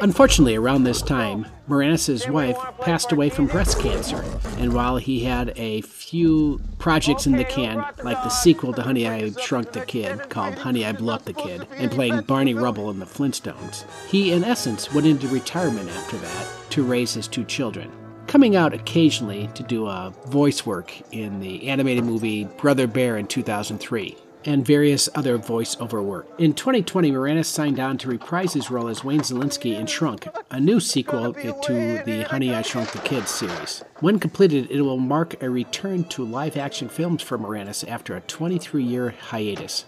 Unfortunately, 0.00 0.56
around 0.56 0.84
this 0.84 1.02
time, 1.02 1.46
Moranis' 1.68 2.28
wife 2.30 2.56
passed 2.80 3.12
away 3.12 3.28
from 3.28 3.46
breast 3.46 3.78
cancer, 3.78 4.24
and 4.56 4.72
while 4.72 4.96
he 4.96 5.22
had 5.22 5.52
a 5.56 5.82
few 5.82 6.58
projects 6.78 7.26
in 7.26 7.32
the 7.32 7.44
can, 7.44 7.76
like 8.02 8.16
the 8.22 8.30
sequel 8.30 8.72
to 8.72 8.80
Honey, 8.80 9.06
I 9.06 9.32
Shrunk 9.32 9.72
the 9.72 9.84
Kid, 9.84 10.30
called 10.30 10.54
Honey, 10.54 10.86
I 10.86 10.92
Blew 10.92 11.12
Up 11.12 11.26
the 11.26 11.34
Kid, 11.34 11.66
and 11.72 11.90
playing 11.90 12.22
Barney 12.22 12.54
Rubble 12.54 12.90
in 12.90 13.00
the 13.00 13.04
Flintstones, 13.06 13.84
he, 14.08 14.32
in 14.32 14.44
essence, 14.44 14.94
went 14.94 15.06
into 15.06 15.28
retirement 15.28 15.90
after 15.90 16.16
that 16.16 16.46
to 16.70 16.84
raise 16.84 17.12
his 17.12 17.28
two 17.28 17.44
children 17.44 17.92
coming 18.26 18.56
out 18.56 18.74
occasionally 18.74 19.48
to 19.54 19.62
do 19.62 19.86
a 19.86 20.12
voice 20.26 20.66
work 20.66 20.92
in 21.12 21.38
the 21.38 21.68
animated 21.68 22.02
movie 22.02 22.42
Brother 22.44 22.88
Bear 22.88 23.16
in 23.16 23.28
2003 23.28 24.16
and 24.46 24.64
various 24.64 25.08
other 25.14 25.38
voiceover 25.38 26.02
work. 26.02 26.26
In 26.38 26.54
2020, 26.54 27.10
Moranis 27.10 27.46
signed 27.46 27.78
on 27.78 27.98
to 27.98 28.08
reprise 28.08 28.54
his 28.54 28.70
role 28.70 28.88
as 28.88 29.04
Wayne 29.04 29.20
Szalinski 29.20 29.78
in 29.78 29.86
Shrunk, 29.86 30.26
a 30.50 30.60
new 30.60 30.80
sequel 30.80 31.34
to 31.34 32.02
the 32.04 32.26
Honey, 32.30 32.54
I 32.54 32.62
Shrunk 32.62 32.92
the 32.92 33.00
Kids 33.00 33.30
series. 33.30 33.84
When 34.00 34.18
completed, 34.18 34.70
it 34.70 34.82
will 34.82 34.98
mark 34.98 35.42
a 35.42 35.50
return 35.50 36.04
to 36.04 36.24
live 36.24 36.56
action 36.56 36.88
films 36.88 37.22
for 37.22 37.38
Moranis 37.38 37.86
after 37.88 38.16
a 38.16 38.20
23 38.22 38.82
year 38.82 39.10
hiatus. 39.10 39.84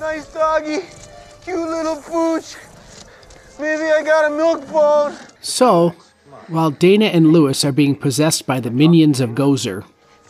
Nice 0.00 0.32
doggy. 0.34 0.80
Cute 1.44 1.58
little 1.58 1.96
pooch. 1.96 2.56
Maybe 3.60 3.84
I 3.84 4.02
got 4.02 4.32
a 4.32 4.36
milk 4.36 4.68
bone. 4.70 5.14
So, 5.40 5.94
while 6.48 6.70
Dana 6.70 7.06
and 7.06 7.32
Louis 7.32 7.64
are 7.64 7.72
being 7.72 7.94
possessed 7.94 8.46
by 8.46 8.60
the 8.60 8.70
minions 8.70 9.20
of 9.20 9.30
Gozer, 9.30 9.84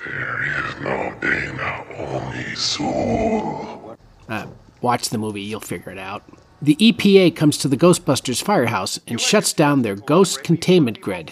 there 0.05 0.59
is 0.59 0.80
no 0.80 1.14
Dana, 1.20 1.84
only 1.99 2.45
Zuul. 2.55 3.97
Uh, 4.28 4.47
watch 4.80 5.09
the 5.11 5.18
movie, 5.18 5.42
you'll 5.42 5.61
figure 5.61 5.92
it 5.92 5.99
out. 5.99 6.22
The 6.62 6.76
EPA 6.76 7.36
comes 7.36 7.59
to 7.59 7.68
the 7.68 7.76
Ghostbusters 7.76 8.42
firehouse 8.42 8.99
and 9.07 9.20
shuts 9.20 9.53
down 9.53 9.82
their 9.82 9.97
ghost 9.97 10.42
containment 10.42 11.01
grid. 11.01 11.30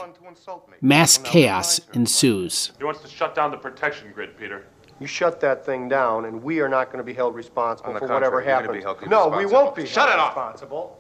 Mass 0.81 1.17
chaos 1.19 1.81
ensues. 1.95 2.73
He 2.77 2.85
wants 2.85 3.01
to 3.03 3.09
shut 3.09 3.35
down 3.35 3.51
the 3.51 3.57
protection 3.57 4.11
grid, 4.13 4.37
Peter. 4.37 4.67
You 5.01 5.07
shut 5.07 5.41
that 5.41 5.65
thing 5.65 5.89
down, 5.89 6.27
and 6.27 6.43
we 6.43 6.61
are 6.61 6.69
not 6.69 6.87
going 6.87 6.99
to 6.99 7.05
be 7.05 7.15
held 7.15 7.35
responsible 7.35 7.93
On 7.93 7.99
for 7.99 8.09
whatever 8.09 8.43
contrary, 8.43 8.81
you're 8.81 8.89
happens. 8.89 9.11
no, 9.11 9.29
we 9.29 9.47
won't 9.47 9.75
be. 9.75 9.87
Shut 9.87 10.09
held 10.09 10.19
it 10.19 10.21
off. 10.21 10.37
Responsible. 10.37 10.99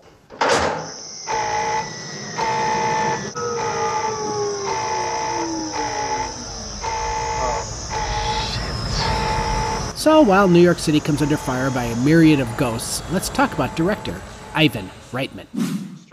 So, 10.03 10.21
while 10.21 10.49
New 10.49 10.59
York 10.59 10.81
City 10.81 10.99
comes 10.99 11.23
under 11.23 11.37
fire 11.37 11.71
by 11.71 11.85
a 11.85 11.97
myriad 11.99 12.41
of 12.41 12.57
ghosts, 12.57 13.09
let's 13.13 13.29
talk 13.29 13.55
about 13.55 13.77
director 13.77 14.21
Ivan 14.53 14.91
Reitman. 15.13 15.47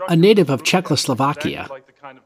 A 0.06 0.14
native 0.14 0.48
of 0.48 0.62
Czechoslovakia, 0.62 1.68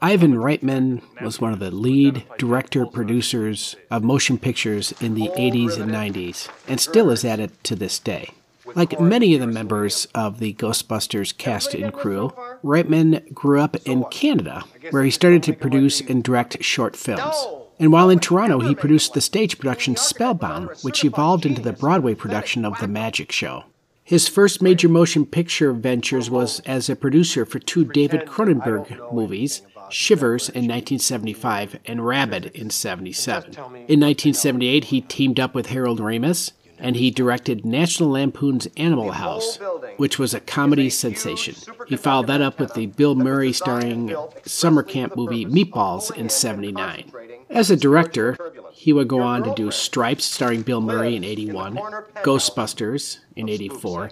Ivan 0.03 0.35
Reitman 0.35 1.01
was 1.23 1.41
one 1.41 1.55
of 1.55 1.61
the 1.61 1.71
lead 1.71 2.23
director 2.37 2.85
producers 2.85 3.77
of 3.91 4.05
motion 4.05 4.37
pictures 4.37 4.93
in 5.01 5.15
the 5.15 5.29
80s 5.29 5.81
and 5.81 5.91
90s, 5.91 6.51
and 6.69 6.79
still 6.79 7.09
is 7.09 7.25
at 7.25 7.41
it 7.41 7.65
to 7.65 7.75
this 7.75 7.99
day. 7.99 8.29
Like 8.75 9.01
many 9.01 9.33
of 9.33 9.41
the 9.41 9.47
members 9.47 10.07
of 10.15 10.41
the 10.41 10.53
Ghostbusters 10.53 11.35
cast 11.35 11.73
and 11.73 11.95
crew, 11.95 12.35
Reitman 12.63 13.33
grew 13.33 13.59
up 13.63 13.77
in 13.87 14.05
Canada, 14.11 14.65
where 14.91 15.03
he 15.03 15.11
started 15.11 15.43
to 15.45 15.55
produce 15.55 16.03
and 16.03 16.23
direct 16.23 16.63
short 16.63 16.95
films. 16.95 17.47
And 17.79 17.93
while 17.93 18.11
in 18.11 18.21
Toronto, 18.21 18.61
he 18.61 18.75
produced 18.75 19.15
the 19.15 19.21
stage 19.21 19.59
production 19.59 19.97
Spellbound, 19.97 20.71
which 20.83 21.05
evolved 21.05 21.45
into 21.45 21.61
the 21.61 21.73
Broadway 21.73 22.15
production 22.15 22.65
of 22.65 22.79
The 22.79 22.89
Magic 22.89 23.33
Show. 23.33 23.65
His 24.05 24.29
first 24.29 24.61
major 24.61 24.89
motion 24.89 25.25
picture 25.25 25.73
ventures 25.73 26.31
was 26.31 26.61
as 26.61 26.91
a 26.91 26.97
producer 26.97 27.47
for 27.47 27.59
two 27.59 27.85
David 27.85 28.27
Cronenberg 28.27 29.13
movies, 29.13 29.63
Shivers 29.91 30.49
in 30.49 30.67
1975 30.69 31.79
and 31.87 32.05
Rabid 32.05 32.47
in 32.47 32.71
77. 32.71 33.55
In 33.55 34.01
1978, 34.01 34.85
he 34.85 35.01
teamed 35.01 35.41
up 35.41 35.55
with 35.55 35.67
Harold 35.67 36.01
Ramis 36.01 36.53
and 36.85 36.97
he 36.97 37.11
directed 37.11 37.65
National 37.65 38.11
Lampoon's 38.11 38.69
Animal 38.77 39.13
House, 39.13 39.59
which 39.97 40.19
was 40.19 40.35
a 40.35 40.41
comedy 40.41 40.91
sensation. 40.91 41.55
He 41.87 41.97
followed 41.97 42.27
that 42.27 42.43
up 42.43 42.61
with 42.61 42.75
the 42.75 42.85
Bill 42.85 43.15
Murray 43.15 43.55
starring 43.55 44.15
summer 44.45 44.83
camp 44.83 45.17
movie 45.17 45.47
Meatballs 45.47 46.15
in 46.15 46.29
79. 46.29 47.11
As 47.49 47.71
a 47.71 47.77
director, 47.77 48.37
he 48.71 48.93
would 48.93 49.09
go 49.09 49.23
on 49.23 49.45
to 49.45 49.55
do 49.55 49.71
Stripes 49.71 50.27
starring 50.27 50.61
Bill 50.61 50.83
Murray 50.83 51.17
in 51.17 51.25
81, 51.25 51.77
Ghostbusters 52.23 53.21
in 53.35 53.49
84, 53.49 54.11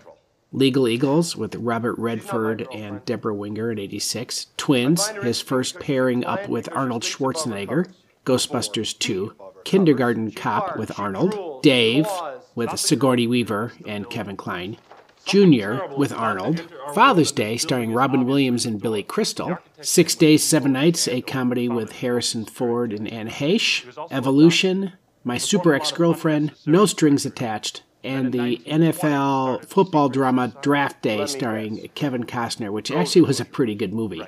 Legal 0.53 0.89
Eagles 0.89 1.37
with 1.37 1.55
Robert 1.57 1.99
Redford 1.99 2.67
and 2.73 3.05
Debra 3.05 3.35
Winger 3.35 3.71
in 3.71 3.79
86, 3.79 4.47
Twins, 4.57 5.09
his 5.09 5.43
first 5.43 5.79
pairing 5.79 6.25
up 6.25 6.49
with 6.49 6.75
Arnold 6.75 7.03
Schwarzenegger, 7.03 7.93
Ghostbusters 8.25 8.99
2, 8.99 9.35
Kindergarten 9.65 10.31
Cop 10.31 10.79
with 10.79 10.99
Arnold, 10.99 11.63
Dave 11.63 12.07
with 12.55 12.79
Sigourney 12.79 13.27
Weaver 13.27 13.73
and 13.87 14.09
Kevin 14.11 14.37
Kline, 14.37 14.77
Junior 15.25 15.87
with 15.97 16.13
Arnold, 16.13 16.69
Father's 16.95 17.33
Day 17.33 17.57
starring 17.57 17.93
Robin 17.93 18.27
Williams 18.27 18.67
and 18.67 18.81
Billy 18.81 19.03
Crystal, 19.03 19.59
Six 19.81 20.15
Days, 20.15 20.43
Seven 20.43 20.73
Nights, 20.73 21.07
a 21.09 21.21
comedy 21.21 21.69
with 21.69 21.93
Harrison 21.93 22.45
Ford 22.45 22.93
and 22.93 23.11
Anne 23.11 23.29
Heche, 23.29 23.87
Evolution, 24.11 24.93
My 25.25 25.39
Super 25.39 25.75
Ex 25.75 25.93
Girlfriend, 25.93 26.53
No 26.67 26.87
Strings 26.87 27.25
Attached, 27.25 27.83
and 28.05 28.33
the 28.33 28.59
NFL 28.67 29.65
football 29.67 30.09
drama 30.09 30.53
Draft 30.61 31.03
Day 31.03 31.25
starring 31.27 31.89
Kevin 31.95 32.25
Costner, 32.25 32.73
which 32.73 32.91
actually 32.91 33.23
was 33.23 33.39
a 33.39 33.45
pretty 33.45 33.75
good 33.75 33.93
movie. 33.93 34.27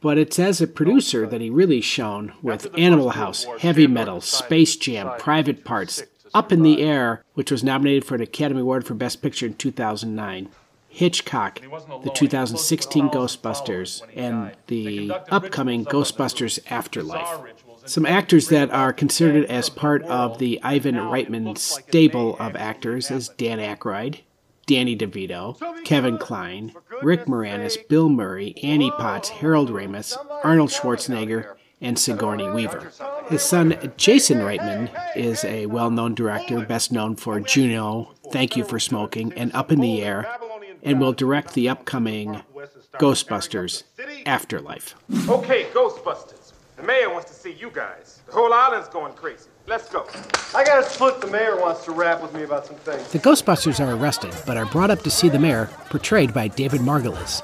But 0.00 0.18
it's 0.18 0.38
as 0.38 0.60
a 0.60 0.66
producer 0.66 1.26
that 1.28 1.40
he 1.40 1.48
really 1.48 1.80
shone 1.80 2.32
with 2.42 2.66
Animal 2.76 3.10
House, 3.10 3.46
Heavy 3.60 3.86
Metal, 3.86 4.20
Space 4.20 4.74
Jam, 4.74 5.12
Private 5.18 5.64
Parts, 5.64 6.02
Up 6.34 6.50
in 6.50 6.62
the 6.62 6.80
Air, 6.82 7.24
which 7.34 7.50
was 7.50 7.62
nominated 7.62 8.04
for 8.04 8.14
an 8.14 8.22
Academy 8.22 8.60
Award 8.60 8.86
for 8.86 8.94
Best 8.94 9.22
Picture 9.22 9.46
in 9.46 9.54
2009. 9.54 10.48
Hitchcock, 10.88 11.60
the 12.04 12.10
2016 12.10 13.08
Ghostbusters, 13.08 14.02
and 14.14 14.52
the 14.66 15.10
upcoming 15.30 15.86
Ghostbusters 15.86 16.58
Afterlife. 16.70 17.54
Some 17.86 18.04
actors 18.04 18.48
that 18.48 18.70
are 18.70 18.92
considered 18.92 19.46
as 19.46 19.70
part 19.70 20.02
of 20.04 20.38
the 20.38 20.60
Ivan 20.62 20.96
Reitman 20.96 21.56
stable 21.56 22.36
of 22.38 22.56
actors 22.56 23.10
is 23.10 23.28
Dan 23.30 23.58
Aykroyd, 23.58 24.20
Danny 24.66 24.96
DeVito, 24.96 25.84
Kevin 25.84 26.18
Kline, 26.18 26.74
Rick 27.02 27.24
Moranis, 27.24 27.76
Bill 27.88 28.08
Murray, 28.08 28.54
Annie 28.62 28.90
Potts, 28.92 29.30
Harold 29.30 29.70
Ramis, 29.70 30.14
Arnold 30.44 30.70
Schwarzenegger, 30.70 31.56
and 31.80 31.98
Sigourney 31.98 32.48
Weaver. 32.48 32.92
His 33.32 33.42
son, 33.42 33.90
Jason 33.96 34.40
Reitman, 34.40 34.90
is 35.16 35.42
a 35.46 35.64
well 35.64 35.90
known 35.90 36.14
director, 36.14 36.60
best 36.66 36.92
known 36.92 37.16
for 37.16 37.40
Juno, 37.40 38.12
Thank 38.30 38.58
You 38.58 38.64
for 38.64 38.78
Smoking, 38.78 39.32
and 39.32 39.50
Up 39.54 39.72
in 39.72 39.80
the 39.80 40.02
Air, 40.02 40.30
and 40.82 41.00
will 41.00 41.14
direct 41.14 41.54
the 41.54 41.66
upcoming 41.66 42.42
Ghostbusters 42.98 43.84
Afterlife. 44.26 44.94
Okay, 45.30 45.64
Ghostbusters. 45.72 46.52
The 46.76 46.82
mayor 46.82 47.08
wants 47.08 47.30
to 47.30 47.34
see 47.34 47.52
you 47.52 47.70
guys. 47.70 48.20
The 48.26 48.32
whole 48.32 48.52
island's 48.52 48.88
going 48.88 49.14
crazy. 49.14 49.48
Let's 49.66 49.88
go. 49.88 50.06
I 50.54 50.62
got 50.62 50.84
a 50.84 50.86
split. 50.86 51.22
The 51.22 51.28
mayor 51.28 51.58
wants 51.58 51.86
to 51.86 51.92
rap 51.92 52.20
with 52.20 52.34
me 52.34 52.42
about 52.42 52.66
some 52.66 52.76
things. 52.76 53.12
The 53.12 53.18
Ghostbusters 53.18 53.80
are 53.82 53.96
arrested, 53.96 54.34
but 54.44 54.58
are 54.58 54.66
brought 54.66 54.90
up 54.90 55.00
to 55.04 55.10
see 55.10 55.30
the 55.30 55.38
mayor, 55.38 55.70
portrayed 55.88 56.34
by 56.34 56.48
David 56.48 56.82
Margulis. 56.82 57.42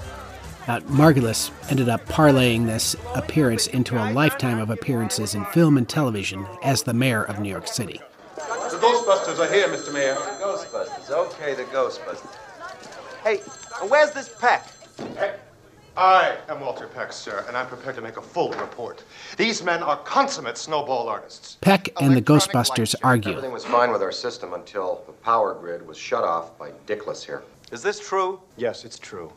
Uh, 0.69 0.81
Margulis 0.81 1.51
ended 1.71 1.89
up 1.89 2.05
parlaying 2.05 2.67
this 2.67 2.95
appearance 3.15 3.69
into 3.69 3.97
a 3.97 4.13
lifetime 4.13 4.59
of 4.59 4.69
appearances 4.69 5.35
in 5.35 5.43
film 5.47 5.79
and 5.79 5.89
television 5.89 6.47
as 6.63 6.83
the 6.83 6.93
mayor 6.93 7.25
of 7.25 7.41
New 7.41 7.49
York 7.49 7.67
City. 7.67 8.03
The 8.37 8.79
Ghostbusters 8.79 9.39
are 9.39 9.51
here, 9.51 9.67
Mr. 9.69 9.95
Mayor. 9.95 10.15
The 10.15 10.45
Ghostbusters. 10.45 11.11
Okay, 11.11 11.55
the 11.55 11.65
Ghostbusters. 11.65 12.37
Hey, 13.25 13.39
where's 13.89 14.11
this 14.11 14.29
Peck? 14.39 14.67
Peck. 15.17 15.41
I 15.97 16.37
am 16.51 16.61
Walter 16.61 16.87
Peck, 16.87 17.15
sir, 17.15 17.47
and 17.49 17.57
I'm 17.57 17.67
prepared 17.67 17.97
to 17.97 18.03
make 18.03 18.19
a 18.19 18.23
full 18.23 18.51
report. 18.53 19.03
These 19.39 19.63
men 19.63 19.83
are 19.83 19.97
consummate 19.97 20.59
snowball 20.59 21.09
artists. 21.09 21.57
Peck 21.63 21.89
and 21.99 22.15
the 22.15 22.21
Ghostbusters 22.21 22.95
argue. 23.03 23.31
Everything 23.31 23.53
was 23.53 23.65
fine 23.65 23.91
with 23.91 24.03
our 24.03 24.13
system 24.13 24.53
until 24.53 25.03
the 25.07 25.13
power 25.13 25.55
grid 25.55 25.85
was 25.89 25.97
shut 25.97 26.25
off 26.25 26.59
by 26.59 26.73
Dickless 26.87 27.25
here. 27.25 27.43
Is 27.73 27.83
this 27.83 27.99
true? 27.99 28.39
Yes, 28.59 28.85
it's 28.85 28.99
true. 28.99 29.33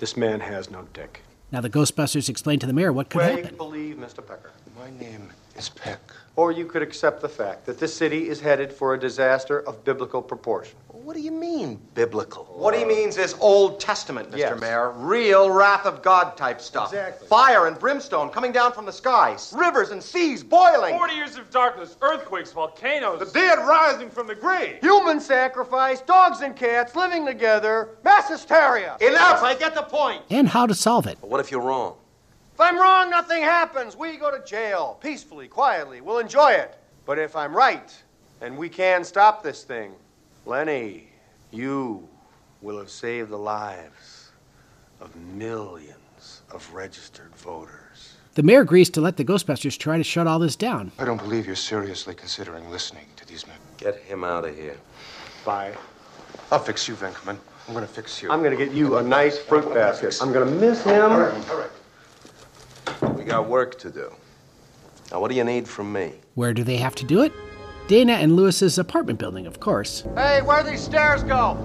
This 0.00 0.16
man 0.16 0.40
has 0.40 0.70
no 0.70 0.88
dick. 0.94 1.20
Now, 1.52 1.60
the 1.60 1.68
Ghostbusters 1.68 2.30
explain 2.30 2.58
to 2.60 2.66
the 2.66 2.72
mayor 2.72 2.90
what 2.90 3.10
could 3.10 3.18
Well, 3.18 3.28
happen. 3.28 3.48
can 3.48 3.56
believe 3.58 3.96
Mr. 3.96 4.26
Pecker. 4.26 4.50
My 4.78 4.88
name 4.98 5.30
is 5.58 5.68
Peck. 5.68 6.00
Or 6.36 6.52
you 6.52 6.64
could 6.64 6.80
accept 6.80 7.20
the 7.20 7.28
fact 7.28 7.66
that 7.66 7.78
this 7.78 7.94
city 7.94 8.30
is 8.30 8.40
headed 8.40 8.72
for 8.72 8.94
a 8.94 8.98
disaster 8.98 9.60
of 9.60 9.84
biblical 9.84 10.22
proportion. 10.22 10.74
What 11.10 11.16
do 11.16 11.22
you 11.22 11.32
mean, 11.32 11.80
biblical? 11.94 12.44
What 12.44 12.72
he 12.72 12.84
means 12.84 13.16
is 13.16 13.34
Old 13.40 13.80
Testament, 13.80 14.30
Mr. 14.30 14.38
Yes. 14.38 14.60
Mayor. 14.60 14.92
Real 14.92 15.50
wrath 15.50 15.84
of 15.84 16.02
God 16.02 16.36
type 16.36 16.60
stuff. 16.60 16.92
Exactly. 16.92 17.26
Fire 17.26 17.66
and 17.66 17.76
brimstone 17.76 18.30
coming 18.30 18.52
down 18.52 18.72
from 18.72 18.86
the 18.86 18.92
skies. 18.92 19.52
Rivers 19.56 19.90
and 19.90 20.00
seas 20.00 20.44
boiling. 20.44 20.96
40 20.96 21.14
years 21.14 21.36
of 21.36 21.50
darkness, 21.50 21.96
earthquakes, 22.00 22.52
volcanoes. 22.52 23.18
The 23.18 23.26
dead 23.36 23.58
rising 23.58 24.08
from 24.08 24.28
the 24.28 24.36
grave. 24.36 24.78
Human 24.82 25.20
sacrifice, 25.20 26.00
dogs 26.00 26.42
and 26.42 26.54
cats 26.54 26.94
living 26.94 27.26
together, 27.26 27.88
mass 28.04 28.28
hysteria. 28.28 28.96
Enough, 29.00 29.42
I 29.42 29.56
get 29.56 29.74
the 29.74 29.82
point. 29.82 30.22
And 30.30 30.46
how 30.46 30.64
to 30.64 30.76
solve 30.76 31.08
it. 31.08 31.18
What 31.22 31.40
if 31.40 31.50
you're 31.50 31.60
wrong? 31.60 31.96
If 32.54 32.60
I'm 32.60 32.78
wrong, 32.78 33.10
nothing 33.10 33.42
happens. 33.42 33.96
We 33.96 34.16
go 34.16 34.30
to 34.30 34.44
jail, 34.44 34.96
peacefully, 35.02 35.48
quietly. 35.48 36.02
We'll 36.02 36.20
enjoy 36.20 36.52
it. 36.52 36.78
But 37.04 37.18
if 37.18 37.34
I'm 37.34 37.52
right, 37.52 37.92
and 38.40 38.56
we 38.56 38.68
can 38.68 39.02
stop 39.02 39.42
this 39.42 39.64
thing, 39.64 39.92
Lenny, 40.46 41.08
you 41.50 42.08
will 42.62 42.78
have 42.78 42.90
saved 42.90 43.30
the 43.30 43.36
lives 43.38 44.30
of 45.00 45.14
millions 45.16 46.42
of 46.50 46.72
registered 46.72 47.34
voters. 47.36 48.14
The 48.34 48.42
mayor 48.42 48.60
agrees 48.60 48.90
to 48.90 49.00
let 49.00 49.16
the 49.16 49.24
Ghostbusters 49.24 49.76
try 49.76 49.96
to 49.96 50.04
shut 50.04 50.26
all 50.26 50.38
this 50.38 50.56
down. 50.56 50.92
I 50.98 51.04
don't 51.04 51.20
believe 51.20 51.46
you're 51.46 51.56
seriously 51.56 52.14
considering 52.14 52.70
listening 52.70 53.06
to 53.16 53.26
these 53.26 53.46
men. 53.46 53.56
Get 53.76 53.96
him 53.96 54.24
out 54.24 54.44
of 54.44 54.56
here. 54.56 54.76
Bye. 55.44 55.74
I'll 56.52 56.58
fix 56.58 56.86
you, 56.86 56.94
Venkman. 56.94 57.36
I'm 57.66 57.74
gonna 57.74 57.86
fix 57.86 58.22
you. 58.22 58.30
I'm 58.30 58.42
gonna 58.42 58.56
get 58.56 58.72
you 58.72 58.98
a 58.98 59.02
nice 59.02 59.38
fruit 59.38 59.72
basket. 59.74 60.16
I'm 60.20 60.32
gonna 60.32 60.50
miss 60.50 60.82
him. 60.84 61.12
All 61.12 61.20
right, 61.20 61.50
all 61.50 61.58
right. 61.58 63.16
We 63.16 63.24
got 63.24 63.48
work 63.48 63.78
to 63.80 63.90
do. 63.90 64.12
Now, 65.10 65.20
what 65.20 65.30
do 65.30 65.36
you 65.36 65.44
need 65.44 65.68
from 65.68 65.92
me? 65.92 66.12
Where 66.34 66.52
do 66.52 66.62
they 66.64 66.76
have 66.76 66.94
to 66.96 67.04
do 67.04 67.22
it? 67.22 67.32
Dana 67.90 68.12
and 68.12 68.36
Louis's 68.36 68.78
apartment 68.78 69.18
building, 69.18 69.48
of 69.48 69.58
course. 69.58 70.04
Hey, 70.14 70.42
where 70.42 70.62
do 70.62 70.70
these 70.70 70.80
stairs 70.80 71.24
go? 71.24 71.56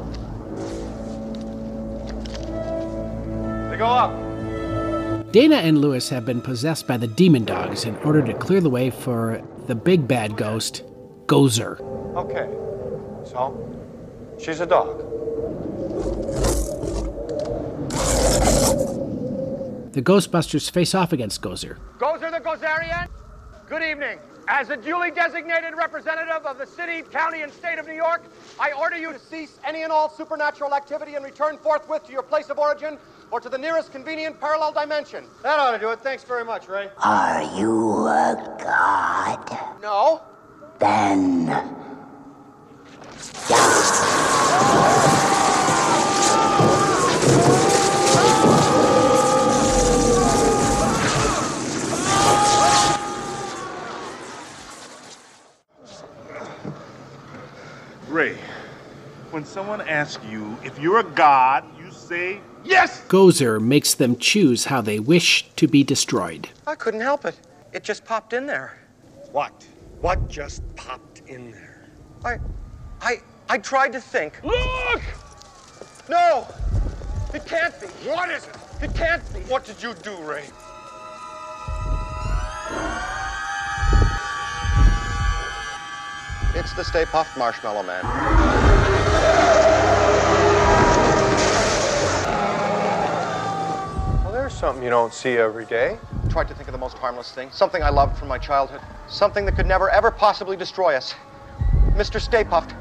They 3.69 3.78
go 3.78 3.86
up. 3.86 5.32
Dana 5.32 5.57
and 5.57 5.78
Louis 5.78 6.09
have 6.09 6.26
been 6.26 6.41
possessed 6.41 6.88
by 6.88 6.97
the 6.97 7.05
demon 7.05 7.45
dogs 7.45 7.86
in 7.86 7.95
order 7.97 8.23
to 8.23 8.34
clear 8.34 8.59
the 8.59 8.71
way 8.71 8.89
for 8.89 9.39
the 9.67 9.76
big 9.76 10.07
bad 10.07 10.36
ghost, 10.36 10.82
Gozer. 11.28 11.80
Okay. 12.15 12.49
So, 13.30 13.53
she's 14.39 14.61
a 14.61 14.65
dog. 14.65 14.97
The 19.93 20.01
Ghostbusters 20.01 20.71
face 20.71 20.95
off 20.95 21.13
against 21.13 21.43
Gozer. 21.43 21.78
Gozer 21.99 22.32
the 22.32 22.39
Gozerian? 22.39 23.09
Good 23.69 23.84
evening. 23.84 24.17
As 24.47 24.69
a 24.69 24.77
duly 24.77 25.09
designated 25.09 25.73
representative 25.75 26.45
of 26.45 26.59
the 26.59 26.67
city, 26.67 27.01
county, 27.01 27.41
and 27.41 27.51
state 27.51 27.79
of 27.79 27.87
New 27.87 27.95
York, 27.95 28.21
I 28.59 28.73
order 28.73 28.95
you 28.95 29.11
to 29.11 29.17
cease 29.17 29.59
any 29.65 29.81
and 29.81 29.91
all 29.91 30.09
supernatural 30.09 30.75
activity 30.75 31.15
and 31.15 31.25
return 31.25 31.57
forthwith 31.57 32.05
to 32.05 32.11
your 32.11 32.21
place 32.21 32.49
of 32.49 32.59
origin 32.59 32.99
or 33.31 33.39
to 33.39 33.49
the 33.49 33.57
nearest 33.57 33.91
convenient 33.91 34.39
parallel 34.39 34.71
dimension. 34.71 35.25
That 35.41 35.59
ought 35.59 35.71
to 35.71 35.79
do 35.79 35.89
it. 35.89 36.01
Thanks 36.01 36.23
very 36.23 36.45
much, 36.45 36.67
Ray. 36.67 36.89
Are 37.03 37.43
you 37.57 38.05
a 38.05 38.55
god? 38.59 39.81
No. 39.81 40.21
Then. 40.77 41.45
Ray, 58.16 58.38
when 59.32 59.43
someone 59.43 59.82
asks 59.82 60.24
you 60.24 60.57
if 60.63 60.80
you're 60.80 60.99
a 60.99 61.03
god, 61.03 61.66
you 61.78 61.91
say 61.91 62.39
yes. 62.63 63.03
Gozer 63.09 63.59
makes 63.59 63.93
them 63.93 64.16
choose 64.16 64.63
how 64.63 64.80
they 64.80 65.01
wish 65.01 65.49
to 65.57 65.68
be 65.68 65.84
destroyed. 65.84 66.47
I 66.66 66.76
couldn't 66.76 67.01
help 67.01 67.26
it. 67.26 67.38
It 67.74 67.84
just 67.84 68.05
popped 68.05 68.32
in 68.32 68.45
there. 68.45 68.80
What? 69.34 69.68
What 69.99 70.30
just 70.30 70.63
popped 70.78 71.24
in 71.28 71.51
there? 71.51 71.89
I. 72.24 72.39
I. 73.01 73.18
I 73.49 73.57
tried 73.57 73.91
to 73.91 73.99
think. 73.99 74.41
Look! 74.45 75.01
No! 76.09 76.47
It 77.34 77.45
can't 77.45 77.78
be. 77.82 77.88
What 78.09 78.30
is 78.30 78.47
it? 78.47 78.55
It 78.82 78.95
can't 78.95 79.22
be. 79.34 79.41
What 79.41 79.66
did 79.66 79.84
you 79.84 79.93
do, 79.93 80.16
Ray? 80.24 80.45
It's 86.55 86.71
the 86.71 86.85
Stay 86.85 87.03
Puft 87.03 87.37
Marshmallow 87.37 87.83
Man. 87.83 88.01
Well, 94.23 94.31
there's 94.31 94.53
something 94.53 94.81
you 94.81 94.89
don't 94.89 95.13
see 95.13 95.35
every 95.35 95.65
day. 95.65 95.97
Tried 96.29 96.47
to 96.47 96.53
think 96.53 96.69
of 96.69 96.71
the 96.71 96.77
most 96.77 96.97
harmless 96.97 97.33
thing, 97.33 97.51
something 97.51 97.83
I 97.83 97.89
loved 97.89 98.17
from 98.17 98.29
my 98.29 98.37
childhood, 98.37 98.79
something 99.09 99.45
that 99.45 99.57
could 99.57 99.65
never 99.65 99.89
ever 99.89 100.11
possibly 100.11 100.55
destroy 100.55 100.95
us. 100.95 101.13
Mr. 101.93 102.21
Stay 102.21 102.45
Puft. 102.45 102.73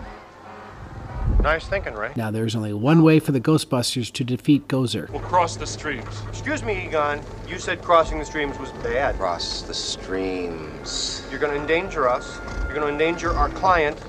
Nice 1.44 1.66
thinking, 1.66 1.92
Ray. 1.92 2.10
Now, 2.16 2.30
there's 2.30 2.56
only 2.56 2.72
one 2.72 3.02
way 3.02 3.20
for 3.20 3.32
the 3.32 3.40
Ghostbusters 3.40 4.10
to 4.12 4.24
defeat 4.24 4.66
Gozer. 4.66 5.10
We'll 5.10 5.20
cross 5.20 5.56
the 5.56 5.66
streams. 5.66 6.22
Excuse 6.30 6.62
me, 6.62 6.86
Egon. 6.86 7.20
You 7.46 7.58
said 7.58 7.82
crossing 7.82 8.18
the 8.18 8.24
streams 8.24 8.58
was 8.58 8.70
bad. 8.82 9.16
Cross 9.16 9.62
the 9.62 9.74
streams. 9.74 11.22
You're 11.30 11.38
going 11.38 11.52
to 11.52 11.60
endanger 11.60 12.08
us. 12.08 12.38
You're 12.62 12.72
going 12.72 12.80
to 12.80 12.88
endanger 12.88 13.34
our 13.34 13.50
client, 13.50 14.02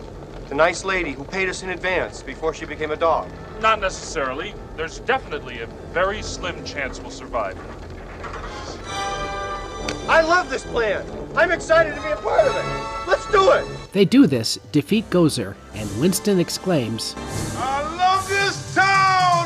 the 0.48 0.56
nice 0.56 0.86
lady 0.86 1.12
who 1.12 1.26
paid 1.26 1.50
us 1.50 1.62
in 1.62 1.72
advance 1.72 2.24
before 2.24 2.54
she 2.54 2.66
became 2.66 2.92
a 2.92 2.96
dog. 2.96 3.30
Not 3.60 3.82
necessarily. 3.82 4.54
There's 4.78 5.00
definitely 5.00 5.60
a 5.60 5.66
very 5.92 6.22
slim 6.22 6.64
chance 6.64 7.02
we'll 7.02 7.12
survive. 7.12 7.58
I 10.08 10.22
love 10.22 10.50
this 10.50 10.64
plan. 10.64 11.06
I'm 11.38 11.52
excited 11.52 11.94
to 11.94 12.02
be 12.02 12.10
a 12.10 12.16
part 12.16 12.48
of 12.48 12.56
it. 12.56 12.64
Let's 13.08 13.30
do 13.30 13.52
it. 13.52 13.66
They 13.92 14.06
do 14.06 14.26
this, 14.26 14.58
defeat 14.72 15.10
Gozer, 15.10 15.56
and 15.74 15.90
Winston 16.00 16.40
exclaims, 16.40 17.14
I 17.58 17.82
love 17.98 18.28
this 18.30 18.74
town! 18.74 19.46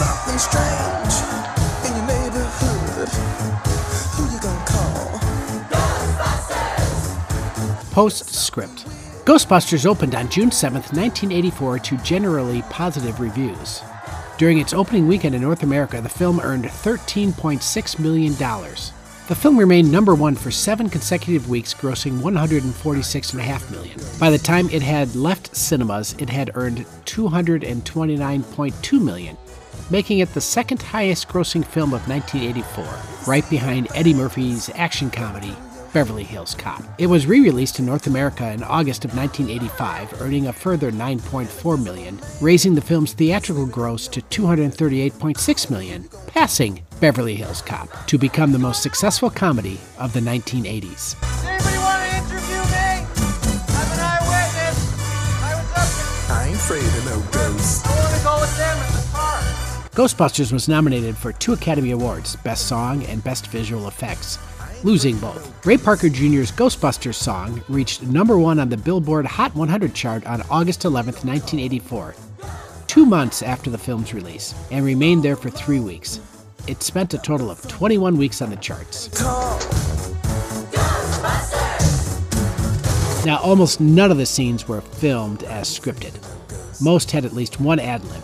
Something 0.00 0.38
strange 0.38 1.14
in 1.86 1.92
your 1.96 2.06
neighborhood. 2.06 3.08
Who 4.14 4.22
you 4.32 4.40
gonna 4.40 4.64
call? 4.64 5.18
Postscript. 7.92 8.86
Ghostbusters 9.24 9.86
opened 9.86 10.14
on 10.14 10.28
June 10.28 10.50
7, 10.52 10.74
1984, 10.76 11.78
to 11.80 11.96
generally 11.98 12.62
positive 12.62 13.18
reviews. 13.18 13.82
During 14.40 14.56
its 14.56 14.72
opening 14.72 15.06
weekend 15.06 15.34
in 15.34 15.42
North 15.42 15.62
America, 15.62 16.00
the 16.00 16.08
film 16.08 16.40
earned 16.40 16.64
$13.6 16.64 17.98
million. 17.98 18.32
The 18.32 19.34
film 19.34 19.58
remained 19.58 19.92
number 19.92 20.14
one 20.14 20.34
for 20.34 20.50
seven 20.50 20.88
consecutive 20.88 21.50
weeks, 21.50 21.74
grossing 21.74 22.20
146.5 22.20 23.70
million. 23.70 24.00
By 24.18 24.30
the 24.30 24.38
time 24.38 24.70
it 24.70 24.80
had 24.80 25.14
left 25.14 25.54
cinemas, 25.54 26.14
it 26.18 26.30
had 26.30 26.52
earned 26.54 26.86
229.2 27.04 29.04
million, 29.04 29.36
making 29.90 30.20
it 30.20 30.32
the 30.32 30.40
second 30.40 30.80
highest 30.80 31.28
grossing 31.28 31.62
film 31.62 31.92
of 31.92 32.08
1984, 32.08 33.30
right 33.30 33.50
behind 33.50 33.88
Eddie 33.94 34.14
Murphy's 34.14 34.70
action 34.74 35.10
comedy, 35.10 35.54
Beverly 35.92 36.24
Hills 36.24 36.54
Cop. 36.54 36.82
It 36.98 37.06
was 37.06 37.26
re-released 37.26 37.78
in 37.78 37.86
North 37.86 38.06
America 38.06 38.50
in 38.52 38.62
August 38.62 39.04
of 39.04 39.16
1985, 39.16 40.20
earning 40.22 40.46
a 40.46 40.52
further 40.52 40.90
9.4 40.90 41.82
million, 41.82 42.20
raising 42.40 42.74
the 42.74 42.80
film's 42.80 43.12
theatrical 43.12 43.66
gross 43.66 44.06
to 44.08 44.20
238.6 44.20 45.70
million, 45.70 46.08
passing 46.26 46.82
Beverly 47.00 47.34
Hills 47.34 47.62
Cop 47.62 48.06
to 48.06 48.18
become 48.18 48.52
the 48.52 48.58
most 48.58 48.82
successful 48.82 49.30
comedy 49.30 49.80
of 49.98 50.12
the 50.12 50.20
1980s. 50.20 51.16
Anybody 51.44 51.78
want 51.78 52.02
to 52.02 52.16
interview 52.16 52.62
me? 52.70 53.06
I'm 53.68 53.92
an 53.92 54.00
eyewitness. 54.00 54.78
I 55.42 55.54
was 55.56 55.70
up. 55.72 56.30
I 56.30 56.46
ain't 56.48 56.56
afraid 56.56 56.84
of 56.84 57.04
no 57.06 57.20
ghosts. 57.32 57.84
I 57.84 57.88
want 57.96 58.16
to 58.16 58.24
go 58.24 58.40
with 58.40 58.56
them 58.56 58.76
in 58.76 58.92
the 58.92 59.08
car. 59.10 59.40
Ghostbusters 59.92 60.52
was 60.52 60.68
nominated 60.68 61.16
for 61.16 61.32
two 61.32 61.52
Academy 61.52 61.90
Awards, 61.90 62.36
Best 62.36 62.68
Song 62.68 63.04
and 63.06 63.24
Best 63.24 63.48
Visual 63.48 63.88
Effects, 63.88 64.38
losing 64.82 65.18
both. 65.18 65.66
Ray 65.66 65.76
Parker 65.76 66.08
Jr.'s 66.08 66.50
Ghostbusters 66.52 67.14
song 67.14 67.62
reached 67.68 68.02
number 68.02 68.38
one 68.38 68.58
on 68.58 68.68
the 68.68 68.76
Billboard 68.76 69.26
Hot 69.26 69.54
100 69.54 69.94
chart 69.94 70.26
on 70.26 70.42
August 70.50 70.84
11, 70.84 71.14
1984, 71.14 72.14
two 72.86 73.06
months 73.06 73.42
after 73.42 73.70
the 73.70 73.78
film's 73.78 74.14
release, 74.14 74.54
and 74.70 74.84
remained 74.84 75.22
there 75.22 75.36
for 75.36 75.50
three 75.50 75.80
weeks. 75.80 76.20
It 76.66 76.82
spent 76.82 77.14
a 77.14 77.18
total 77.18 77.50
of 77.50 77.66
21 77.68 78.16
weeks 78.16 78.42
on 78.42 78.50
the 78.50 78.56
charts. 78.56 79.08
Now, 83.24 83.38
almost 83.42 83.80
none 83.80 84.10
of 84.10 84.16
the 84.16 84.26
scenes 84.26 84.66
were 84.66 84.80
filmed 84.80 85.42
as 85.42 85.68
scripted. 85.68 86.14
Most 86.80 87.10
had 87.10 87.26
at 87.26 87.34
least 87.34 87.60
one 87.60 87.78
ad 87.78 88.02
lib. 88.04 88.22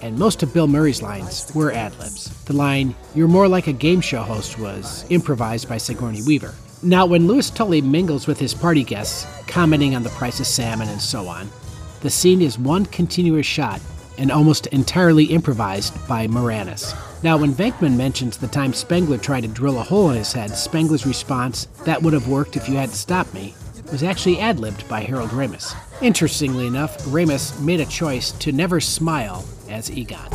And 0.00 0.18
most 0.18 0.42
of 0.42 0.54
Bill 0.54 0.68
Murray's 0.68 1.02
lines 1.02 1.50
were 1.54 1.72
ad 1.72 1.98
libs. 1.98 2.28
The 2.44 2.52
line, 2.52 2.94
You're 3.14 3.28
more 3.28 3.48
like 3.48 3.66
a 3.66 3.72
game 3.72 4.00
show 4.00 4.22
host, 4.22 4.58
was 4.58 5.04
improvised 5.10 5.68
by 5.68 5.78
Sigourney 5.78 6.22
Weaver. 6.22 6.54
Now, 6.82 7.06
when 7.06 7.26
Louis 7.26 7.50
Tully 7.50 7.80
mingles 7.80 8.28
with 8.28 8.38
his 8.38 8.54
party 8.54 8.84
guests, 8.84 9.26
commenting 9.48 9.96
on 9.96 10.04
the 10.04 10.10
price 10.10 10.38
of 10.38 10.46
salmon 10.46 10.88
and 10.88 11.00
so 11.00 11.26
on, 11.26 11.48
the 12.00 12.10
scene 12.10 12.40
is 12.40 12.58
one 12.58 12.86
continuous 12.86 13.46
shot 13.46 13.80
and 14.16 14.30
almost 14.30 14.68
entirely 14.68 15.24
improvised 15.24 15.94
by 16.06 16.28
Moranis. 16.28 16.94
Now, 17.24 17.36
when 17.36 17.52
Venkman 17.52 17.96
mentions 17.96 18.36
the 18.36 18.46
time 18.46 18.72
Spengler 18.72 19.18
tried 19.18 19.40
to 19.40 19.48
drill 19.48 19.80
a 19.80 19.82
hole 19.82 20.10
in 20.10 20.16
his 20.16 20.32
head, 20.32 20.50
Spengler's 20.50 21.06
response, 21.06 21.66
that 21.84 22.00
would 22.00 22.12
have 22.12 22.28
worked 22.28 22.56
if 22.56 22.68
you 22.68 22.76
had 22.76 22.90
stopped 22.90 23.34
me, 23.34 23.54
was 23.90 24.04
actually 24.04 24.38
ad 24.38 24.60
libbed 24.60 24.88
by 24.88 25.00
Harold 25.00 25.30
Ramis. 25.30 25.74
Interestingly 26.00 26.68
enough, 26.68 26.96
Ramis 27.06 27.60
made 27.60 27.80
a 27.80 27.86
choice 27.86 28.30
to 28.32 28.52
never 28.52 28.80
smile 28.80 29.44
as 29.68 29.90
Egon. 29.90 30.28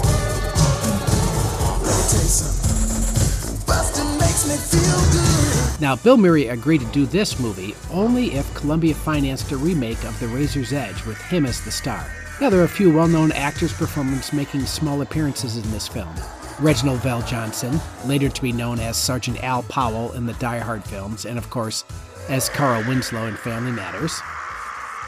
Now, 5.79 5.95
Bill 5.95 6.17
Murray 6.17 6.47
agreed 6.47 6.81
to 6.81 6.87
do 6.87 7.05
this 7.05 7.39
movie 7.39 7.75
only 7.91 8.33
if 8.33 8.53
Columbia 8.55 8.93
financed 8.93 9.51
a 9.51 9.57
remake 9.57 10.03
of 10.03 10.19
The 10.19 10.27
Razor's 10.27 10.73
Edge 10.73 11.05
with 11.05 11.17
him 11.21 11.45
as 11.45 11.63
the 11.63 11.71
star. 11.71 12.05
Now, 12.39 12.49
there 12.49 12.61
are 12.61 12.65
a 12.65 12.69
few 12.69 12.91
well 12.91 13.07
known 13.07 13.31
actors' 13.31 13.73
performers 13.73 14.33
making 14.33 14.65
small 14.65 15.01
appearances 15.01 15.57
in 15.57 15.69
this 15.71 15.87
film. 15.87 16.13
Reginald 16.59 16.99
VelJohnson, 16.99 17.79
later 18.07 18.29
to 18.29 18.41
be 18.41 18.51
known 18.51 18.79
as 18.79 18.95
Sergeant 18.97 19.43
Al 19.43 19.63
Powell 19.63 20.13
in 20.13 20.25
the 20.25 20.33
Die 20.33 20.59
Hard 20.59 20.83
films, 20.83 21.25
and 21.25 21.37
of 21.37 21.49
course, 21.49 21.83
as 22.29 22.49
Carl 22.49 22.83
Winslow 22.87 23.27
in 23.27 23.35
Family 23.35 23.71
Matters. 23.71 24.21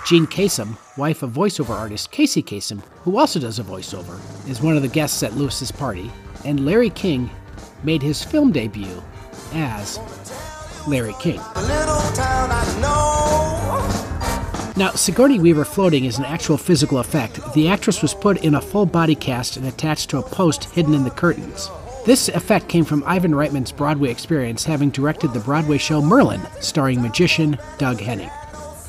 Jean 0.05 0.27
Kasem, 0.27 0.77
wife 0.97 1.23
of 1.23 1.31
voiceover 1.31 1.71
artist 1.71 2.11
Casey 2.11 2.43
Kasem, 2.43 2.83
who 3.03 3.17
also 3.17 3.39
does 3.39 3.57
a 3.57 3.63
voiceover, 3.63 4.19
is 4.47 4.61
one 4.61 4.75
of 4.75 4.83
the 4.83 4.87
guests 4.87 5.23
at 5.23 5.33
Louis's 5.33 5.71
party, 5.71 6.11
and 6.45 6.63
Larry 6.63 6.91
King 6.91 7.27
made 7.83 8.03
his 8.03 8.23
film 8.23 8.51
debut 8.51 9.01
as 9.53 9.97
Larry 10.87 11.15
King. 11.19 11.39
Now, 14.77 14.91
Sigourney 14.93 15.39
Weaver 15.39 15.65
floating 15.65 16.05
is 16.05 16.19
an 16.19 16.25
actual 16.25 16.57
physical 16.57 16.99
effect. 16.99 17.39
The 17.55 17.67
actress 17.67 18.03
was 18.03 18.13
put 18.13 18.43
in 18.43 18.53
a 18.53 18.61
full 18.61 18.85
body 18.85 19.15
cast 19.15 19.57
and 19.57 19.65
attached 19.65 20.11
to 20.11 20.19
a 20.19 20.21
post 20.21 20.65
hidden 20.65 20.93
in 20.93 21.03
the 21.03 21.09
curtains. 21.09 21.71
This 22.05 22.29
effect 22.29 22.69
came 22.69 22.85
from 22.85 23.03
Ivan 23.07 23.31
Reitman's 23.31 23.71
Broadway 23.71 24.11
experience, 24.11 24.65
having 24.65 24.91
directed 24.91 25.33
the 25.33 25.39
Broadway 25.39 25.79
show 25.79 25.99
Merlin, 25.99 26.41
starring 26.59 27.01
magician 27.01 27.57
Doug 27.79 27.99
Henning. 27.99 28.29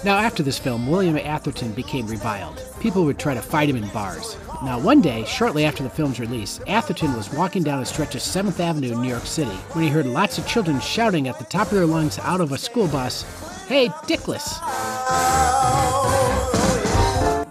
Now, 0.06 0.18
after 0.18 0.44
this 0.44 0.56
film, 0.56 0.86
William 0.86 1.16
Atherton 1.16 1.72
became 1.72 2.06
reviled. 2.06 2.62
People 2.78 3.04
would 3.06 3.18
try 3.18 3.34
to 3.34 3.42
fight 3.42 3.68
him 3.68 3.74
in 3.74 3.88
bars. 3.88 4.36
Now, 4.62 4.78
one 4.78 5.02
day, 5.02 5.24
shortly 5.24 5.64
after 5.64 5.82
the 5.82 5.90
film's 5.90 6.20
release, 6.20 6.60
Atherton 6.68 7.12
was 7.14 7.32
walking 7.32 7.64
down 7.64 7.82
a 7.82 7.84
stretch 7.84 8.14
of 8.14 8.20
7th 8.20 8.60
Avenue 8.60 8.92
in 8.92 9.02
New 9.02 9.08
York 9.08 9.26
City 9.26 9.50
when 9.72 9.82
he 9.82 9.90
heard 9.90 10.06
lots 10.06 10.38
of 10.38 10.46
children 10.46 10.78
shouting 10.78 11.26
at 11.26 11.40
the 11.40 11.44
top 11.46 11.66
of 11.66 11.72
their 11.72 11.86
lungs 11.86 12.20
out 12.20 12.40
of 12.40 12.52
a 12.52 12.56
school 12.56 12.86
bus, 12.86 13.24
Hey, 13.66 13.88
Dickless! 14.06 14.60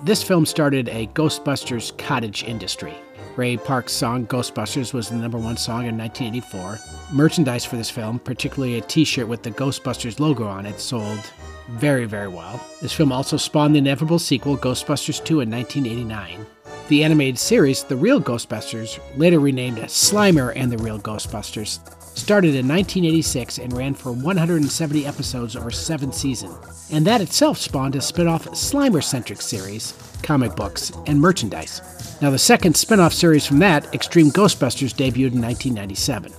This 0.06 0.24
film 0.24 0.45
started 0.45 0.88
a 0.88 1.08
Ghostbusters 1.08 1.97
cottage 1.97 2.45
industry. 2.45 2.93
Ray 3.36 3.58
Park's 3.58 3.91
song 3.91 4.28
Ghostbusters 4.28 4.93
was 4.93 5.10
the 5.10 5.16
number 5.16 5.38
one 5.38 5.58
song 5.58 5.88
in 5.88 5.97
1984. 5.97 6.80
Merchandise 7.12 7.66
for 7.66 7.76
this 7.76 7.89
film, 7.89 8.18
particularly 8.18 8.78
a 8.78 8.82
t 8.82 9.03
shirt 9.03 9.28
with 9.28 9.43
the 9.43 9.51
Ghostbusters 9.51 10.22
logo 10.22 10.47
on 10.47 10.66
it, 10.66 10.80
sold 10.80 11.20
very, 11.70 12.05
very 12.05 12.28
well. 12.28 12.63
This 12.82 12.93
film 12.93 13.11
also 13.11 13.38
spawned 13.38 13.76
the 13.76 13.80
inevitable 13.80 14.20
sequel, 14.20 14.57
Ghostbusters 14.57 15.24
2, 15.24 15.41
in 15.41 15.51
1989. 15.51 16.45
The 16.88 17.03
animated 17.03 17.39
series, 17.39 17.84
The 17.84 17.95
Real 17.95 18.22
Ghostbusters, 18.22 18.99
later 19.18 19.39
renamed 19.39 19.80
Slimer 19.80 20.53
and 20.55 20.72
the 20.72 20.78
Real 20.78 20.99
Ghostbusters, 20.99 21.80
started 22.16 22.49
in 22.49 22.68
1986 22.68 23.57
and 23.57 23.76
ran 23.76 23.95
for 23.95 24.11
170 24.11 25.05
episodes 25.05 25.55
over 25.55 25.72
seven 25.72 26.11
seasons. 26.11 26.89
And 26.91 27.05
that 27.07 27.22
itself 27.22 27.57
spawned 27.57 27.95
a 27.95 28.01
spin 28.01 28.28
off 28.28 28.45
Slimer 28.49 29.03
centric 29.03 29.41
series, 29.41 29.93
comic 30.22 30.55
books, 30.55 30.91
and 31.07 31.20
merchandise. 31.20 31.82
Now, 32.22 32.30
the 32.30 32.38
second 32.38 32.78
spin 32.78 32.99
off 32.99 33.13
series 33.13 33.45
from 33.45 33.59
that, 33.59 33.93
Extreme 33.93 34.32
Ghostbusters, 34.32 34.93
debuted 34.93 35.34
in 35.34 35.41
1997. 35.41 36.32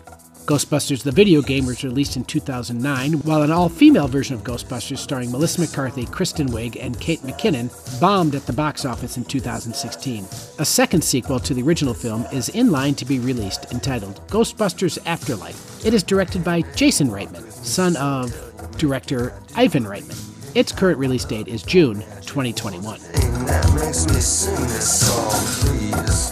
Ghostbusters 0.47 1.03
the 1.03 1.11
video 1.11 1.43
game 1.43 1.67
was 1.67 1.83
released 1.83 2.17
in 2.17 2.25
2009, 2.25 3.15
while 3.25 3.43
an 3.43 3.51
all 3.51 3.69
female 3.69 4.07
version 4.07 4.37
of 4.37 4.45
Ghostbusters 4.45 4.99
starring 4.99 5.33
Melissa 5.33 5.61
McCarthy, 5.61 6.07
Kristen 6.07 6.47
Wiig, 6.51 6.77
and 6.81 7.01
Kate 7.01 7.21
McKinnon 7.23 7.69
bombed 8.01 8.37
at 8.37 8.47
the 8.47 8.53
box 8.53 8.85
office 8.85 9.17
in 9.17 9.25
2016. 9.25 10.25
A 10.61 10.65
second 10.65 11.03
sequel 11.03 11.41
to 11.41 11.53
the 11.53 11.65
original 11.65 11.95
film 11.95 12.25
is 12.33 12.49
in 12.51 12.71
line 12.71 12.95
to 12.95 13.05
be 13.05 13.19
released, 13.19 13.73
entitled 13.73 14.25
Ghostbusters 14.29 14.99
Afterlife. 15.05 15.85
It 15.85 15.93
is 15.93 16.05
directed 16.05 16.45
by 16.45 16.63
Jason 16.77 17.09
Reitman, 17.09 17.51
son 17.51 17.97
of 17.97 18.33
director 18.79 19.33
Ivan 19.57 19.83
Reitman. 19.83 20.55
Its 20.55 20.71
current 20.71 20.99
release 20.99 21.25
date 21.25 21.49
is 21.49 21.65
June 21.65 21.97
2021. 22.23 23.01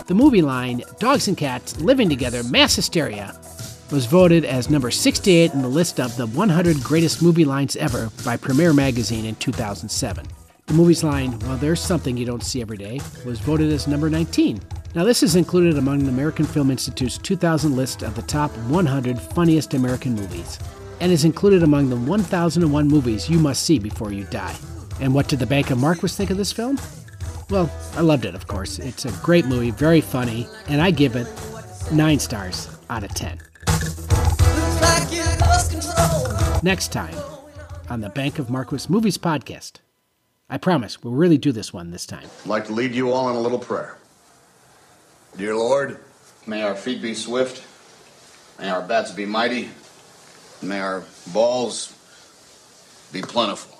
The 0.06 0.14
movie 0.14 0.42
line, 0.42 0.82
Dogs 1.00 1.26
and 1.26 1.36
Cats 1.36 1.80
Living 1.80 2.08
Together 2.08 2.44
Mass 2.44 2.76
Hysteria, 2.76 3.34
was 3.94 4.06
voted 4.06 4.44
as 4.44 4.68
number 4.68 4.90
68 4.90 5.52
in 5.52 5.62
the 5.62 5.68
list 5.68 6.00
of 6.00 6.16
the 6.16 6.26
100 6.26 6.82
greatest 6.82 7.22
movie 7.22 7.44
lines 7.44 7.76
ever 7.76 8.10
by 8.24 8.36
Premiere 8.36 8.72
Magazine 8.72 9.24
in 9.24 9.36
2007. 9.36 10.26
The 10.66 10.74
movie's 10.74 11.04
line, 11.04 11.38
Well, 11.40 11.56
there's 11.58 11.80
something 11.80 12.16
you 12.16 12.26
don't 12.26 12.42
see 12.42 12.60
every 12.60 12.76
day, 12.76 13.00
was 13.24 13.38
voted 13.38 13.70
as 13.70 13.86
number 13.86 14.10
19. 14.10 14.60
Now, 14.96 15.04
this 15.04 15.22
is 15.22 15.36
included 15.36 15.78
among 15.78 16.00
the 16.00 16.08
American 16.08 16.44
Film 16.44 16.72
Institute's 16.72 17.18
2000 17.18 17.76
list 17.76 18.02
of 18.02 18.16
the 18.16 18.22
top 18.22 18.50
100 18.66 19.16
funniest 19.16 19.74
American 19.74 20.16
movies, 20.16 20.58
and 21.00 21.12
is 21.12 21.24
included 21.24 21.62
among 21.62 21.88
the 21.88 21.96
1001 21.96 22.88
movies 22.88 23.30
you 23.30 23.38
must 23.38 23.62
see 23.62 23.78
before 23.78 24.12
you 24.12 24.24
die. 24.24 24.56
And 25.00 25.14
what 25.14 25.28
did 25.28 25.38
the 25.38 25.46
Bank 25.46 25.70
of 25.70 25.78
Marquis 25.78 26.08
think 26.08 26.30
of 26.30 26.36
this 26.36 26.50
film? 26.50 26.80
Well, 27.48 27.70
I 27.94 28.00
loved 28.00 28.24
it, 28.24 28.34
of 28.34 28.48
course. 28.48 28.80
It's 28.80 29.04
a 29.04 29.12
great 29.22 29.46
movie, 29.46 29.70
very 29.70 30.00
funny, 30.00 30.48
and 30.66 30.82
I 30.82 30.90
give 30.90 31.14
it 31.14 31.28
9 31.92 32.18
stars 32.18 32.76
out 32.90 33.04
of 33.04 33.14
10. 33.14 33.38
Next 36.62 36.92
time 36.92 37.14
on 37.90 38.00
the 38.00 38.08
Bank 38.08 38.38
of 38.38 38.48
Marquis 38.48 38.86
Movies 38.88 39.18
podcast. 39.18 39.74
I 40.48 40.58
promise 40.58 41.02
we'll 41.02 41.14
really 41.14 41.38
do 41.38 41.52
this 41.52 41.72
one 41.72 41.90
this 41.90 42.06
time. 42.06 42.28
I'd 42.44 42.48
like 42.48 42.66
to 42.66 42.72
lead 42.72 42.94
you 42.94 43.12
all 43.12 43.28
in 43.28 43.36
a 43.36 43.40
little 43.40 43.58
prayer. 43.58 43.98
Dear 45.36 45.56
Lord, 45.56 45.98
may 46.46 46.62
our 46.62 46.74
feet 46.74 47.02
be 47.02 47.14
swift, 47.14 47.64
may 48.58 48.68
our 48.70 48.82
bats 48.82 49.10
be 49.10 49.26
mighty, 49.26 49.70
may 50.62 50.80
our 50.80 51.04
balls 51.32 51.92
be 53.12 53.20
plentiful. 53.20 53.78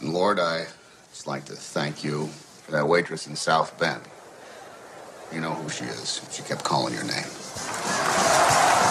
And 0.00 0.12
Lord, 0.14 0.40
I 0.40 0.66
just 1.10 1.26
like 1.26 1.44
to 1.46 1.54
thank 1.54 2.02
you 2.02 2.26
for 2.26 2.72
that 2.72 2.88
waitress 2.88 3.26
in 3.26 3.36
South 3.36 3.78
Bend. 3.78 4.02
You 5.32 5.40
know 5.40 5.54
who 5.54 5.68
she 5.68 5.84
is. 5.84 6.20
She 6.30 6.42
kept 6.42 6.64
calling 6.64 6.94
your 6.94 7.04
name. 7.04 8.41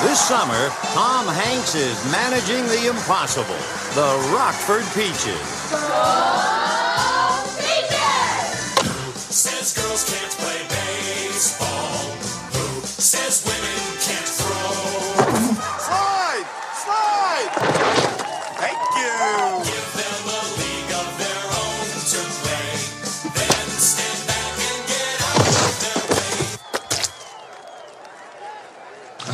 This 0.02 0.20
summer, 0.20 0.70
Tom 0.94 1.28
Hanks 1.28 1.76
is 1.76 2.12
managing 2.12 2.66
the 2.66 2.88
impossible 2.88 3.54
the 3.94 4.34
Rockford 4.34 4.84
Peaches. 4.96 6.51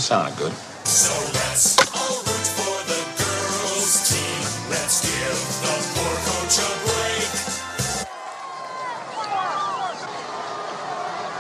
Sounded 0.08 0.38
good. 0.38 0.54
So 0.88 1.12
let's 1.36 1.76
all 1.94 2.20
root 2.24 2.48
for 2.56 2.80
the 2.88 3.02
girls' 3.20 4.08
team. 4.08 4.42
Let's 4.72 5.04
give 5.04 5.40
the 5.64 5.76
poor 5.94 6.16
coach 6.28 6.58
a 6.64 6.72
break. 6.88 7.28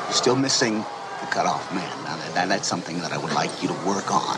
You're 0.06 0.14
still 0.14 0.36
missing 0.36 0.80
the 1.22 1.28
cutoff 1.32 1.74
man. 1.74 1.90
Now, 2.04 2.18
that, 2.18 2.34
that- 2.36 2.50
that's 2.50 2.68
something 2.68 3.00
that 3.00 3.14
I 3.14 3.18
would 3.18 3.34
like 3.34 3.52
you 3.62 3.70
to 3.70 3.76
work 3.88 4.12
on 4.14 4.38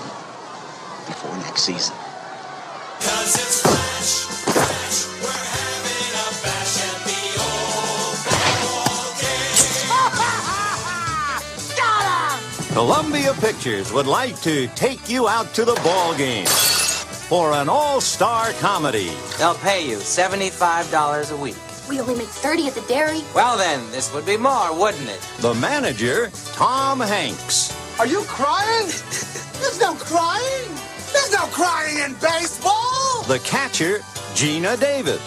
before 1.08 1.36
next 1.38 1.64
season. 1.64 1.96
Columbia 12.80 13.34
Pictures 13.42 13.92
would 13.92 14.08
like 14.08 14.40
to 14.40 14.66
take 14.68 15.10
you 15.10 15.28
out 15.28 15.54
to 15.54 15.66
the 15.66 15.76
ball 15.84 16.16
game 16.16 16.46
for 16.46 17.52
an 17.52 17.68
all-star 17.68 18.54
comedy. 18.54 19.12
They'll 19.38 19.56
pay 19.56 19.86
you 19.86 19.98
$75 19.98 21.34
a 21.34 21.36
week. 21.36 21.58
We 21.90 22.00
only 22.00 22.16
make 22.16 22.30
30 22.30 22.68
at 22.68 22.76
the 22.76 22.82
dairy. 22.88 23.20
Well, 23.36 23.58
then, 23.58 23.82
this 23.92 24.14
would 24.14 24.26
be 24.26 24.38
more, 24.38 24.74
wouldn't 24.74 25.10
it? 25.10 25.20
The 25.40 25.54
manager, 25.56 26.32
Tom 26.54 27.02
Hanks. 27.02 27.76
Are 28.00 28.08
you 28.08 28.22
crying? 28.22 28.86
There's 29.60 29.82
no 29.82 29.94
crying. 29.96 30.72
There's 31.12 31.34
no 31.34 31.48
crying 31.52 31.98
in 31.98 32.14
baseball. 32.14 33.24
The 33.24 33.42
catcher, 33.44 33.98
Geena 34.40 34.80
Davis. 34.80 35.20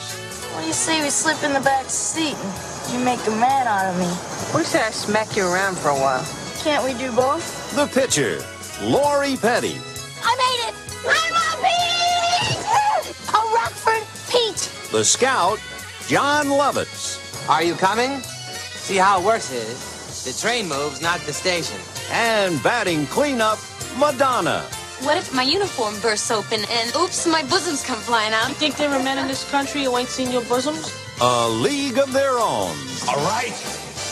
What 0.54 0.62
do 0.62 0.66
you 0.68 0.72
say 0.72 1.02
we 1.02 1.10
slip 1.10 1.44
in 1.44 1.52
the 1.52 1.60
back 1.60 1.84
seat 1.90 2.34
and 2.34 2.92
you 2.94 3.04
make 3.04 3.20
a 3.26 3.36
man 3.36 3.66
out 3.66 3.92
of 3.92 4.00
me? 4.00 4.06
What 4.54 4.62
if 4.62 4.74
I 4.74 4.90
smack 4.90 5.36
you 5.36 5.46
around 5.46 5.76
for 5.76 5.90
a 5.90 5.94
while? 5.94 6.24
Can't 6.62 6.84
we 6.84 6.94
do 6.94 7.10
both? 7.10 7.74
The 7.74 7.86
pitcher, 7.88 8.38
Lori 8.82 9.36
Petty. 9.36 9.76
I 10.22 10.36
made 10.38 10.68
it. 10.68 10.74
I'm 11.04 11.34
a 11.34 11.58
Pete. 11.66 13.28
A 13.30 13.40
Rockford 13.52 14.06
Pete. 14.30 14.70
The 14.92 15.04
scout, 15.04 15.58
Jon 16.06 16.46
Lovitz. 16.46 17.18
Are 17.48 17.64
you 17.64 17.74
coming? 17.74 18.20
See 18.20 18.96
how 18.96 19.20
it 19.20 19.24
works 19.24 19.50
is 19.50 20.24
the 20.24 20.40
train 20.40 20.68
moves, 20.68 21.02
not 21.02 21.18
the 21.22 21.32
station. 21.32 21.80
And 22.12 22.62
batting 22.62 23.06
cleanup, 23.06 23.58
Madonna. 23.98 24.60
What 25.00 25.16
if 25.16 25.34
my 25.34 25.42
uniform 25.42 25.98
bursts 26.00 26.30
open 26.30 26.60
and 26.70 26.94
oops, 26.94 27.26
my 27.26 27.42
bosoms 27.42 27.84
come 27.84 27.98
flying 27.98 28.32
out? 28.32 28.48
You 28.48 28.54
think 28.54 28.76
there 28.76 28.90
are 28.90 29.02
men 29.02 29.18
in 29.18 29.26
this 29.26 29.50
country 29.50 29.82
who 29.82 29.96
ain't 29.96 30.08
seen 30.08 30.30
your 30.30 30.44
bosoms? 30.44 30.96
A 31.20 31.48
league 31.48 31.98
of 31.98 32.12
their 32.12 32.38
own. 32.38 32.76
All 33.08 33.22
right. 33.26 33.52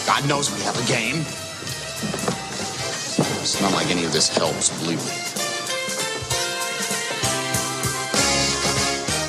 God 0.04 0.28
knows 0.28 0.52
we 0.52 0.60
have 0.62 0.76
a 0.76 0.86
game. 0.88 1.24
It's 3.52 3.60
not 3.60 3.72
like 3.72 3.90
any 3.90 4.04
of 4.04 4.12
this 4.12 4.28
helps, 4.28 4.68
believe 4.78 5.04
me. 5.04 5.10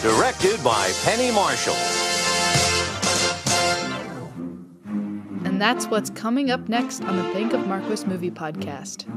Directed 0.04 0.64
by 0.64 0.92
Penny 1.04 1.32
Marshall. 1.32 1.74
And 5.44 5.60
that's 5.60 5.88
what's 5.88 6.12
coming 6.12 6.52
up 6.52 6.70
next 6.70 7.04
on 7.04 7.18
the 7.18 7.24
Bank 7.34 7.54
of 7.54 7.66
Marquis 7.66 8.06
Movie 8.06 8.30
Podcast. 8.30 9.08